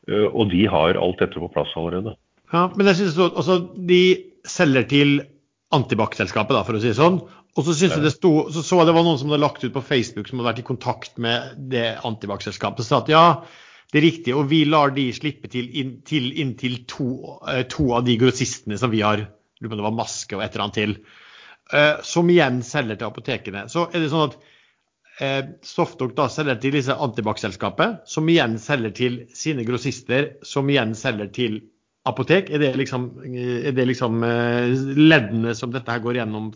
Eh, 0.07 0.27
og 0.29 0.51
de 0.53 0.65
har 0.71 0.99
alt 0.99 1.19
dette 1.23 1.39
på 1.41 1.51
plass 1.51 1.73
allerede. 1.79 2.15
Ja, 2.51 2.67
men 2.75 2.87
jeg 2.91 3.01
synes 3.01 3.17
også, 3.17 3.35
altså, 3.35 3.57
De 3.75 4.03
selger 4.47 4.87
til 4.89 5.21
Antibac-selskapet, 5.71 6.57
for 6.67 6.75
å 6.75 6.81
si 6.83 6.91
det 6.91 6.99
sånn. 6.99 7.21
Og 7.59 7.65
så 7.67 7.73
synes 7.75 7.97
jeg 7.97 8.05
det 8.05 8.13
sto, 8.13 8.31
så, 8.53 8.63
så 8.63 8.79
det 8.87 8.93
var 8.95 9.03
noen 9.03 9.19
som 9.19 9.31
hadde 9.31 9.43
lagt 9.43 9.63
ut 9.65 9.73
på 9.75 9.83
Facebook 9.83 10.29
som 10.29 10.39
hadde 10.39 10.51
vært 10.53 10.61
i 10.61 10.67
kontakt 10.69 11.17
med 11.21 11.57
det 11.73 11.97
Antibac-selskapet. 12.07 12.87
sa 12.87 13.01
at 13.01 13.11
ja, 13.11 13.25
det 13.91 13.99
er 13.99 14.07
riktig, 14.07 14.35
og 14.37 14.47
vi 14.47 14.61
lar 14.69 14.93
de 14.95 15.09
slippe 15.11 15.51
til, 15.51 15.67
inn, 15.81 15.97
til 16.07 16.29
inntil 16.39 16.79
to, 16.87 17.09
uh, 17.43 17.63
to, 17.67 17.89
av 17.97 18.05
de 18.07 18.15
grossistene 18.21 18.79
som 18.79 18.93
vi 18.93 19.03
har, 19.03 19.25
det 19.59 19.71
var 19.71 19.97
Maske 19.97 20.37
og 20.37 20.45
et 20.45 20.55
eller 20.55 20.69
annet 20.69 20.79
til, 20.79 20.95
uh, 21.75 21.99
som 22.07 22.31
igjen 22.31 22.63
selger 22.63 23.01
til 23.01 23.11
apotekene. 23.11 23.65
Så 23.73 23.89
er 23.91 23.99
det 23.99 24.13
sånn 24.13 24.29
at 24.29 24.39
uh, 25.19 25.51
Softoc 25.67 26.15
da 26.15 26.29
selger 26.31 26.63
til 26.63 26.79
disse 26.79 26.95
Antibac-selskapet, 26.95 28.05
som 28.07 28.31
igjen 28.31 28.55
selger 28.63 28.95
til 28.95 29.21
sine 29.35 29.67
grossister, 29.67 30.37
som 30.47 30.71
igjen 30.71 30.95
selger 30.95 31.35
til 31.35 31.59
apotek. 32.07 32.47
Er 32.47 32.63
det 32.63 32.77
liksom, 32.79 33.11
er 33.27 33.75
det 33.75 33.91
liksom 33.91 34.23
leddene 34.23 35.51
som 35.53 35.75
dette 35.75 35.91
her 35.91 36.01
går 36.01 36.23
gjennom 36.23 36.53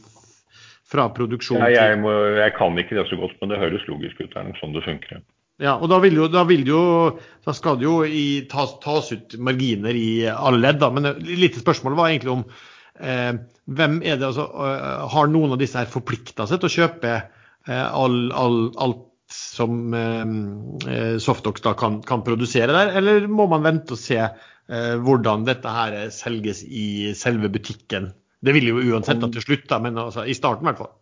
fra 0.85 1.07
produksjon 1.13 1.61
til 1.61 1.73
jeg, 1.75 1.97
må, 2.01 2.11
jeg, 2.37 2.53
kan 2.57 2.77
ikke 2.81 2.97
det 2.99 3.07
så 3.09 3.17
godt, 3.19 3.39
men 3.41 3.53
det 3.53 3.61
høres 3.61 3.87
logisk 3.89 4.19
ut. 4.21 4.29
Det 4.33 4.41
er 4.41 4.59
sånn 4.59 4.75
det 4.75 4.83
funker. 4.85 5.23
Ja, 5.63 5.77
og 5.79 5.87
da, 5.87 6.01
vil 6.03 6.17
jo, 6.19 6.27
da, 6.27 6.43
vil 6.47 6.65
jo, 6.67 6.81
da 7.45 7.53
skal 7.55 7.79
det 7.79 7.87
jo 7.87 7.99
i, 8.03 8.43
tas, 8.51 8.75
tas, 8.83 9.13
ut 9.15 9.37
marginer 9.39 9.95
i 9.95 10.27
alle 10.29 10.59
ledd. 10.59 10.81
Da. 10.83 10.91
Men 10.91 11.13
litt 11.25 11.57
spørsmål 11.61 11.95
var 11.95 12.11
egentlig 12.11 12.33
om 12.33 12.43
eh, 12.99 13.31
hvem 13.65 14.01
er 14.03 14.19
det 14.19 14.27
altså, 14.29 14.49
uh, 14.51 15.05
Har 15.13 15.31
noen 15.31 15.55
av 15.55 15.61
disse 15.61 15.79
her 15.79 15.89
forplikta 15.89 16.45
seg 16.49 16.59
til 16.59 16.69
å 16.69 16.75
kjøpe 16.75 17.13
eh, 17.15 17.85
all, 17.87 18.19
all, 18.35 18.59
alt 18.83 19.05
som 19.31 19.93
eh, 19.93 20.93
eh, 20.93 21.17
Softox 21.17 21.61
da 21.61 21.73
kan, 21.73 22.01
kan, 22.05 22.23
produsere 22.25 22.73
der, 22.75 22.93
eller 22.99 23.27
må 23.27 23.47
man 23.51 23.65
vente 23.65 23.95
og 23.95 24.01
se 24.01 24.19
eh, 24.21 24.93
hvordan 25.01 25.47
dette 25.47 25.71
her 25.71 25.97
selges 26.13 26.63
i 26.65 27.13
selve 27.17 27.49
butikken? 27.53 28.11
Det 28.45 28.53
vil 28.53 28.69
jo 28.69 28.83
uansett 28.93 29.21
da 29.21 29.29
til 29.33 29.43
slutt, 29.43 29.65
da, 29.71 29.81
men 29.81 29.97
altså, 29.97 30.25
i 30.29 30.37
starten 30.37 30.65
i 30.65 30.71
hvert 30.71 30.83
fall. 30.83 30.93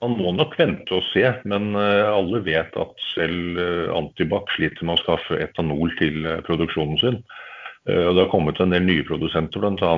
Man 0.00 0.16
må 0.16 0.32
nok 0.32 0.54
vente 0.56 0.96
og 0.96 1.04
se, 1.10 1.26
men 1.48 1.74
eh, 1.76 2.08
alle 2.08 2.40
vet 2.44 2.76
at 2.80 3.02
selv 3.10 3.60
eh, 3.60 3.92
Antibac 3.92 4.48
sliter 4.54 4.86
med 4.86 4.96
å 4.96 5.02
skaffe 5.02 5.36
etanol 5.44 5.92
til 5.98 6.24
eh, 6.24 6.40
produksjonen 6.46 7.00
sin. 7.02 7.22
Og 7.90 8.12
det 8.12 8.20
har 8.20 8.28
kommet 8.28 8.58
en 8.60 8.74
del 8.74 8.84
nye 8.84 9.04
produsenter, 9.08 9.62
bl.a. 9.64 9.92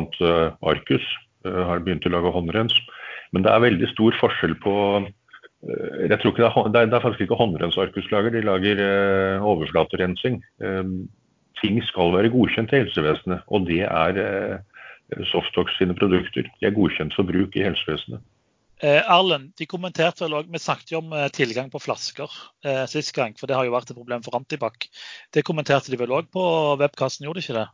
Arcus 0.70 1.02
har 1.42 1.80
begynt 1.82 2.04
å 2.06 2.12
lage 2.14 2.30
håndrens. 2.30 2.76
Men 3.34 3.42
det 3.42 3.50
er 3.50 3.64
veldig 3.64 3.88
stor 3.90 4.14
forskjell 4.20 4.54
på 4.62 4.74
jeg 5.66 6.18
tror 6.22 6.30
ikke 6.30 6.46
det, 6.46 6.78
er, 6.78 6.86
det 6.92 6.96
er 6.96 7.02
faktisk 7.02 7.24
ikke 7.26 7.40
håndrens 7.40 7.76
Arcus 7.82 8.06
lager, 8.14 8.30
de 8.36 8.44
lager 8.46 8.84
overflaterensing. 9.42 10.38
Ting 11.58 11.82
skal 11.90 12.14
være 12.14 12.30
godkjent 12.32 12.70
i 12.70 12.84
helsevesenet, 12.84 13.42
og 13.50 13.66
det 13.66 13.82
er 13.82 14.22
Softox 15.30 15.74
sine 15.78 15.96
produkter. 15.98 16.48
De 16.60 16.68
er 16.68 16.76
godkjent 16.76 17.14
for 17.16 17.28
bruk 17.28 17.56
i 17.58 17.64
helsevesenet. 17.66 18.22
Eh, 18.82 18.98
Erlend, 18.98 19.52
de 19.58 19.66
kommenterte 19.70 20.24
vel 20.24 20.40
også, 20.40 20.50
Vi 20.50 20.58
snakket 20.58 20.90
jo 20.90 20.98
om 20.98 21.12
eh, 21.14 21.28
tilgang 21.30 21.68
på 21.70 21.78
flasker 21.78 22.32
eh, 22.66 22.82
sist 22.90 23.14
gang, 23.14 23.36
for 23.38 23.46
det 23.46 23.54
har 23.54 23.68
jo 23.68 23.74
vært 23.76 23.92
et 23.92 23.98
problem 23.98 24.24
for 24.24 24.34
Antibac. 24.34 24.88
Det 25.30 25.44
kommenterte 25.46 25.92
de 25.92 26.00
vel 26.00 26.10
òg 26.10 26.32
på 26.34 26.42
webkassen, 26.80 27.28
gjorde 27.28 27.38
de 27.38 27.46
ikke 27.46 27.60
det? 27.60 27.68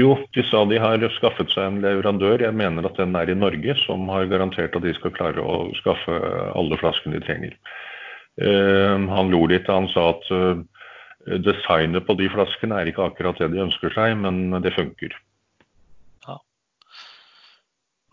Jo, 0.00 0.14
de 0.34 0.42
sa 0.48 0.62
de 0.66 0.80
har 0.80 1.04
skaffet 1.18 1.52
seg 1.52 1.68
en 1.68 1.82
leverandør, 1.84 2.40
jeg 2.40 2.56
mener 2.56 2.88
at 2.88 2.96
den 2.98 3.12
er 3.20 3.30
i 3.30 3.36
Norge, 3.36 3.76
som 3.84 4.08
har 4.10 4.24
garantert 4.32 4.74
at 4.74 4.82
de 4.82 4.94
skal 4.96 5.12
klare 5.14 5.44
å 5.44 5.68
skaffe 5.82 6.16
alle 6.56 6.80
flaskene 6.80 7.20
de 7.20 7.26
trenger. 7.28 7.58
Eh, 8.40 9.04
han 9.18 9.30
lo 9.30 9.44
litt 9.52 9.68
han 9.68 9.90
sa 9.92 10.08
at 10.14 10.32
designet 11.44 12.08
på 12.08 12.16
de 12.16 12.32
flaskene 12.32 12.80
er 12.80 12.88
ikke 12.88 13.10
akkurat 13.10 13.38
det 13.44 13.52
de 13.52 13.62
ønsker 13.68 13.92
seg, 13.92 14.16
men 14.24 14.56
det 14.64 14.72
funker. 14.72 15.12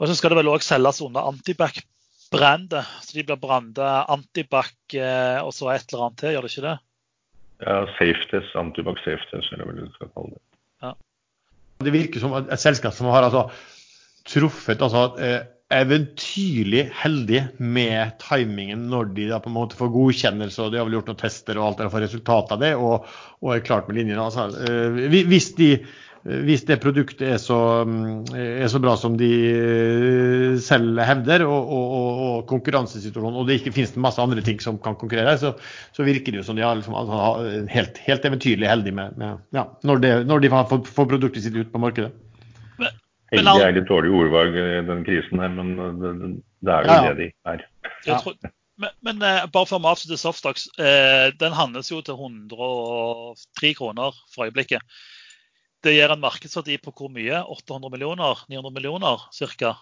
Og 0.02 0.10
så 0.10 0.18
skal 0.18 0.34
det 0.34 0.40
vel 0.42 0.50
òg 0.50 0.64
selges 0.66 1.02
under 1.06 1.28
Antibac-brandet. 1.30 2.94
Så 3.06 3.20
de 3.20 3.26
blir 3.28 3.38
branda 3.42 4.00
Antibac 4.10 4.74
eh, 4.98 5.38
og 5.44 5.54
så 5.54 5.70
et 5.76 5.86
eller 5.92 6.08
annet 6.08 6.24
til, 6.24 6.34
gjør 6.34 6.48
det 6.48 6.54
ikke 6.56 6.66
det? 6.66 6.78
Ja, 7.62 7.76
Safeties, 8.00 8.56
Antibac 8.58 8.98
Safeties, 9.06 9.52
eller 9.54 9.70
hva 9.70 9.78
du 9.78 9.94
skal 9.94 10.10
kalle 10.16 10.34
det. 10.34 10.44
Ja. 10.82 10.96
Det 11.86 11.94
virker 11.94 12.24
som 12.24 12.34
et 12.40 12.62
selskap 12.62 12.98
som 12.98 13.12
har 13.14 13.28
altså, 13.28 13.46
truffet 14.26 14.82
altså, 14.82 15.06
eh, 15.22 15.44
eventyrlig 15.72 16.88
heldig 16.98 17.44
med 17.62 18.18
timingen 18.26 18.90
når 18.92 19.14
de 19.16 19.28
da 19.30 19.38
på 19.44 19.52
en 19.52 19.58
måte 19.60 19.78
får 19.78 19.94
godkjennelse, 19.94 20.66
og 20.66 20.74
de 20.74 20.82
har 20.82 20.90
vel 20.90 20.98
gjort 20.98 21.12
noen 21.14 21.22
tester 21.22 21.62
og 21.62 21.68
alt 21.68 21.80
der 21.80 21.92
og 21.92 21.94
får 21.94 22.06
resultatet 22.08 22.56
av 22.58 22.66
det, 22.66 22.72
og, 22.76 23.06
og 23.46 23.54
er 23.54 23.66
klart 23.70 23.86
med 23.86 24.02
linjene. 24.02 24.26
Altså, 24.26 24.50
eh, 24.66 25.22
hvis, 25.30 25.54
de, 25.62 25.76
hvis 26.22 26.66
det 26.68 26.78
produktet 26.84 27.24
er 27.34 27.40
så, 27.42 27.58
mm, 27.88 28.34
er 28.38 28.68
så, 28.70 28.80
bra 28.82 28.94
som 29.00 29.16
de 29.18 29.30
eh, 29.50 30.58
selv 30.62 31.00
hevder, 31.02 31.44
og, 31.48 31.72
og, 31.74 32.22
og 32.28 32.44
konkurransesituasjonen, 32.52 33.40
og 33.42 33.50
det 33.50 33.58
ikke 33.58 33.74
finnes 33.74 33.96
masse 33.98 34.22
andre 34.22 34.44
ting 34.46 34.62
som 34.62 34.78
kan 34.82 34.98
konkurrere, 35.00 35.34
så, 35.42 35.56
så 35.98 36.06
virker 36.06 36.30
det 36.30 36.44
jo 36.44 36.46
som 36.52 36.60
de 36.60 36.66
er 36.66 36.78
liksom, 36.78 36.98
altså, 37.00 37.66
helt, 37.74 37.98
helt 38.06 38.30
eventyrlig 38.30 38.70
heldige 38.70 39.00
med, 39.02 39.18
med 39.18 39.58
ja, 39.58 39.66
når, 39.88 40.06
det, 40.06 40.14
når, 40.30 40.46
de 40.46 40.54
får, 40.54 40.86
får 40.94 41.12
produktet 41.16 41.48
sitt 41.48 41.58
ut 41.58 41.74
på 41.74 41.82
markedet. 41.82 42.14
Heldig 43.32 43.64
er 43.64 43.78
litt 43.78 43.88
dårlig 43.88 44.12
ordvalg 44.12 44.58
i 44.60 44.72
den 44.86 45.06
krisen 45.08 45.40
her, 45.40 45.54
men 45.56 45.70
det, 46.02 46.16
det 46.68 46.74
er 46.74 46.84
jo 46.86 46.92
ja. 46.92 47.04
det 47.08 47.14
de 47.18 47.30
er. 47.48 47.70
Ja. 48.06 48.18
Tror, 48.20 48.36
men, 48.82 48.94
men 49.06 49.22
uh, 49.24 49.46
bare 49.54 49.70
før 49.70 49.82
vi 49.82 49.90
avslutter 49.92 50.20
Softax. 50.20 50.66
Eh, 50.82 51.30
den 51.40 51.56
handles 51.56 51.92
jo 51.92 52.02
til 52.06 52.18
103 52.18 53.74
kroner 53.78 54.18
for 54.34 54.48
øyeblikket. 54.48 54.84
Det 55.82 55.96
gir 55.96 56.14
en 56.14 56.22
markedsverdi 56.22 56.78
på 56.82 56.94
hvor 56.94 57.10
mye? 57.14 57.42
800 57.42 57.90
millioner? 57.94 58.44
900 58.50 58.76
millioner 58.76 59.24
ca.? 59.34 59.74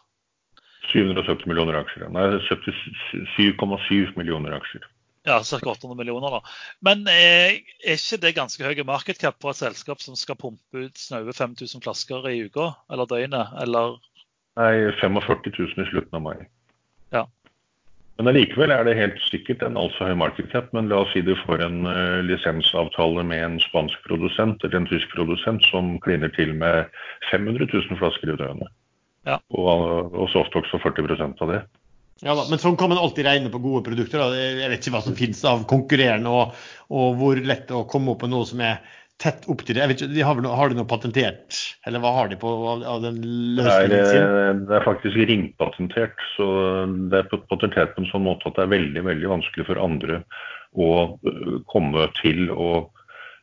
770 0.90 1.50
millioner 1.50 1.76
aksjer. 1.82 2.08
Nei, 2.14 2.24
77,7 2.48 4.16
millioner 4.18 4.56
aksjer. 4.58 4.88
Ja, 5.28 5.42
ca. 5.44 5.60
800 5.60 5.98
millioner. 6.00 6.38
da. 6.38 6.40
Men 6.86 7.04
er, 7.12 7.60
er 7.84 8.00
ikke 8.00 8.22
det 8.24 8.36
ganske 8.38 8.64
høy 8.64 8.84
market 8.88 9.20
cap 9.22 9.38
på 9.42 9.52
et 9.52 9.60
selskap 9.60 10.02
som 10.02 10.16
skal 10.18 10.40
pumpe 10.40 10.86
ut 10.88 10.98
snaue 10.98 11.36
5000 11.36 11.84
flasker 11.84 12.30
i 12.32 12.40
uka 12.48 12.72
eller 12.90 13.10
døgnet? 13.10 13.52
Eller? 13.62 14.00
Nei, 14.60 14.72
45 15.02 15.52
000 15.52 15.84
i 15.84 15.90
slutten 15.92 16.18
av 16.18 16.26
mai. 16.26 16.38
Ja. 17.14 17.28
Men 18.20 18.34
allikevel 18.34 18.74
er 18.76 18.84
det 18.84 18.98
helt 18.98 19.20
sikkert 19.30 19.62
en 19.64 19.78
altfor 19.80 20.12
høy 20.12 20.18
market 20.20 20.50
cap. 20.52 20.68
Men 20.76 20.90
la 20.92 21.06
oss 21.06 21.14
si 21.16 21.24
du 21.24 21.32
får 21.46 21.64
en 21.64 21.86
uh, 21.88 22.20
lisensavtale 22.28 23.24
med 23.24 23.46
en 23.46 23.60
spansk 23.64 24.02
produsent 24.04 24.60
eller 24.68 24.82
en 24.82 24.90
tysk 24.90 25.08
produsent 25.16 25.64
som 25.72 25.94
kliner 26.04 26.32
til 26.36 26.52
med 26.60 26.92
500 27.30 27.70
000 27.72 28.00
flasker 28.02 28.34
i 28.34 28.36
døgnet. 28.42 28.74
Ja. 29.28 29.38
Og, 29.56 30.12
og 30.12 30.28
Softox 30.34 30.68
for 30.74 30.84
40% 30.84 31.40
av 31.46 31.54
det. 31.54 31.62
Ja 32.20 32.36
da, 32.36 32.44
Men 32.52 32.60
sånn 32.60 32.76
kan 32.80 32.92
man 32.92 33.00
alltid 33.00 33.24
regne 33.28 33.52
på 33.54 33.62
gode 33.64 33.86
produkter. 33.88 34.20
Da. 34.20 34.36
Jeg 34.36 34.72
vet 34.74 34.84
ikke 34.84 34.98
hva 34.98 35.04
som 35.06 35.16
finnes 35.16 35.44
av 35.48 35.64
konkurrerende, 35.72 36.32
og, 36.36 36.58
og, 36.92 37.14
hvor 37.22 37.40
lett 37.40 37.70
det 37.70 37.76
er 37.76 37.80
å 37.80 37.88
komme 37.88 38.12
opp 38.12 38.26
med 38.26 38.34
noe 38.36 38.48
som 38.50 38.60
er 38.66 38.82
tett 39.20 39.48
opp 39.52 39.64
til 39.68 39.78
det. 39.78 39.88
Ikke, 39.94 40.08
de 40.12 40.24
har, 40.24 40.38
har, 40.60 40.72
de 40.72 40.78
noe 40.78 40.90
patentert, 40.90 41.58
eller 41.88 42.04
hva 42.04 42.14
har 42.16 42.30
de 42.32 42.38
på 42.40 42.52
av 42.72 43.02
den 43.04 43.20
løsningen 43.58 44.06
sin? 44.08 44.22
Det 44.24 44.46
er, 44.46 44.62
det 44.70 44.78
er 44.78 44.86
faktisk 44.86 45.20
ringpatentert. 45.32 46.24
Så 46.36 46.48
det 47.12 47.24
er 47.24 47.42
patentert 47.52 47.96
på 47.96 48.04
en 48.04 48.12
sånn 48.14 48.26
måte 48.28 48.50
at 48.50 48.60
det 48.60 48.66
er 48.68 48.74
veldig, 48.78 49.04
veldig 49.10 49.34
vanskelig 49.34 49.68
for 49.68 49.82
andre 49.84 50.22
å 50.78 50.90
øh, 51.18 51.60
komme 51.72 52.08
til 52.22 52.48
å, 52.54 52.88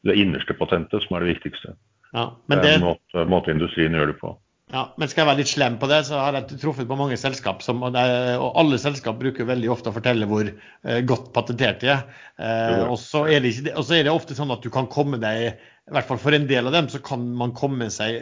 det 0.07 0.17
innerste 0.21 0.57
patentet 0.57 1.05
som 1.05 1.19
er 1.19 1.27
det 1.27 1.37
viktigste. 1.37 1.77
Ja, 2.17 2.31
det 2.49 2.63
er 2.63 2.79
en 2.79 2.87
måte, 2.87 3.27
måte 3.29 3.53
industrien 3.53 3.97
gjør 3.97 4.13
det 4.13 4.21
på. 4.23 4.33
Ja, 4.77 4.83
men 5.01 5.09
skal 5.09 5.23
jeg 5.23 5.29
være 5.31 5.41
litt 5.41 5.49
slem 5.49 5.77
på 5.81 5.89
det, 5.89 6.03
så 6.05 6.19
har 6.21 6.37
jeg 6.37 6.59
truffet 6.61 6.89
på 6.89 6.99
mange 7.01 7.17
selskap 7.17 7.63
som, 7.65 7.79
og, 7.87 7.95
alle 7.97 8.77
selskap 8.81 9.17
bruker 9.17 9.49
veldig 9.49 9.71
ofte 9.73 9.89
å 9.89 9.95
fortelle 9.95 10.29
hvor 10.29 10.51
eh, 10.51 10.99
godt 11.09 11.31
patentert 11.33 11.81
de 11.81 11.95
er. 11.95 12.03
Eh, 12.37 12.83
og, 12.83 12.99
så 13.01 13.25
er 13.25 13.41
det 13.41 13.55
ikke, 13.55 13.73
og 13.73 13.87
så 13.89 13.97
er 13.97 14.05
det 14.05 14.13
ofte 14.13 14.37
sånn 14.37 14.53
at 14.53 14.67
du 14.67 14.69
kan 14.75 14.91
komme 14.93 15.17
deg, 15.23 15.63
i 15.87 15.95
hvert 15.95 16.11
fall 16.11 16.21
for 16.21 16.37
en 16.37 16.45
del 16.51 16.69
av 16.69 16.77
dem, 16.77 16.91
så 16.93 17.01
kan 17.01 17.25
man 17.41 17.55
komme 17.57 17.89
seg 17.95 18.19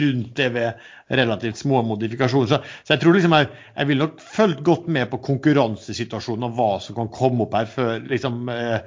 rundt 0.00 0.32
det 0.40 0.48
ved 0.54 0.88
relativt 1.20 1.60
små 1.60 1.82
modifikasjoner. 1.90 2.48
Så, 2.48 2.62
så 2.86 2.94
jeg 2.94 3.04
tror 3.04 3.18
liksom 3.18 3.36
jeg, 3.36 3.50
jeg 3.74 3.90
vil 3.90 4.00
nok 4.00 4.24
fulgt 4.24 4.64
godt 4.70 4.88
med 4.96 5.10
på 5.12 5.20
konkurransesituasjonen 5.28 6.48
og 6.48 6.56
hva 6.56 6.70
som 6.80 6.96
kan 6.96 7.12
komme 7.12 7.44
opp 7.44 7.58
her 7.60 7.68
før 7.68 8.08
liksom 8.08 8.48
eh, 8.54 8.78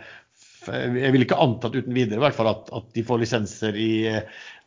jeg 0.71 1.13
vil 1.15 1.25
ikke 1.25 1.39
anta 1.43 1.71
uten 1.73 1.95
videre 1.95 2.21
i 2.21 2.23
hvert 2.23 2.37
fall 2.37 2.51
at, 2.51 2.69
at 2.75 2.91
de 2.95 3.03
får 3.07 3.23
lisenser 3.23 3.77
i, 3.79 3.93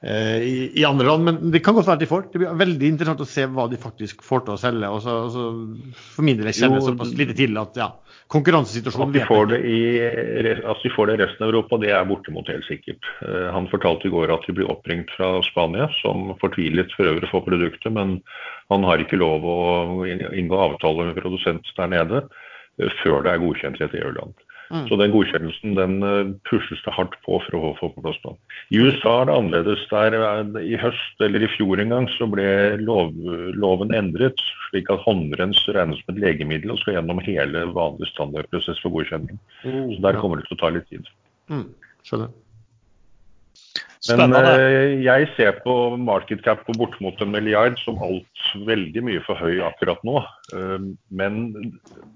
Eh, 0.06 0.42
i, 0.42 0.80
i, 0.80 0.84
andre 0.84 1.06
land. 1.06 1.24
Men 1.24 1.50
det 1.50 1.62
kan 1.64 1.74
godt 1.74 1.86
være 1.88 1.96
at 1.96 2.02
de 2.04 2.08
får. 2.10 2.26
Det 2.32 2.40
blir 2.42 2.58
veldig 2.60 2.88
interessant 2.92 3.22
å 3.24 3.28
se 3.28 3.46
hva 3.48 3.64
de 3.72 3.78
faktisk 3.80 4.20
får 4.26 4.44
til 4.44 4.54
å 4.54 4.60
selge. 4.60 4.90
og 4.92 5.00
så, 5.02 5.14
og 5.24 5.30
så 5.32 5.44
For 6.12 6.26
min 6.26 6.36
del 6.38 6.52
kjenner 6.52 6.78
jeg 6.78 6.90
såpass 6.90 7.14
lite 7.16 7.36
til 7.38 7.56
at 7.58 7.80
ja, 7.80 7.88
konkurransesituasjonen 8.34 9.14
At 9.14 9.16
de 9.16 9.24
får 9.26 9.50
det 9.54 9.60
i, 9.64 9.80
at 10.60 10.84
de 10.84 10.92
får 10.92 11.10
det 11.10 11.16
i 11.16 11.22
resten 11.24 11.46
av 11.46 11.50
Europa, 11.54 11.80
det 11.80 11.94
er 11.96 12.06
bortimot 12.10 12.52
helt 12.52 12.68
sikkert. 12.68 13.08
Uh, 13.24 13.48
han 13.56 13.70
fortalte 13.72 14.10
i 14.10 14.12
går 14.12 14.34
at 14.36 14.44
de 14.46 14.56
blir 14.58 14.70
oppringt 14.70 15.10
fra 15.16 15.38
Spania, 15.48 15.88
som 16.02 16.34
fortvilet 16.42 16.92
for 16.94 17.08
øvrig 17.08 17.32
for 17.32 17.46
produktet, 17.48 17.88
men 17.96 18.18
han 18.70 18.84
har 18.84 19.00
ikke 19.00 19.18
lov 19.18 19.46
å 19.48 19.60
inngå 20.06 20.60
avtale 20.60 21.08
med 21.08 21.18
produsent 21.18 21.72
der 21.80 21.94
nede 21.96 22.26
uh, 22.28 22.90
før 23.00 23.24
det 23.24 23.32
er 23.32 23.42
godkjent 23.42 23.80
i 23.80 23.88
et 23.88 23.98
EU-land. 24.04 24.36
Mm. 24.70 24.86
Så 24.88 24.98
den 24.98 25.12
godkjennelsen 25.14 25.76
den 25.78 25.96
eh, 26.02 26.32
pushes 26.48 26.82
det 26.84 26.94
hardt 26.96 27.14
på 27.26 27.38
for 27.44 27.58
å 27.58 27.74
få 27.78 27.90
på 27.94 28.04
plass 28.04 28.18
nå. 28.24 28.34
I 28.74 28.80
USA 28.82 29.20
er 29.20 29.28
det 29.28 29.36
annerledes. 29.36 29.84
Der 29.92 30.16
eh, 30.18 30.56
I 30.74 30.80
høst 30.80 31.26
eller 31.26 31.44
i 31.44 31.50
fjor 31.54 31.82
en 31.82 31.94
gang 31.94 32.08
så 32.16 32.28
ble 32.30 32.48
lov, 32.82 33.14
loven 33.54 33.94
endret 33.96 34.42
slik 34.68 34.90
at 34.92 35.04
håndrens 35.06 35.60
regnes 35.74 36.00
som 36.02 36.14
et 36.14 36.22
legemiddel 36.24 36.74
og 36.74 36.80
skal 36.82 36.98
gjennom 36.98 37.22
hele 37.26 37.66
vanlig 37.76 38.10
standardprosess 38.12 38.82
for 38.82 38.94
godkjenning. 38.96 39.38
Mm. 39.62 39.94
Så 39.94 40.02
der 40.08 40.18
kommer 40.20 40.40
det 40.40 40.48
til 40.48 40.58
å 40.58 40.62
ta 40.64 40.72
litt 40.74 40.90
tid. 40.90 41.06
Mm. 41.52 41.68
Skjønner. 42.06 42.34
Men 44.14 44.34
eh, 44.38 45.02
jeg 45.02 45.28
ser 45.34 45.58
på 45.64 45.74
market 45.98 46.42
cap 46.44 46.62
på 46.66 46.74
bortimot 46.78 47.20
en 47.22 47.32
milliard 47.32 47.78
som 47.82 47.98
alt 48.04 48.46
veldig 48.68 49.02
mye 49.06 49.22
for 49.26 49.38
høy 49.40 49.62
akkurat 49.66 50.02
nå. 50.06 50.20
Eh, 50.54 50.88
men 51.10 51.42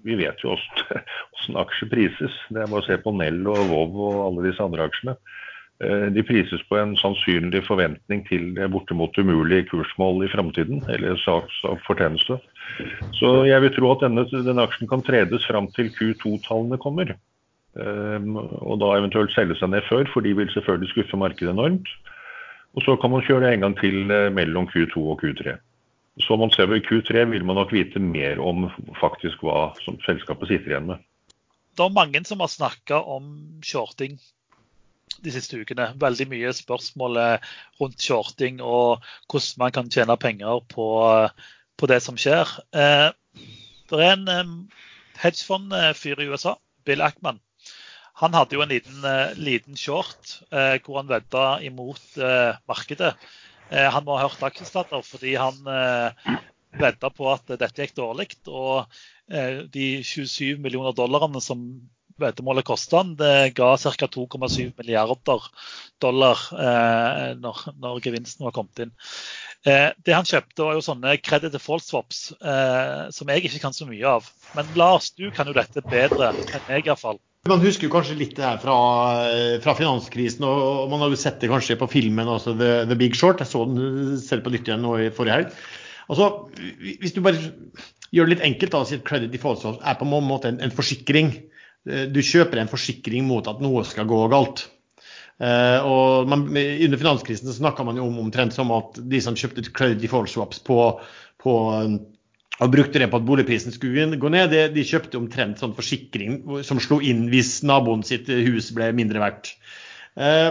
vi 0.06 0.18
vet 0.20 0.42
jo 0.44 0.54
hvordan 0.56 1.60
aksjer 1.64 1.92
prises. 1.92 2.40
Det 2.50 2.62
er 2.62 2.70
bare 2.70 2.84
å 2.84 2.88
se 2.88 2.98
på 3.02 3.14
Nell 3.16 3.42
og 3.50 3.62
Vov 3.72 4.02
og 4.06 4.20
alle 4.28 4.50
disse 4.50 4.64
andre 4.64 4.86
aksjene. 4.90 5.16
Eh, 5.80 6.06
de 6.14 6.24
prises 6.26 6.62
på 6.68 6.76
en 6.78 6.92
sannsynlig 7.00 7.64
forventning 7.66 8.22
til 8.28 8.52
bortimot 8.72 9.16
umulig 9.18 9.64
kursmål 9.72 10.26
i 10.26 10.30
framtiden, 10.32 10.84
eller 10.92 11.18
saksfortjeneste. 11.24 12.38
Så 13.18 13.32
jeg 13.48 13.64
vil 13.64 13.74
tro 13.74 13.94
at 13.96 14.04
denne, 14.04 14.26
denne 14.30 14.68
aksjen 14.68 14.90
kan 14.90 15.02
tredes 15.06 15.48
fram 15.48 15.70
til 15.74 15.90
Q2-tallene 15.96 16.78
kommer. 16.82 17.16
Ehm, 17.78 18.34
og 18.36 18.80
da 18.82 18.94
eventuelt 18.98 19.32
selge 19.34 19.54
seg 19.58 19.70
ned 19.70 19.86
før, 19.88 20.08
for 20.12 20.26
de 20.26 20.34
vil 20.36 20.50
selvfølgelig 20.50 20.90
skuffe 20.90 21.20
markedet 21.20 21.52
enormt. 21.54 21.90
Og 22.74 22.82
så 22.86 22.96
kan 22.98 23.12
man 23.12 23.22
kjøre 23.26 23.46
det 23.46 23.52
en 23.54 23.66
gang 23.66 23.76
til 23.78 24.10
eh, 24.10 24.30
mellom 24.34 24.66
Q2 24.70 25.04
og 25.12 25.22
Q3. 25.22 25.54
Så 26.20 26.36
man 26.36 26.50
ser 26.50 26.68
ved 26.70 26.84
Q3 26.86 27.24
vil 27.30 27.44
man 27.46 27.56
nok 27.56 27.72
vite 27.72 28.02
mer 28.02 28.42
om 28.42 28.66
faktisk 29.00 29.42
hva 29.46 29.70
som 29.84 29.98
selskapet 30.04 30.50
sitter 30.50 30.74
igjen 30.74 30.90
med. 30.90 31.06
Det 31.78 31.86
er 31.86 31.96
mange 31.96 32.20
som 32.26 32.42
har 32.42 32.50
snakka 32.50 32.98
om 33.08 33.30
shorting 33.64 34.18
de 35.24 35.32
siste 35.32 35.60
ukene. 35.60 35.92
Veldig 36.00 36.26
mye 36.28 36.52
spørsmål 36.54 37.18
rundt 37.80 38.02
shorting 38.02 38.60
og 38.60 39.06
hvordan 39.30 39.62
man 39.62 39.74
kan 39.74 39.90
tjene 39.90 40.18
penger 40.20 40.60
på, 40.68 40.88
på 41.78 41.90
det 41.90 42.02
som 42.04 42.18
skjer. 42.20 42.50
Eh, 42.74 43.08
det 43.90 44.02
er 44.02 44.12
en 44.12 44.28
eh, 44.28 44.52
hedgefondfyr 45.22 46.20
i 46.20 46.28
USA, 46.30 46.54
Bill 46.84 47.02
Ackman, 47.06 47.40
han 48.20 48.36
hadde 48.36 48.56
jo 48.56 48.64
en 48.64 48.72
liten, 48.72 49.00
uh, 49.04 49.32
liten 49.40 49.78
short 49.80 50.40
uh, 50.52 50.76
hvor 50.84 51.00
han 51.00 51.10
vedda 51.10 51.44
imot 51.66 52.02
uh, 52.20 52.58
markedet. 52.68 53.14
han 53.70 54.02
må 54.02 54.16
ha 54.18 54.24
hørt 54.26 54.40
aksjestatter 54.42 55.04
fordi 55.06 55.36
han 55.38 55.54
uh, 55.62 56.10
vedda 56.74 57.10
på 57.14 57.28
at 57.30 57.52
dette 57.54 57.84
gikk 57.84 57.94
dårlig. 57.94 58.32
Og 58.50 58.90
de 59.70 59.84
27 60.02 60.58
millioner 60.58 60.94
dollarene 60.98 61.38
som 61.42 61.62
veddemålet 62.18 62.66
kosta 62.66 62.98
han, 62.98 63.12
det 63.14 63.52
ga 63.54 63.68
ca. 63.78 64.08
2,7 64.10 64.72
milliarder 64.74 65.46
dollar 66.02 66.42
når, 67.38 67.62
når, 67.78 68.02
gevinsten 68.02 68.48
var 68.48 68.56
kommet 68.58 68.82
inn. 68.82 68.92
det 69.62 70.16
han 70.16 70.26
kjøpte, 70.26 70.66
var 70.66 70.74
jo 70.76 70.84
sånne 70.84 71.14
credit 71.22 71.54
default 71.54 71.86
swaps, 71.86 72.26
som 73.14 73.30
jeg 73.30 73.46
ikke 73.46 73.62
kan 73.62 73.76
så 73.76 73.86
mye 73.86 74.18
av. 74.18 74.26
Men 74.58 74.74
Lars, 74.74 75.12
du 75.14 75.30
kan 75.30 75.46
jo 75.46 75.54
dette 75.54 75.86
bedre 75.86 76.34
enn 76.34 76.66
meg 76.66 76.90
iallfall. 76.90 77.22
Man 77.48 77.62
husker 77.62 77.88
jo 77.88 77.92
kanskje 77.94 78.18
litt 78.20 78.34
det 78.36 78.44
her 78.44 78.58
fra, 78.60 78.74
fra, 79.64 79.72
finanskrisen, 79.78 80.44
og 80.44 80.90
man 80.92 81.00
har 81.00 81.12
jo 81.14 81.20
sett 81.20 81.38
det 81.40 81.48
kanskje 81.48 81.78
på 81.80 81.88
filmen 81.88 82.28
altså 82.28 82.52
The, 82.52 82.82
The 82.90 82.98
Big 83.00 83.16
Short. 83.16 83.40
Jeg 83.40 83.48
så 83.48 83.62
den 83.64 84.18
selv 84.20 84.44
på 84.44 84.52
nytt 84.52 84.68
igjen 84.68 84.84
nå 84.84 84.98
i 85.00 85.06
forrige 85.14 85.38
helg. 85.38 85.54
Altså, 86.12 86.26
Hvis 87.00 87.14
du 87.16 87.22
bare 87.24 87.40
gjør 88.12 88.28
det 88.28 88.34
litt 88.34 88.44
enkelt, 88.44 88.74
da, 88.74 88.82
sier 88.84 89.00
credit 89.06 89.32
default 89.32 89.64
er 89.64 89.96
på 89.96 90.04
en 90.04 90.28
måte 90.28 90.52
en, 90.52 90.60
en, 90.60 90.74
forsikring. 90.74 91.32
Du 92.12 92.20
kjøper 92.20 92.60
en 92.60 92.68
forsikring 92.68 93.24
mot 93.24 93.48
at 93.48 93.64
noe 93.64 93.86
skal 93.88 94.08
gå 94.10 94.20
galt. 94.34 94.66
Uh, 95.40 95.80
og 95.88 96.28
man, 96.28 96.44
Under 96.52 97.00
finanskrisen 97.00 97.48
snakka 97.56 97.86
man 97.88 97.96
jo 97.96 98.04
om 98.10 98.20
omtrent 98.20 98.52
som 98.52 98.68
at 98.76 99.00
de 99.00 99.22
som 99.24 99.38
kjøpte 99.38 99.64
credit 99.72 100.02
default 100.02 100.28
swaps 100.28 100.60
på, 100.66 100.76
på 101.40 101.54
og 102.60 102.72
brukte 102.72 103.00
det 103.00 103.08
på 103.10 103.20
at 103.20 103.26
boligprisen 103.26 103.72
skulle 103.74 104.18
gå 104.20 104.32
ned, 104.32 104.52
de, 104.74 104.86
kjøpte 104.86 105.18
omtrent 105.20 105.60
sånn 105.62 105.76
forsikring 105.76 106.42
som 106.66 106.80
slo 106.82 107.00
inn 107.00 107.28
hvis 107.32 107.60
naboen 107.66 108.04
sitt 108.06 108.28
hus 108.28 108.70
ble 108.76 108.90
mindre 108.96 109.22
verdt. 109.22 109.54
Eh, 110.20 110.50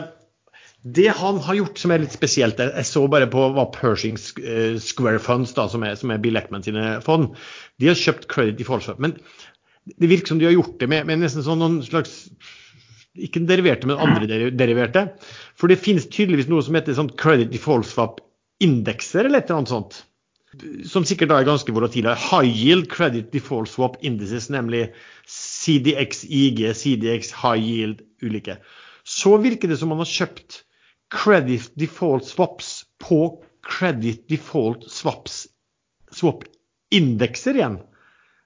det 0.81 1.09
han 1.19 1.41
har 1.43 1.57
gjort 1.57 1.81
som 1.81 1.91
er 1.91 2.01
litt 2.01 2.15
spesielt, 2.15 2.61
jeg 2.63 2.87
så 2.87 3.03
bare 3.11 3.27
på 3.29 3.49
hva 3.53 3.67
Pershing 3.75 4.17
eh, 4.41 4.79
Square 4.81 5.19
Funds, 5.21 5.53
da, 5.57 5.67
som 5.71 5.83
er, 5.85 5.97
som 5.99 6.13
er 6.13 6.21
Bill 6.23 6.39
Eckman 6.39 6.63
sine 6.65 6.95
fond, 7.05 7.33
de 7.77 7.91
har 7.91 7.99
kjøpt 7.99 8.29
credit 8.31 8.63
i 8.63 8.67
swap. 8.67 9.01
Men 9.03 9.17
det 9.99 10.09
virker 10.09 10.33
som 10.33 10.39
de 10.39 10.47
har 10.47 10.55
gjort 10.55 10.79
det 10.79 10.89
med, 10.89 11.05
med 11.09 11.21
nesten 11.21 11.45
sånn 11.45 11.61
noen 11.61 11.81
slags 11.85 12.23
ikke 13.19 13.41
deriverte, 13.49 13.89
men 13.89 13.99
andre 13.99 14.49
deriverte. 14.55 15.09
For 15.59 15.69
det 15.71 15.81
finnes 15.81 16.07
tydeligvis 16.07 16.49
noe 16.49 16.63
som 16.63 16.77
heter 16.77 16.95
sånn 16.95 17.11
credit 17.19 17.51
default 17.51 17.89
swap-indekser, 17.89 19.25
eller 19.25 19.41
et 19.41 19.49
eller 19.49 19.61
annet 19.61 19.73
sånt. 19.73 20.03
Som 20.89 21.05
sikkert 21.07 21.31
da 21.31 21.39
er 21.39 21.47
ganske 21.47 21.73
volatile. 21.75 22.15
High 22.15 22.49
yield 22.49 22.89
credit 22.91 23.31
default 23.33 23.71
swap 23.71 23.97
indices, 24.05 24.49
nemlig 24.53 24.89
CDX 25.27 26.25
IG, 26.25 26.63
CDX 26.75 27.33
high 27.43 27.59
yield 27.59 28.03
ulike. 28.23 28.59
Så 29.03 29.37
virker 29.41 29.71
det 29.71 29.79
som 29.79 29.93
man 29.93 30.01
har 30.03 30.09
kjøpt 30.09 30.63
credit 31.09 31.71
default 31.79 32.27
swaps 32.27 32.83
på 33.01 33.39
credit 33.65 34.27
default 34.29 34.85
swaps 34.91 35.47
swap-indekser 36.15 37.57
igjen. 37.57 37.79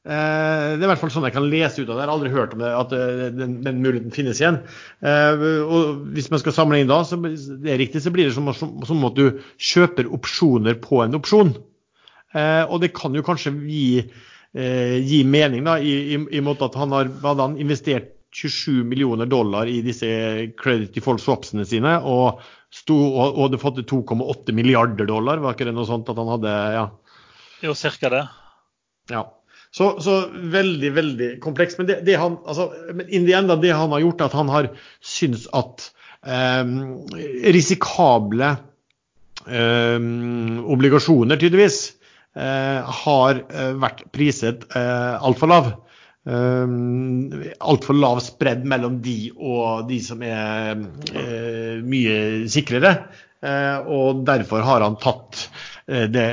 Eh, 0.04 0.72
det 0.76 0.82
er 0.82 0.84
i 0.84 0.90
hvert 0.92 1.00
fall 1.00 1.12
sånn 1.14 1.28
jeg 1.30 1.36
kan 1.36 1.46
lese 1.48 1.80
ut 1.80 1.88
av 1.88 1.96
det. 1.96 2.02
Jeg 2.02 2.08
har 2.10 2.14
aldri 2.14 2.32
hørt 2.34 2.56
om 2.56 2.64
det, 2.64 2.72
at 2.76 2.96
eh, 2.98 3.22
den, 3.38 3.60
den 3.64 3.84
muligheten 3.84 4.16
finnes 4.16 4.42
igjen. 4.42 4.60
Eh, 5.00 5.46
og 5.64 6.10
Hvis 6.16 6.28
man 6.34 6.42
skal 6.44 6.56
samle 6.56 6.82
inn 6.82 6.92
da, 6.92 7.02
så 7.08 7.20
det 7.24 7.72
er 7.72 7.80
riktig, 7.80 8.04
så 8.04 8.12
blir 8.16 8.28
det 8.28 8.36
som, 8.36 8.52
som 8.54 9.08
at 9.08 9.20
du 9.20 9.40
kjøper 9.56 10.12
opsjoner 10.16 10.76
på 10.84 11.04
en 11.06 11.20
opsjon. 11.20 11.56
Og 12.34 12.80
det 12.82 12.94
kan 12.98 13.14
jo 13.14 13.22
kanskje 13.26 13.52
gi, 13.70 13.88
gi 14.54 15.20
mening 15.30 15.68
da, 15.68 15.76
i, 15.78 16.16
i, 16.16 16.18
i 16.38 16.42
måte 16.42 16.66
at 16.66 16.78
han 16.80 16.94
har 16.96 17.12
hadde 17.22 17.46
han 17.46 17.60
investert 17.62 18.10
27 18.34 18.84
millioner 18.84 19.30
dollar 19.30 19.70
i 19.70 19.82
disse 19.86 20.08
credit 20.58 20.94
default 20.96 21.22
swapsene 21.22 21.66
sine, 21.70 21.94
og, 22.02 22.42
sto, 22.74 22.98
og, 22.98 23.38
og 23.38 23.46
hadde 23.46 23.62
fått 23.62 23.84
2,8 23.90 24.56
milliarder 24.58 25.10
dollar. 25.10 25.42
Var 25.44 25.56
ikke 25.56 25.70
det 25.70 25.76
noe 25.78 25.90
sånt 25.90 26.10
at 26.10 26.20
han 26.20 26.32
hadde? 26.34 26.58
ja? 26.78 26.88
Jo, 27.64 27.78
cirka 27.78 28.12
det. 28.12 28.26
Ja. 29.14 29.28
Så, 29.74 29.96
så, 30.06 30.20
veldig, 30.54 30.92
veldig 30.94 31.30
kompleks. 31.42 31.78
Men 31.80 31.90
det, 31.90 32.02
det 32.06 32.18
han, 32.22 32.38
altså, 32.46 32.70
in 33.08 33.26
the 33.30 33.38
end, 33.38 33.54
det 33.62 33.74
han 33.74 33.94
har 33.94 34.04
gjort, 34.04 34.22
er 34.22 34.30
at 34.30 34.38
han 34.38 34.52
har 34.54 34.70
syntes 35.02 35.48
at 35.58 35.88
eh, 36.26 36.74
risikable 37.56 38.54
eh, 39.48 39.98
obligasjoner, 40.76 41.42
tydeligvis, 41.42 41.80
eh, 41.90 42.03
har 42.36 43.42
eh, 43.50 43.74
vært 43.82 44.06
priset 44.14 44.68
eh, 44.76 45.16
altfor 45.22 45.52
lav. 45.52 45.74
Um, 46.24 47.34
Altfor 47.60 47.98
lav 48.00 48.22
spredd 48.24 48.62
mellom 48.64 49.02
de 49.04 49.34
og 49.36 49.90
de 49.90 49.98
som 50.00 50.22
er 50.24 50.80
mye 51.84 52.14
sikrere. 52.48 52.94
Og 53.92 54.22
derfor 54.24 54.64
har 54.64 54.86
han 54.86 54.96
tatt 55.04 55.42
det 55.84 56.30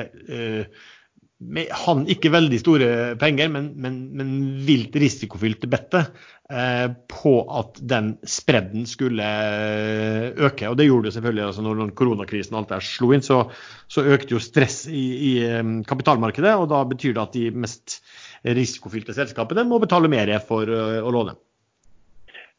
med 1.41 1.71
han 1.87 2.05
ikke 2.11 2.33
veldig 2.33 2.59
store 2.61 2.89
penger, 3.21 3.49
men, 3.53 3.71
men, 3.81 3.97
men 4.17 4.33
vilt 4.67 4.97
risikofylt 5.01 5.65
bettet 5.73 6.03
eh, 6.03 6.27
på 6.51 7.35
at 7.61 7.79
den 7.93 8.15
spredden 8.27 8.87
skulle 8.91 9.27
eh, 9.27 10.31
øke. 10.35 10.71
Og 10.71 10.79
det 10.79 10.89
gjorde 10.89 11.09
det 11.09 11.15
selvfølgelig. 11.15 11.45
altså 11.47 11.63
Når 11.63 11.93
koronakrisen 11.99 12.57
og 12.57 12.63
alt 12.63 12.73
der 12.73 12.87
slo 12.87 13.13
inn, 13.15 13.23
så, 13.23 13.45
så 13.87 14.03
økte 14.03 14.35
jo 14.35 14.43
stress 14.43 14.83
i, 14.91 15.05
i, 15.31 15.33
eh, 15.47 15.63
kapitalmarkedet. 15.87 16.57
Og 16.59 16.67
da 16.73 16.83
betyr 16.91 17.15
det 17.15 17.23
at 17.23 17.39
de 17.39 17.51
mest 17.55 18.01
risikofylte 18.43 19.15
selskapene 19.15 19.67
må 19.69 19.79
betale 19.83 20.11
mer 20.11 20.33
for 20.49 20.67
å 20.67 21.13
låne. 21.13 21.37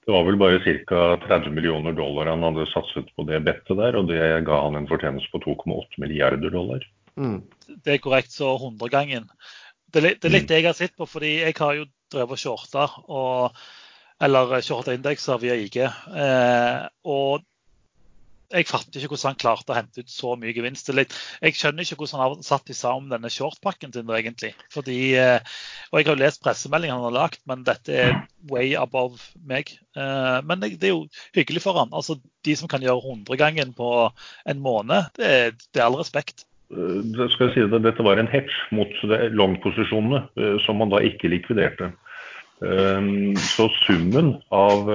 Det 0.06 0.14
var 0.14 0.26
vel 0.26 0.38
bare 0.38 0.62
ca. 0.86 1.02
30 1.28 1.54
millioner 1.54 1.94
dollar 1.94 2.30
han 2.32 2.44
hadde 2.46 2.70
satset 2.72 3.10
på 3.16 3.26
det 3.30 3.44
bettet 3.46 3.78
der, 3.78 3.98
og 3.98 4.08
det 4.10 4.22
ga 4.48 4.64
han 4.64 4.80
en 4.80 4.88
fortjeneste 4.90 5.30
på 5.34 5.44
2,8 5.44 6.02
milliarder 6.02 6.54
dollar. 6.54 6.86
Mm. 7.20 7.42
Det 7.86 7.96
er 7.96 8.02
korrekt 8.02 8.34
så 8.34 8.56
hundregangen. 8.62 9.28
Det, 9.92 10.02
det 10.02 10.28
er 10.28 10.34
litt 10.34 10.48
det 10.50 10.58
mm. 10.58 10.62
jeg 10.62 10.68
har 10.70 10.78
sett 10.78 10.96
på, 10.98 11.06
fordi 11.10 11.36
jeg 11.44 11.56
har 11.60 11.78
jo 11.78 11.86
drevet 12.12 12.34
og 12.36 12.42
shorta, 12.42 12.88
og, 13.08 13.62
eller 14.22 14.62
shorta 14.62 14.94
indekser 14.94 15.42
via 15.42 15.56
IG. 15.58 15.82
Eh, 15.86 16.84
og 17.10 17.48
jeg 18.52 18.68
fatter 18.68 19.00
ikke 19.00 19.14
hvordan 19.14 19.32
han 19.32 19.40
klarte 19.40 19.72
å 19.72 19.78
hente 19.78 20.04
ut 20.04 20.12
så 20.12 20.34
mye 20.40 20.54
gevinst. 20.56 20.90
Jeg 20.92 21.56
skjønner 21.56 21.86
ikke 21.86 22.02
hvordan 22.02 22.20
han 22.20 22.34
har 22.36 22.46
satt 22.46 22.72
sammen 22.76 23.12
denne 23.14 23.32
shortpakken 23.32 23.94
sin. 23.94 24.10
egentlig. 24.12 24.54
Fordi, 24.74 25.16
eh, 25.16 25.40
og 25.92 26.00
Jeg 26.00 26.08
har 26.08 26.16
lest 26.16 26.44
pressemeldingen 26.44 26.96
han 26.96 27.08
har 27.14 27.22
lagt, 27.22 27.42
men 27.48 27.64
dette 27.64 27.90
er 27.90 28.28
way 28.50 28.76
above 28.76 29.20
meg. 29.46 29.72
Eh, 29.96 30.42
men 30.44 30.60
det 30.60 30.84
er 30.84 30.96
jo 30.96 31.08
hyggelig 31.34 31.62
for 31.62 31.74
han. 31.80 31.90
Altså, 31.94 32.20
De 32.44 32.56
som 32.56 32.68
kan 32.68 32.82
gjøre 32.82 33.02
hundregangen 33.02 33.74
på 33.74 34.12
en 34.46 34.60
måned, 34.60 35.14
det 35.16 35.26
er, 35.26 35.52
det 35.74 35.80
er 35.80 35.86
all 35.86 36.00
respekt. 36.00 36.46
Det 36.72 37.28
skal 37.32 37.48
jeg 37.48 37.54
si 37.54 37.72
det, 37.72 37.84
Dette 37.84 38.04
var 38.04 38.18
en 38.18 38.28
hedge 38.32 38.56
mot 38.72 38.92
long-posisjonene, 39.36 40.28
eh, 40.38 40.58
som 40.66 40.78
man 40.78 40.90
da 40.90 40.98
ikke 41.04 41.30
likviderte. 41.30 41.92
Eh, 42.62 43.10
så 43.42 43.68
summen 43.82 44.36
av, 44.54 44.90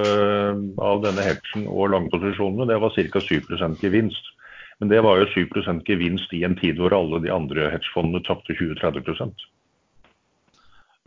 av 0.79 1.03
denne 1.03 1.25
hedgen 1.25 1.67
og 1.67 1.91
langposisjonene 1.95 2.69
det 2.69 2.79
var 2.83 2.95
ca. 2.95 3.23
7% 3.23 3.83
gevinst. 3.83 4.33
Men 4.79 4.91
det 4.91 5.01
var 5.01 5.17
jo 5.17 5.29
7% 5.33 5.85
gevinst 5.89 6.33
i 6.37 6.43
en 6.45 6.55
tid 6.57 6.77
hvor 6.77 6.93
alle 6.93 7.19
de 7.23 7.31
andre 7.33 7.71
hedgefondene 7.73 8.21
tapte 8.27 8.53
20-30% 8.53 9.47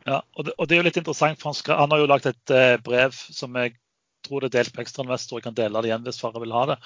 Ja, 0.08 0.18
og 0.34 0.48
det, 0.48 0.56
og 0.58 0.66
det, 0.66 0.74
er 0.74 0.80
jo 0.80 0.86
litt 0.88 0.98
interessant, 0.98 1.38
for 1.38 1.52
han, 1.52 1.58
skal, 1.58 1.78
han 1.78 1.94
har 1.94 2.02
jo 2.02 2.08
lagt 2.11 2.26
et 2.26 2.54
brev 2.82 3.14
som 3.14 3.54
jeg 3.61 3.76
tror 4.26 4.44
det 4.44 4.50
er 4.50 4.56
delt 4.58 4.74
på 4.76 4.82
ekstrainvestor, 4.84 5.38
jeg 5.38 5.46
kan 5.48 5.56
dele 5.58 5.82
det 5.82 5.90
igjen 5.90 6.04
hvis 6.06 6.20
Farre 6.22 6.42
vil 6.42 6.54
ha 6.54 6.64
det. 6.72 6.76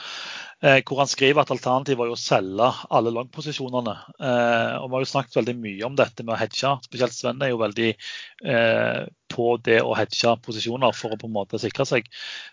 Eh, 0.64 0.78
hvor 0.86 1.02
han 1.02 1.10
skriver 1.10 1.42
at 1.42 1.52
alternativet 1.54 2.00
var 2.00 2.10
jo 2.10 2.16
å 2.16 2.20
selge 2.20 2.70
alle 2.94 3.12
langposisjonene. 3.14 3.96
Eh, 4.18 4.76
og 4.80 4.88
Vi 4.88 4.96
har 4.96 5.04
jo 5.04 5.10
snakket 5.12 5.40
veldig 5.40 5.56
mye 5.64 5.88
om 5.88 5.98
dette 5.98 6.26
med 6.26 6.36
å 6.36 6.40
hedge. 6.40 6.72
Spesielt 6.86 7.16
Sven 7.16 7.42
er 7.42 7.52
jo 7.52 7.60
veldig 7.62 7.90
eh, 7.92 9.02
på 9.34 9.50
det 9.66 9.80
å 9.82 9.96
hedge 9.98 10.36
posisjoner 10.44 10.96
for 10.96 11.14
å 11.14 11.20
på 11.20 11.30
en 11.30 11.36
måte 11.36 11.60
sikre 11.62 11.86
seg. 11.88 12.10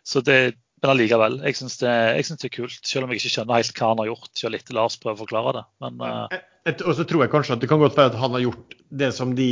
Så 0.07 0.23
det, 0.25 0.39
men 0.81 0.95
allikevel, 0.95 1.35
jeg 1.45 1.57
syns 1.59 1.75
det, 1.77 1.91
det, 2.17 2.47
er 2.47 2.53
kult, 2.55 2.79
selv 2.89 3.05
om 3.05 3.11
jeg 3.13 3.21
ikke 3.21 3.31
skjønner 3.35 3.59
helt 3.59 3.75
hva 3.77 3.89
han 3.91 3.99
har 4.01 4.07
gjort. 4.09 4.31
Selv 4.39 4.57
etter 4.57 4.77
Lars 4.77 4.95
prøver 5.01 5.19
å 5.19 5.21
forklare 5.21 5.53
det. 5.59 5.61
Men, 5.85 5.99
uh... 6.01 6.39
Og 6.71 6.95
så 6.97 7.05
tror 7.09 7.23
jeg 7.23 7.31
kanskje 7.33 7.55
at 7.55 7.61
det 7.61 7.69
kan 7.69 7.81
godt 7.81 7.97
være 7.97 8.11
at 8.13 8.17
han 8.21 8.33
har 8.33 8.43
gjort 8.43 8.73
det 9.01 9.11
som 9.13 9.35
de, 9.37 9.49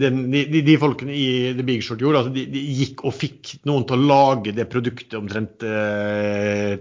de, 0.00 0.10
de, 0.52 0.60
de 0.64 0.76
folkene 0.80 1.16
i 1.16 1.26
The 1.56 1.64
Big 1.64 1.80
Short 1.84 2.04
gjorde. 2.04 2.22
altså 2.22 2.32
de, 2.36 2.62
gikk 2.80 3.06
og 3.08 3.16
fikk 3.16 3.54
noen 3.68 3.88
til 3.88 3.96
å 3.96 4.08
lage 4.12 4.54
det 4.56 4.68
produktet 4.72 5.16
omtrent 5.16 5.64
uh, 5.64 6.76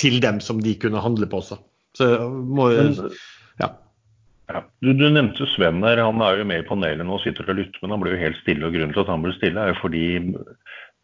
til 0.00 0.20
dem 0.24 0.40
som 0.44 0.60
de 0.60 0.76
kunne 0.80 1.04
handle 1.04 1.28
på 1.28 1.40
også. 1.40 1.60
Så 1.96 2.10
må 2.28 2.70
ja. 2.76 3.72
Ja. 4.50 4.64
Du, 4.82 4.92
du, 4.92 5.06
nevnte 5.08 5.48
Sven 5.54 5.80
der. 5.84 6.00
Han 6.04 6.20
er 6.24 6.40
jo 6.40 6.46
med 6.48 6.64
i 6.64 6.68
panelet 6.68 7.06
nå 7.06 7.16
og 7.16 7.24
sitter 7.24 7.48
og 7.48 7.60
lytter, 7.60 7.80
men 7.82 7.94
han 7.94 8.04
blir 8.04 8.16
jo 8.16 8.24
helt 8.24 8.40
stille. 8.42 8.66
og 8.66 8.76
Grunnen 8.76 8.92
til 8.96 9.04
at 9.04 9.12
han 9.12 9.24
blir 9.24 9.36
stille, 9.36 9.64
er 9.64 9.74
jo 9.74 9.80
fordi 9.80 10.04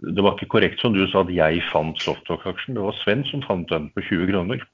det 0.05 0.23
var 0.23 0.35
ikke 0.37 0.51
korrekt 0.53 0.83
som 0.83 0.93
du 0.93 1.05
sa 1.09 1.23
at 1.25 1.33
jeg 1.33 1.63
fant 1.71 2.01
Softalk-aksjen. 2.05 2.77
Det 2.77 2.85
var 2.85 2.97
Sven 3.01 3.25
som 3.31 3.45
fant 3.47 3.69
den 3.71 3.89
på 3.95 4.05
20 4.05 4.29
kroner. 4.29 4.65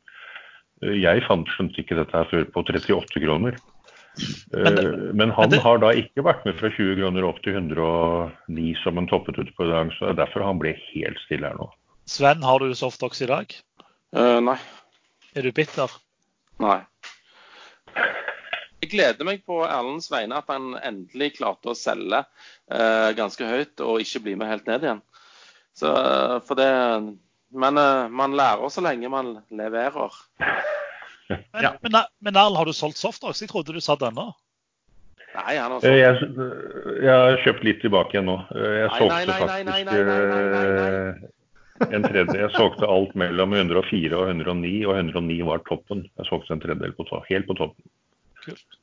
Jeg 0.82 1.22
fant 1.28 1.50
skjønte 1.54 1.78
ikke 1.78 1.98
dette 2.00 2.16
her 2.16 2.26
før 2.30 2.48
på 2.50 2.64
38 2.66 3.22
kroner. 3.22 3.58
Men, 4.52 4.74
det, 4.76 4.82
men 5.16 5.30
han 5.32 5.46
men 5.46 5.54
det, 5.54 5.62
har 5.64 5.78
da 5.80 5.92
ikke 5.96 6.24
vært 6.26 6.42
med 6.44 6.58
fra 6.58 6.68
20 6.74 6.98
kroner 6.98 7.24
opp 7.24 7.38
til 7.44 7.54
109 7.56 8.74
som 8.82 8.98
han 8.98 9.08
toppet 9.08 9.38
ut 9.38 9.52
på 9.56 9.68
i 9.68 9.70
dag. 9.70 9.92
Så 9.96 10.08
det 10.08 10.12
er 10.16 10.20
derfor 10.24 10.44
han 10.44 10.60
ble 10.60 10.74
helt 10.90 11.22
stille 11.24 11.48
her 11.48 11.60
nå. 11.60 11.70
Sven, 12.10 12.42
har 12.42 12.60
du 12.60 12.74
Softox 12.76 13.22
i 13.22 13.30
dag? 13.30 13.54
Uh, 14.12 14.42
nei. 14.42 14.58
Er 15.38 15.46
du 15.46 15.54
bitter? 15.54 15.94
Nei. 16.60 16.82
Jeg 18.82 18.90
gleder 18.90 19.24
meg 19.24 19.46
på 19.46 19.60
Erlends 19.62 20.10
vegne 20.10 20.42
at 20.42 20.50
han 20.50 20.74
endelig 20.82 21.36
klarte 21.38 21.70
å 21.70 21.78
selge 21.78 22.24
uh, 22.26 23.10
ganske 23.16 23.46
høyt 23.46 23.80
og 23.86 24.02
ikke 24.02 24.24
bli 24.26 24.34
med 24.40 24.50
helt 24.50 24.66
ned 24.68 24.84
igjen. 24.84 25.02
Så, 25.76 25.90
for 26.46 26.58
det, 26.58 26.68
men 27.52 27.80
uh, 27.80 28.08
man 28.12 28.36
lærer 28.36 28.68
så 28.72 28.84
lenge 28.84 29.08
man 29.12 29.34
leverer. 29.50 30.12
Men, 30.38 31.42
ja. 31.64 31.74
men, 31.80 32.00
men 32.20 32.36
Erlend, 32.36 32.60
har 32.60 32.68
du 32.68 32.74
solgt 32.76 33.00
Softox? 33.00 33.40
Jeg 33.42 33.52
trodde 33.52 33.74
du 33.74 33.80
sa 33.80 33.96
denne. 34.00 34.30
Nei, 35.32 35.56
han 35.56 35.72
har 35.72 35.80
solgt. 35.80 35.96
Jeg, 35.96 36.12
jeg 37.00 37.20
har 37.24 37.38
kjøpt 37.46 37.64
litt 37.64 37.80
tilbake 37.84 38.18
igjen 38.18 38.28
nå. 38.28 38.36
Jeg 38.52 38.90
solgte 38.98 39.38
faktisk 39.40 41.30
en 41.90 42.04
tredje. 42.06 42.36
Jeg 42.38 42.52
solgte 42.54 42.90
alt 42.90 43.16
mellom 43.18 43.56
104 43.56 44.18
og 44.18 44.28
109, 44.28 44.76
og 44.86 44.94
109 44.98 45.40
var 45.48 45.64
toppen. 45.68 46.04
Jeg 46.18 46.28
solgte 46.28 46.56
en 46.56 46.62
tredjedel 46.62 46.94
på, 46.96 47.08
helt 47.28 47.48
på 47.48 47.58
toppen. 47.58 47.90
Kult. 48.44 48.78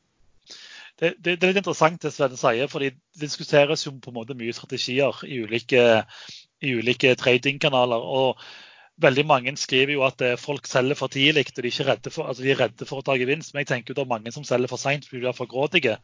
Det, 0.99 1.13
det, 1.23 1.37
det, 1.39 1.43
er 1.45 1.53
litt 1.53 1.61
interessant 1.61 2.01
det 2.03 2.11
Sven 2.11 2.35
sier, 2.35 2.67
for 2.67 2.83
det 2.83 2.97
diskuteres 3.21 3.85
jo 3.85 3.93
på 4.03 4.11
en 4.11 4.17
måte 4.17 4.35
mye 4.35 4.55
strategier 4.55 5.21
i 5.23 5.39
ulike, 5.45 5.83
i 6.61 6.73
ulike 6.79 7.15
tradingkanaler. 7.19 8.09
og 8.19 8.41
veldig 8.99 9.25
mange 9.27 9.53
skriver 9.59 9.93
jo 9.95 10.03
at 10.07 10.21
eh, 10.25 10.37
folk 10.39 10.67
selger 10.67 10.97
for 10.99 11.11
tidlig 11.11 11.45
og 11.47 11.61
de 11.63 11.69
er, 11.71 11.87
redde 11.87 12.11
for, 12.11 12.27
altså 12.27 12.43
de 12.43 12.51
er 12.51 12.59
redde 12.59 12.87
for 12.87 12.99
å 12.99 13.05
ta 13.05 13.15
gevinst. 13.19 13.53
Men 13.53 13.63
jeg 13.63 13.71
tenker 13.71 13.95
det 13.95 14.03
er 14.03 14.11
mange 14.11 14.33
som 14.35 14.45
selger 14.47 14.71
for 14.71 14.81
seint 14.81 15.07
fordi 15.07 15.23
de 15.23 15.29
er 15.31 15.37
for 15.37 15.49
grådige. 15.49 15.97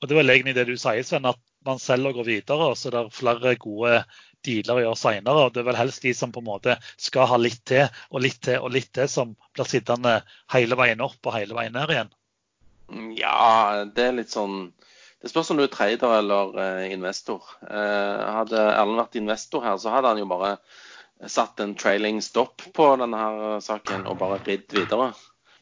Og 0.00 0.08
det 0.10 0.18
er 0.18 0.32
egentlig 0.34 0.56
det 0.58 0.66
du 0.70 0.74
sier, 0.74 1.02
Sven, 1.06 1.28
at 1.30 1.38
man 1.66 1.78
selger 1.82 2.10
og 2.10 2.20
går 2.20 2.28
videre. 2.30 2.70
og 2.72 2.76
så 2.78 2.90
er 2.90 2.98
det 2.98 3.16
flere 3.16 3.54
gode 3.62 4.02
dealer 4.46 4.80
å 4.80 4.84
gjøre 4.86 5.02
seinere. 5.04 5.48
Det 5.54 5.62
er 5.62 5.68
vel 5.70 5.78
helst 5.78 6.06
de 6.06 6.14
som 6.18 6.34
på 6.34 6.42
en 6.42 6.50
måte 6.50 6.76
skal 6.96 7.30
ha 7.30 7.38
litt 7.38 7.62
til 7.68 7.86
og 8.10 8.24
litt 8.24 8.40
til 8.42 8.58
og 8.58 8.74
litt 8.74 8.90
til, 8.94 9.08
som 9.08 9.36
blir 9.54 9.70
sittende 9.70 10.18
hele 10.54 10.78
veien 10.78 11.04
opp 11.04 11.30
og 11.30 11.36
hele 11.38 11.58
veien 11.58 11.78
ned 11.78 11.94
igjen. 11.94 12.12
Ja, 13.16 13.84
det 13.86 14.08
er 14.08 14.18
litt 14.18 14.34
sånn 14.34 14.72
Det 15.22 15.30
spørs 15.30 15.52
om 15.54 15.58
du 15.60 15.62
er 15.62 15.70
trader 15.70 16.16
eller 16.18 16.56
eh, 16.58 16.92
investor. 16.92 17.44
Eh, 17.62 18.22
hadde 18.36 18.58
Erlend 18.58 18.98
vært 18.98 19.20
investor 19.20 19.62
her, 19.62 19.76
så 19.78 19.92
hadde 19.94 20.10
han 20.10 20.18
jo 20.18 20.26
bare 20.26 20.56
satt 21.30 21.60
en 21.62 21.76
trailing 21.78 22.18
stopp 22.24 22.64
på 22.74 22.88
denne 22.98 23.18
her 23.20 23.60
saken 23.62 24.08
og 24.10 24.18
bare 24.18 24.40
ridd 24.42 24.66
videre. 24.74 25.12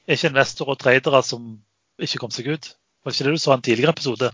Er 0.09 0.17
ikke 0.17 0.31
investor 0.33 0.73
og 0.73 0.81
tradere 0.81 1.21
som 1.27 1.59
ikke 2.01 2.23
kom 2.23 2.33
seg 2.33 2.49
ut? 2.55 2.71
Var 3.05 3.13
ikke 3.13 3.27
det 3.29 3.37
du 3.37 3.43
sa 3.43 3.53
i 3.53 3.59
en 3.59 3.67
tidligere 3.69 3.93
episode? 3.93 4.33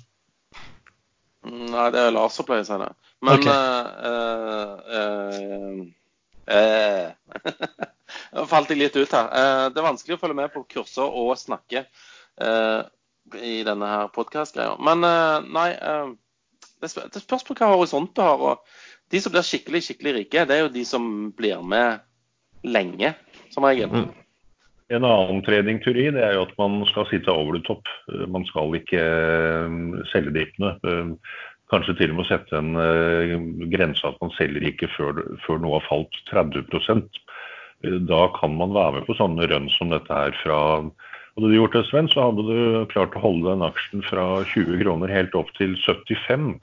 Nei, 1.47 1.89
det 1.95 2.01
er 2.05 2.14
Lars 2.14 2.39
som 2.39 2.47
pleier 2.47 2.62
å 2.62 2.68
si 2.68 2.79
det. 2.79 2.91
Men 3.27 3.39
eh, 6.47 7.07
Nå 8.37 8.47
falt 8.47 8.70
jeg 8.70 8.79
litt 8.79 8.95
ut 8.95 9.11
her. 9.18 9.27
Det 9.74 9.81
er 9.81 9.89
vanskelig 9.91 10.14
å 10.14 10.22
følge 10.22 10.39
med 10.39 10.55
på 10.55 10.62
kurser 10.70 11.11
og 11.11 11.35
snakke 11.41 11.83
eh, 11.83 12.83
i 13.35 13.62
denne 13.66 13.89
her 13.91 14.11
podkast-greia. 14.14 14.77
Men 14.83 15.05
eh, 15.07 15.49
nei, 15.55 15.70
eh, 15.74 16.12
det, 16.83 16.91
spør, 16.93 17.09
spørs 17.22 17.47
på 17.47 17.57
hva 17.59 17.72
horisont 17.74 18.12
du 18.16 18.22
har. 18.22 18.43
og 18.43 19.11
De 19.12 19.22
som 19.22 19.35
blir 19.35 19.47
skikkelig 19.47 19.83
skikkelig 19.87 20.14
rike, 20.20 20.47
det 20.47 20.57
er 20.57 20.64
jo 20.66 20.74
de 20.77 20.85
som 20.89 21.11
blir 21.37 21.64
med 21.64 22.05
lenge, 22.66 23.14
som 23.55 23.66
regel. 23.66 23.91
Mm. 23.91 24.09
En 24.97 25.05
annen 25.07 25.43
treningsteori 25.43 26.12
det 26.14 26.22
er 26.22 26.37
jo 26.37 26.45
at 26.47 26.55
man 26.61 26.79
skal 26.93 27.09
sitte 27.11 27.33
over 27.33 27.59
det 27.59 27.66
top. 27.66 27.91
Eh, 28.12 28.27
Man 28.31 28.47
skal 28.51 28.79
ikke 28.79 29.03
eh, 29.03 29.77
selge 30.12 30.37
dippene. 30.37 30.77
Kanskje 31.66 31.97
til 31.99 32.12
og 32.12 32.20
med 32.20 32.29
sette 32.29 32.55
en 32.55 32.77
grense 33.72 34.07
at 34.07 34.20
man 34.22 34.31
selger 34.37 34.62
ikke 34.68 34.87
før, 34.95 35.16
før 35.43 35.59
noe 35.59 35.81
har 35.81 35.89
falt 35.89 36.20
30 36.31 36.62
Eh, 37.85 37.99
Da 38.09 38.29
kan 38.41 38.57
man 38.57 38.74
være 38.74 38.99
med 38.99 39.07
på 39.09 39.16
sånne 39.18 39.49
rønn 39.51 39.68
som 39.77 39.93
dette 39.93 40.12
her 40.12 40.37
fra 40.43 40.61
Hadde 41.37 41.51
du 41.53 41.59
gjort 41.59 41.74
det, 41.76 41.84
Sven, 41.91 42.07
så 42.09 42.30
hadde 42.30 42.45
du 42.49 42.87
klart 42.89 43.16
å 43.18 43.20
holde 43.20 43.51
den 43.51 43.64
aksjen 43.66 44.01
fra 44.09 44.22
20 44.49 44.78
kroner 44.80 45.11
helt 45.12 45.34
opp 45.37 45.51
til 45.59 45.74
75. 45.84 46.55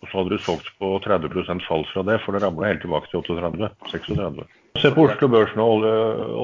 Og 0.00 0.08
så 0.08 0.18
hadde 0.18 0.36
du 0.36 0.42
solgt 0.44 0.68
på 0.80 0.90
30% 1.04 1.64
fall 1.64 1.86
fra 1.88 2.04
det, 2.04 2.18
for 2.24 2.36
det 2.36 2.42
ramla 2.44 2.68
helt 2.68 2.82
tilbake 2.84 3.08
til 3.08 3.22
38. 3.22 3.70
36. 3.88 4.44
Se 4.80 4.92
på 4.92 5.06
Oslo 5.08 5.28
Børs 5.32 5.54
nå, 5.56 5.64
olje, 5.64 5.94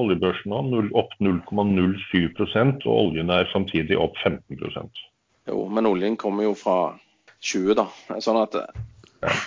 oljebørsen 0.01 0.51
nå, 0.51 0.81
opp 0.97 1.13
0,07% 1.21 2.89
og 2.89 2.93
oljen 2.95 3.29
er 3.33 3.49
samtidig 3.53 3.97
opp 4.01 4.17
15% 4.25 5.05
Jo, 5.47 5.61
men 5.69 5.87
oljen 5.89 6.17
kommer 6.19 6.49
jo 6.49 6.57
fra 6.57 6.97
20, 7.45 7.77
da. 7.77 7.87
Sånn 8.17 8.41
at 8.41 8.57
ja. 8.57 9.37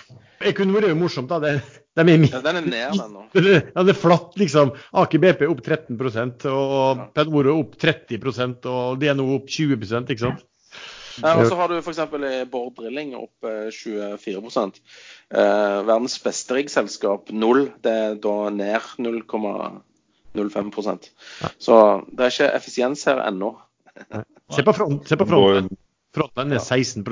Det 0.40 0.54
kunne 0.56 0.78
vært 0.78 0.94
jo 0.94 1.02
morsomt, 1.02 1.34
da. 1.34 1.42
Det, 1.42 1.79
de 1.98 2.04
er 2.04 2.18
midt. 2.22 2.30
ja, 2.32 2.38
Den 2.44 2.56
er 2.60 2.66
ned, 2.66 2.98
den 2.98 3.12
nå. 3.16 3.22
Ja, 3.74 3.82
det 3.82 3.92
er 3.94 3.98
flatt, 3.98 4.36
liksom. 4.38 4.70
Aker 5.02 5.18
BP 5.22 5.40
opp 5.50 5.60
13% 5.66 6.46
og 6.52 6.98
Petoro 7.16 7.52
opp 7.64 7.72
30% 7.82 8.66
og 8.70 9.00
DNO 9.02 9.24
opp 9.40 9.46
20 9.50 9.74
ikke 9.80 10.22
sant? 10.22 10.40
Ja, 11.20 11.30
og 11.34 11.46
så 11.50 11.56
har 11.58 11.66
du 11.68 11.74
f.eks. 11.80 12.00
Bård 12.52 12.74
Drilling 12.78 13.10
opp 13.18 13.44
eh, 13.44 13.70
24 13.74 14.62
eh, 14.62 14.70
Verdens 15.34 16.22
beste 16.22 16.54
riggselskap 16.56 17.30
null. 17.34 17.62
Det 17.82 17.92
er 17.92 18.14
da 18.22 18.50
ned 18.54 18.80
0,05% 19.02 21.10
Så 21.58 22.04
det 22.14 22.24
er 22.24 22.30
ikke 22.30 22.54
effisiens 22.60 23.02
her 23.10 23.18
ennå. 23.26 23.50
Se 24.54 24.62
på, 24.64 24.72
front, 24.72 25.08
se 25.10 25.16
på 25.18 25.26
fronten. 25.28 25.76
Fronten 26.14 26.52
er 26.54 26.58
16 26.62 27.02
Ja. 27.02 27.06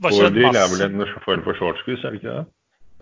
Var 0.00 0.16
ikke 0.16 0.18
Bårdrill 0.32 0.52
det 0.56 0.60
er 0.60 0.68
vel 0.72 0.82
en 0.86 1.04
form 1.26 1.42
for 1.44 1.52
shortsqueeze, 1.60 2.00
er 2.08 2.12
det 2.16 2.20
ikke 2.22 2.32
det? 2.32 2.44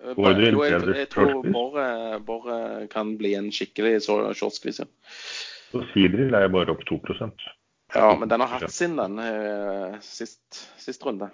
Eh, 0.03 0.13
Bård 0.15 0.39
jo, 0.41 0.63
jeg, 0.63 0.81
jeg 0.95 1.09
tror 1.11 1.79
eh, 1.83 2.87
kan 2.91 3.15
bli 3.19 3.33
en 3.35 3.49
skikkelig 3.51 4.01
så- 4.05 4.33
shortskvis. 4.33 4.79
Ja. 4.79 4.87
Så 5.71 5.83
Sidrill 5.93 6.33
er 6.33 6.47
bare 6.49 6.71
opp 6.73 6.85
2% 6.89 7.47
ja, 7.93 8.15
men 8.15 8.29
den 8.29 8.41
har 8.43 8.47
hatt 8.47 8.71
sin, 8.71 8.95
den, 8.95 9.15
eh, 9.19 9.95
sist, 10.05 10.69
sist 10.77 11.01
runde. 11.05 11.31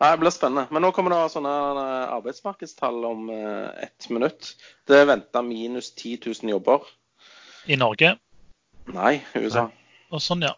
Nei, 0.00 0.10
Det 0.10 0.18
blir 0.20 0.30
spennende. 0.30 0.66
Men 0.70 0.82
nå 0.84 0.90
kommer 0.92 1.14
det 1.14 1.32
sånne 1.32 1.52
eh, 1.80 2.12
arbeidsmarkedstall 2.18 3.04
om 3.08 3.30
ett 3.30 4.10
minutt. 4.12 4.54
Det 4.86 4.98
er 5.00 5.08
venta 5.08 5.40
minus 5.42 5.94
10 5.94 6.18
000 6.26 6.50
jobber. 6.52 6.84
i 7.66 7.76
Norge. 7.76 8.18
Nei, 8.92 9.22
USA. 9.34 9.70
Og 10.10 10.20
sånn, 10.20 10.42
ja. 10.44 10.54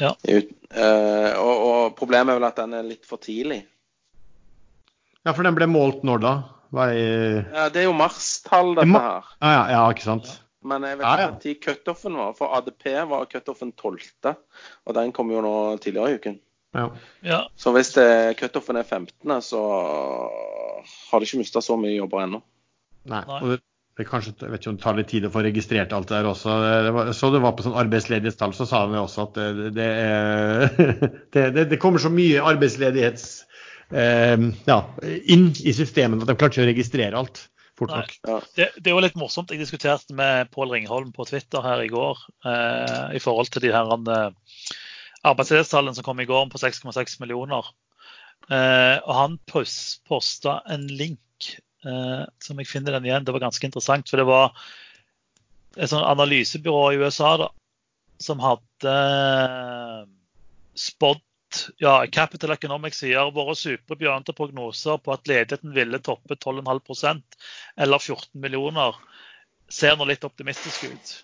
Ut, 0.00 0.50
eh, 0.72 1.32
og, 1.38 1.56
og 1.66 1.96
problemet 1.98 2.32
er 2.32 2.40
vel 2.40 2.48
at 2.48 2.56
den 2.60 2.74
er 2.78 2.86
litt 2.86 3.06
for 3.08 3.20
tidlig. 3.22 3.60
Ja, 5.26 5.34
for 5.34 5.44
den 5.44 5.56
ble 5.58 5.68
målt 5.70 6.04
når 6.06 6.22
da? 6.24 6.34
Hva 6.74 6.86
er... 6.94 7.40
Ja, 7.50 7.66
det 7.72 7.82
er 7.82 7.88
jo 7.88 7.96
marstall, 7.98 8.76
dette 8.78 8.94
her. 8.94 9.32
Ja, 9.42 9.50
ja, 9.52 9.64
ja, 9.74 9.80
ikke 9.92 10.06
sant? 10.06 10.30
Men 10.60 10.84
jeg 10.86 11.00
vet 11.00 11.06
Ja, 11.06 11.14
ikke 11.16 11.24
ja. 11.24 11.30
når 11.32 11.58
cutoffen 11.64 12.20
var. 12.20 12.36
For 12.38 12.54
ADP 12.58 12.86
var 13.10 13.26
cutoffen 13.32 13.72
12., 13.72 14.36
og 14.86 14.96
den 14.96 15.12
kom 15.16 15.32
jo 15.32 15.42
nå 15.44 15.54
tidligere 15.82 16.12
i 16.14 16.20
uken. 16.20 16.38
Ja. 16.76 16.86
ja. 17.26 17.40
Så 17.58 17.72
hvis 17.74 17.90
det 17.96 18.36
cutoffen 18.38 18.78
er 18.78 18.86
15., 18.86 19.34
så 19.42 19.64
har 21.10 21.18
de 21.20 21.26
ikke 21.26 21.40
mista 21.42 21.62
så 21.64 21.76
mye 21.80 21.96
jobber 21.96 22.22
ennå. 22.26 22.42
Nei. 23.10 23.24
Og 23.40 23.54
det, 23.54 23.58
det 23.98 24.06
kanskje, 24.08 24.36
jeg 24.38 24.52
vet 24.52 24.62
ikke 24.62 24.72
om 24.72 24.78
det 24.78 24.84
tar 24.84 24.98
litt 25.00 25.10
tid 25.10 25.26
å 25.26 25.32
få 25.34 25.42
registrert 25.44 25.94
alt 25.96 26.08
det 26.12 26.20
der 26.20 26.30
også. 26.30 26.56
Det 26.86 26.94
var, 26.96 27.12
så 27.16 27.32
det 27.34 27.42
var 27.42 27.56
på 27.58 27.66
sånn 27.66 27.78
arbeidsledighetstall, 27.82 28.54
så 28.56 28.68
sa 28.68 28.84
de 28.86 29.00
også 29.00 29.26
at 29.26 29.40
det, 29.40 29.72
det, 29.76 29.90
det, 31.34 31.46
det, 31.56 31.66
det 31.72 31.80
kommer 31.82 32.02
så 32.02 32.12
mye 32.14 32.44
arbeidsledighets 32.52 33.26
eh, 33.42 33.49
ja, 33.92 34.80
inn 35.34 35.48
i 35.66 35.72
systemet 35.74 36.22
at 36.22 36.30
de 36.30 36.36
klarte 36.38 36.58
ikke 36.58 36.66
å 36.66 36.70
registrere 36.70 37.18
alt 37.18 37.40
fort 37.80 37.94
nok. 37.94 38.12
Det, 38.54 38.68
det 38.76 38.90
er 38.90 38.94
jo 38.94 39.02
litt 39.02 39.16
morsomt. 39.18 39.50
Jeg 39.54 39.62
diskuterte 39.62 40.14
med 40.16 40.50
Pål 40.54 40.74
Ringholm 40.76 41.12
på 41.16 41.26
Twitter 41.28 41.64
her 41.64 41.82
i 41.84 41.90
går 41.90 42.18
eh, 42.46 43.16
i 43.16 43.22
forhold 43.22 43.50
til 43.54 43.64
de 43.64 43.72
her 43.74 43.88
eh, 43.96 44.28
arbeidsledighetstallene 45.30 45.96
som 45.96 46.06
kom 46.06 46.20
i 46.22 46.28
går 46.28 46.50
på 46.52 46.60
6,6 46.60 47.18
millioner. 47.22 47.72
Eh, 48.50 48.96
og 49.04 49.14
han 49.16 49.38
pos- 49.50 49.98
posta 50.08 50.60
en 50.70 50.86
link 50.90 51.50
eh, 51.86 52.22
som 52.42 52.60
jeg 52.60 52.68
finner 52.70 52.98
den 52.98 53.08
igjen. 53.08 53.26
Det 53.26 53.34
var 53.36 53.46
ganske 53.48 53.66
interessant. 53.68 54.08
For 54.12 54.20
det 54.20 54.28
var 54.28 54.52
et 55.78 55.90
sånn 55.90 56.04
analysebyrå 56.04 56.84
i 56.94 57.00
USA 57.00 57.36
da, 57.40 57.50
som 58.20 58.42
hadde 58.44 58.94
eh, 58.94 60.00
ja, 61.82 61.94
Capital 62.12 62.54
Economics 62.54 63.02
sier 63.02 63.32
våre 63.34 63.56
supre 63.58 63.96
begynte 63.98 64.34
prognoser 64.36 65.00
på 65.02 65.14
at 65.14 65.28
ledigheten 65.30 65.74
ville 65.76 66.00
toppe 66.04 66.36
12,5% 66.36 67.38
eller 67.84 68.02
14 68.02 68.40
millioner, 68.40 68.98
ser 69.70 69.96
nå 69.98 70.06
litt 70.10 70.26
optimistisk 70.26 70.88
ut. 70.90 71.14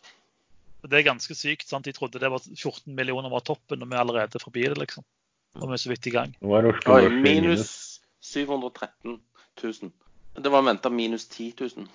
Og 0.82 0.90
Det 0.90 0.98
er 1.00 1.08
ganske 1.08 1.34
sykt. 1.34 1.68
sant? 1.68 1.86
De 1.86 1.92
trodde 1.92 2.20
det 2.22 2.30
var 2.30 2.42
14 2.46 2.94
millioner 2.94 3.30
var 3.32 3.44
toppen, 3.46 3.82
og 3.82 3.90
vi 3.90 3.96
er 3.96 4.02
allerede 4.04 4.42
forbi 4.42 4.66
det. 4.68 4.78
liksom. 4.78 5.04
Og 5.56 5.68
vi 5.68 5.72
er 5.74 5.82
så 5.82 5.88
vidt 5.90 6.06
i 6.06 6.14
gang. 6.14 6.34
Er 6.42 6.70
Oi, 6.92 7.08
minus. 7.08 7.22
minus 7.22 8.00
713 8.20 9.20
000. 9.62 9.92
Det 10.36 10.52
var 10.52 10.62
venta 10.62 10.90
minus 10.90 11.28
10 11.28 11.54
000. 11.60 11.88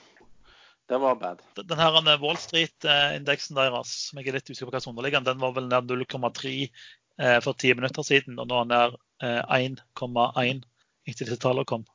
Det 0.90 0.98
var 1.00 1.16
bad. 1.16 1.40
Den 1.56 1.80
her 1.80 1.96
eh, 2.02 2.22
Wall 2.22 2.38
Street-indeksen 2.38 3.56
deres, 3.56 3.92
som 4.10 4.20
jeg 4.20 4.28
er 4.28 4.40
litt 4.40 4.50
usikker 4.50 4.68
på 4.68 4.74
hva 4.76 4.82
som 4.84 4.92
underligger, 4.92 5.24
den 5.24 5.40
var 5.40 5.54
vel 5.56 5.70
ned 5.72 5.88
0,3 5.88 6.52
eh, 6.52 6.82
for 7.44 7.58
ti 7.60 7.74
minutter 7.76 8.06
siden, 8.06 8.40
og 8.40 8.48
nå 8.50 8.62
er 8.64 8.68
han 8.70 9.00
eh, 9.22 9.72
1,1 9.72 10.64
etter 11.08 11.26
disse 11.26 11.42
tallene 11.42 11.68
kom. 11.68 11.86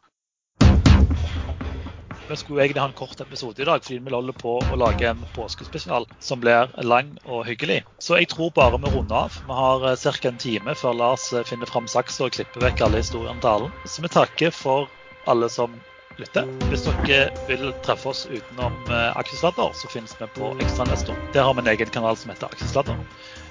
Vi 2.27 2.37
skulle 2.37 2.65
egentlig 2.65 2.83
ha 2.83 2.89
en 2.89 2.97
kort 2.99 3.21
episode 3.23 3.63
i 3.63 3.67
dag, 3.69 3.85
fordi 3.85 4.01
vi 4.03 4.11
holder 4.11 4.35
på 4.41 4.57
å 4.59 4.79
lage 4.81 5.07
en 5.07 5.23
påskespesial 5.37 6.09
som 6.19 6.41
blir 6.43 6.73
lang 6.83 7.13
og 7.23 7.45
hyggelig. 7.47 7.85
Så 8.03 8.19
jeg 8.19 8.33
tror 8.33 8.51
bare 8.57 8.81
vi 8.83 8.91
runder 8.91 9.29
av. 9.29 9.37
Vi 9.47 9.59
har 9.61 9.85
ca. 10.03 10.29
en 10.29 10.41
time 10.43 10.75
før 10.75 10.99
Lars 10.99 11.33
eh, 11.33 11.47
finner 11.47 11.71
fram 11.71 11.87
saksa 11.87 12.27
og 12.27 12.35
klipper 12.35 12.67
vekk 12.67 12.83
alle 12.89 13.05
historiene 13.05 13.39
til 13.39 13.53
Erlend. 13.53 13.85
Så 13.87 14.03
vi 14.03 14.11
takker 14.19 14.51
for 14.51 14.91
alle 15.31 15.51
som 15.53 15.79
lytter. 16.19 16.51
Hvis 16.73 16.87
dere 16.89 17.31
vil 17.47 17.71
treffe 17.87 18.11
oss 18.11 18.27
utenom 18.27 18.75
eh, 18.91 19.11
Aksjesladder, 19.23 19.71
så 19.79 19.91
finnes 19.93 20.19
vi 20.19 20.31
på 20.35 20.51
Ekstrainvestor. 20.65 21.19
Der 21.35 21.47
har 21.47 21.55
vi 21.55 21.63
en 21.63 21.75
egen 21.77 21.95
kanal 21.95 22.19
som 22.19 22.35
heter 22.35 22.51
Aksjesladder. 22.51 22.99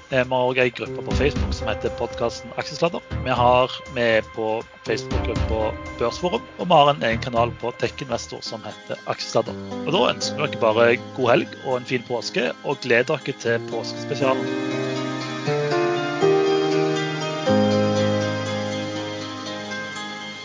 Vi 0.06 0.16
har 0.20 0.30
òg 0.30 0.58
ei 0.62 0.70
gruppe 0.70 1.02
på 1.02 1.14
Facebook 1.18 1.54
som 1.56 1.66
heter 1.66 1.90
podkasten 1.98 2.52
Aksjesladder. 2.62 3.02
Vi 3.24 3.34
har 3.40 3.74
med 3.96 4.28
på 4.36 4.62
Facebook-gruppa 4.86 5.72
Børsforum, 5.98 6.46
og 6.60 6.70
vi 6.70 6.78
har 6.78 6.92
en 6.92 7.02
egen 7.10 7.22
kanal 7.26 7.50
på 7.58 7.74
Tech-investor 7.82 8.44
som 8.46 8.62
heter 8.62 9.02
Aksjesladder. 9.10 9.58
Og 9.82 9.92
Da 9.96 10.06
ønsker 10.14 10.38
vi 10.38 10.46
dere 10.54 10.62
bare 10.62 10.88
god 11.18 11.30
helg 11.34 11.60
og 11.66 11.80
en 11.80 11.90
fin 11.90 12.06
påske, 12.06 12.52
og 12.62 12.78
gled 12.86 13.10
dere 13.10 13.40
til 13.42 13.70
påskespesialen. 13.72 14.85